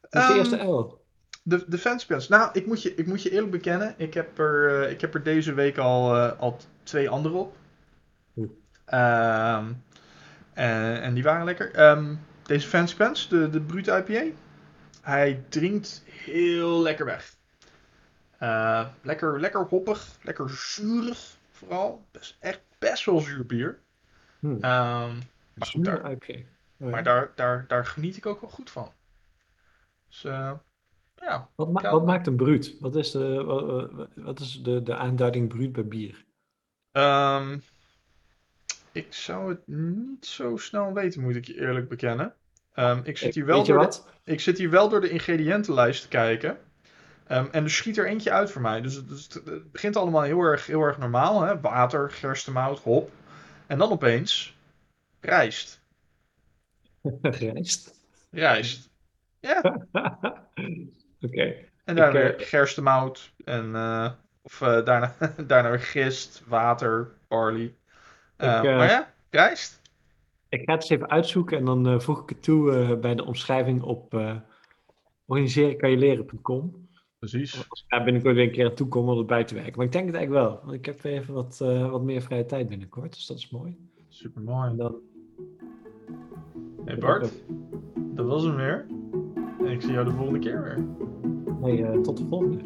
Wat 0.09 0.21
is 0.21 0.27
de 0.27 0.33
eerste 0.33 0.57
ehm, 0.57 0.69
L? 0.69 0.98
De, 1.41 1.65
de 1.67 1.78
fanspens. 1.78 2.28
Nou, 2.28 2.49
ik 2.54 2.65
moet, 2.65 2.82
je, 2.82 2.95
ik 2.95 3.06
moet 3.06 3.23
je 3.23 3.32
eerlijk 3.32 3.52
bekennen, 3.52 3.93
ik 3.97 4.13
heb 4.13 4.39
er, 4.39 4.89
ik 4.89 5.02
heb 5.02 5.13
er 5.13 5.23
deze 5.23 5.54
week 5.54 5.78
al, 5.78 6.17
al 6.19 6.58
twee 6.84 7.10
andere 7.10 7.36
op. 7.36 7.58
Um, 8.93 9.84
en 10.54 11.13
die 11.13 11.23
waren 11.23 11.45
lekker. 11.45 11.89
Um, 11.89 12.19
deze 12.43 12.67
fanspens, 12.67 13.30
de, 13.30 13.50
de 13.50 13.62
Brute 13.62 14.04
IPA. 14.06 14.35
Hij 15.02 15.44
drinkt 15.50 16.04
heel 16.06 16.81
lekker 16.81 17.06
weg. 17.06 17.35
Uh, 18.40 18.87
lekker, 19.02 19.40
lekker 19.40 19.62
hoppig, 19.62 20.08
lekker 20.21 20.50
zuurig 20.50 21.37
vooral. 21.50 22.06
Best, 22.12 22.37
echt 22.40 22.62
best 22.77 23.06
wel 23.06 23.19
zuur 23.19 23.46
bier. 23.46 23.79
Hmm. 24.40 24.52
Um, 24.52 24.62
maar 24.62 25.67
goed, 25.67 25.85
daar, 25.85 26.10
oh, 26.10 26.92
maar 26.92 27.04
daar, 27.04 27.31
daar, 27.35 27.65
daar 27.67 27.85
geniet 27.85 28.17
ik 28.17 28.25
ook 28.25 28.42
wel 28.42 28.50
goed 28.50 28.69
van. 28.69 28.94
Dus, 30.08 30.23
uh, 30.23 30.52
ja, 31.21 31.49
wat, 31.55 31.71
ma 31.71 31.91
wat, 31.91 32.05
maakt 32.05 32.27
een 32.27 32.35
bruut? 32.35 32.75
Wat 32.79 32.95
is 32.95 33.11
de, 33.11 33.43
wat, 33.43 34.07
wat 34.15 34.39
is 34.39 34.61
de, 34.63 34.83
de 34.83 34.95
aanduiding 34.95 35.47
bruut 35.47 35.71
bij 35.71 35.87
bier? 35.87 36.25
Um, 36.91 37.63
ik 38.91 39.13
zou 39.13 39.49
het 39.49 39.67
niet 39.67 40.25
zo 40.25 40.57
snel 40.57 40.93
weten, 40.93 41.21
moet 41.21 41.35
ik 41.35 41.45
je 41.45 41.59
eerlijk 41.59 41.89
bekennen. 41.89 42.33
Um, 42.75 43.01
ik, 43.03 43.17
zit 43.17 43.35
hier 43.35 43.45
wel 43.45 43.63
door 43.63 43.89
de, 43.89 43.99
ik 44.23 44.39
zit 44.39 44.57
hier 44.57 44.69
wel 44.69 44.89
door 44.89 45.01
de 45.01 45.09
ingrediëntenlijst 45.09 46.01
te 46.01 46.07
kijken. 46.07 46.57
Um, 47.31 47.47
en 47.51 47.63
er 47.63 47.69
schiet 47.69 47.97
er 47.97 48.07
eentje 48.07 48.31
uit 48.31 48.51
voor 48.51 48.61
mij. 48.61 48.81
Dus 48.81 48.95
het, 48.95 49.33
het, 49.33 49.71
begint 49.71 49.95
allemaal 49.95 50.21
heel 50.21 50.39
erg, 50.39 50.65
heel 50.65 50.81
erg 50.81 50.97
normaal. 50.97 51.41
Hè? 51.41 51.59
Water, 51.59 52.11
gerstemout, 52.11 52.79
hop. 52.79 53.11
En 53.67 53.77
dan 53.77 53.91
opeens 53.91 54.57
rijst. 55.19 55.81
rijst? 57.21 57.93
Rijst. 58.29 58.89
Ja. 59.39 59.87
Oké. 61.21 61.55
En 61.83 61.95
daar 61.95 62.11
weer 62.11 62.39
uh, 62.39 62.47
gerstemout 62.47 63.33
en 63.45 63.69
uh, 63.69 64.11
Of 64.41 64.61
eh, 64.61 64.85
daarna, 64.85 65.15
daarna 65.47 65.69
weer 65.69 65.79
gist, 65.79 66.43
water, 66.47 67.11
barley. 67.27 67.75
Eh, 68.35 68.57
Ik, 68.57 68.63
eh, 68.63 68.77
maar 68.77 68.89
ja, 68.89 69.13
rijst. 69.29 69.81
Ik 70.49 70.61
ga 70.65 70.73
het 70.73 70.81
eens 70.81 70.91
even 70.91 71.09
uitzoeken 71.09 71.57
en 71.57 71.65
dan 71.65 71.87
eh, 71.87 71.99
voeg 71.99 72.21
ik 72.21 72.29
het 72.29 72.43
toe 72.43 72.75
eh, 72.75 72.99
bij 72.99 73.15
de 73.15 73.25
omschrijving 73.25 73.81
op 73.81 74.13
uh. 74.13 74.35
Precies. 77.19 77.69
Als 77.69 77.81
ik 77.83 77.89
daar 77.89 78.03
binnenkort 78.03 78.35
weer 78.35 78.43
een 78.43 78.51
keer 78.51 78.65
aan 78.69 78.75
toe 78.75 78.87
kom 78.87 79.09
om 79.09 79.17
het 79.17 79.27
bij 79.27 79.43
te 79.43 79.53
werken. 79.53 79.73
Maar 79.75 79.85
ik 79.85 79.91
denk 79.91 80.05
het 80.05 80.15
eigenlijk 80.15 80.45
wel, 80.45 80.59
want 80.63 80.73
ik 80.73 80.85
heb 80.85 81.01
weer 81.01 81.13
even 81.13 81.33
wat, 81.33 81.59
uh, 81.63 81.89
wat 81.89 82.01
meer 82.01 82.21
vrije 82.21 82.45
tijd 82.45 82.69
binnenkort, 82.69 83.13
dus 83.13 83.25
dat 83.25 83.37
is 83.37 83.49
mooi. 83.49 83.77
Super 84.07 84.41
mooi. 84.41 84.75
Dan... 84.75 84.95
Hey 86.85 86.97
Bart, 86.97 87.31
dat 87.95 88.25
was 88.25 88.43
hem 88.43 88.55
weer. 88.55 88.85
En 89.69 89.75
ik 89.75 89.81
zie 89.81 89.91
jou 89.91 90.05
de 90.05 90.11
volgende 90.11 90.39
keer 90.39 90.61
weer. 90.63 90.77
Hey, 91.61 91.83
eh, 91.83 91.99
tot 91.99 92.17
de 92.17 92.25
volgende. 92.25 92.57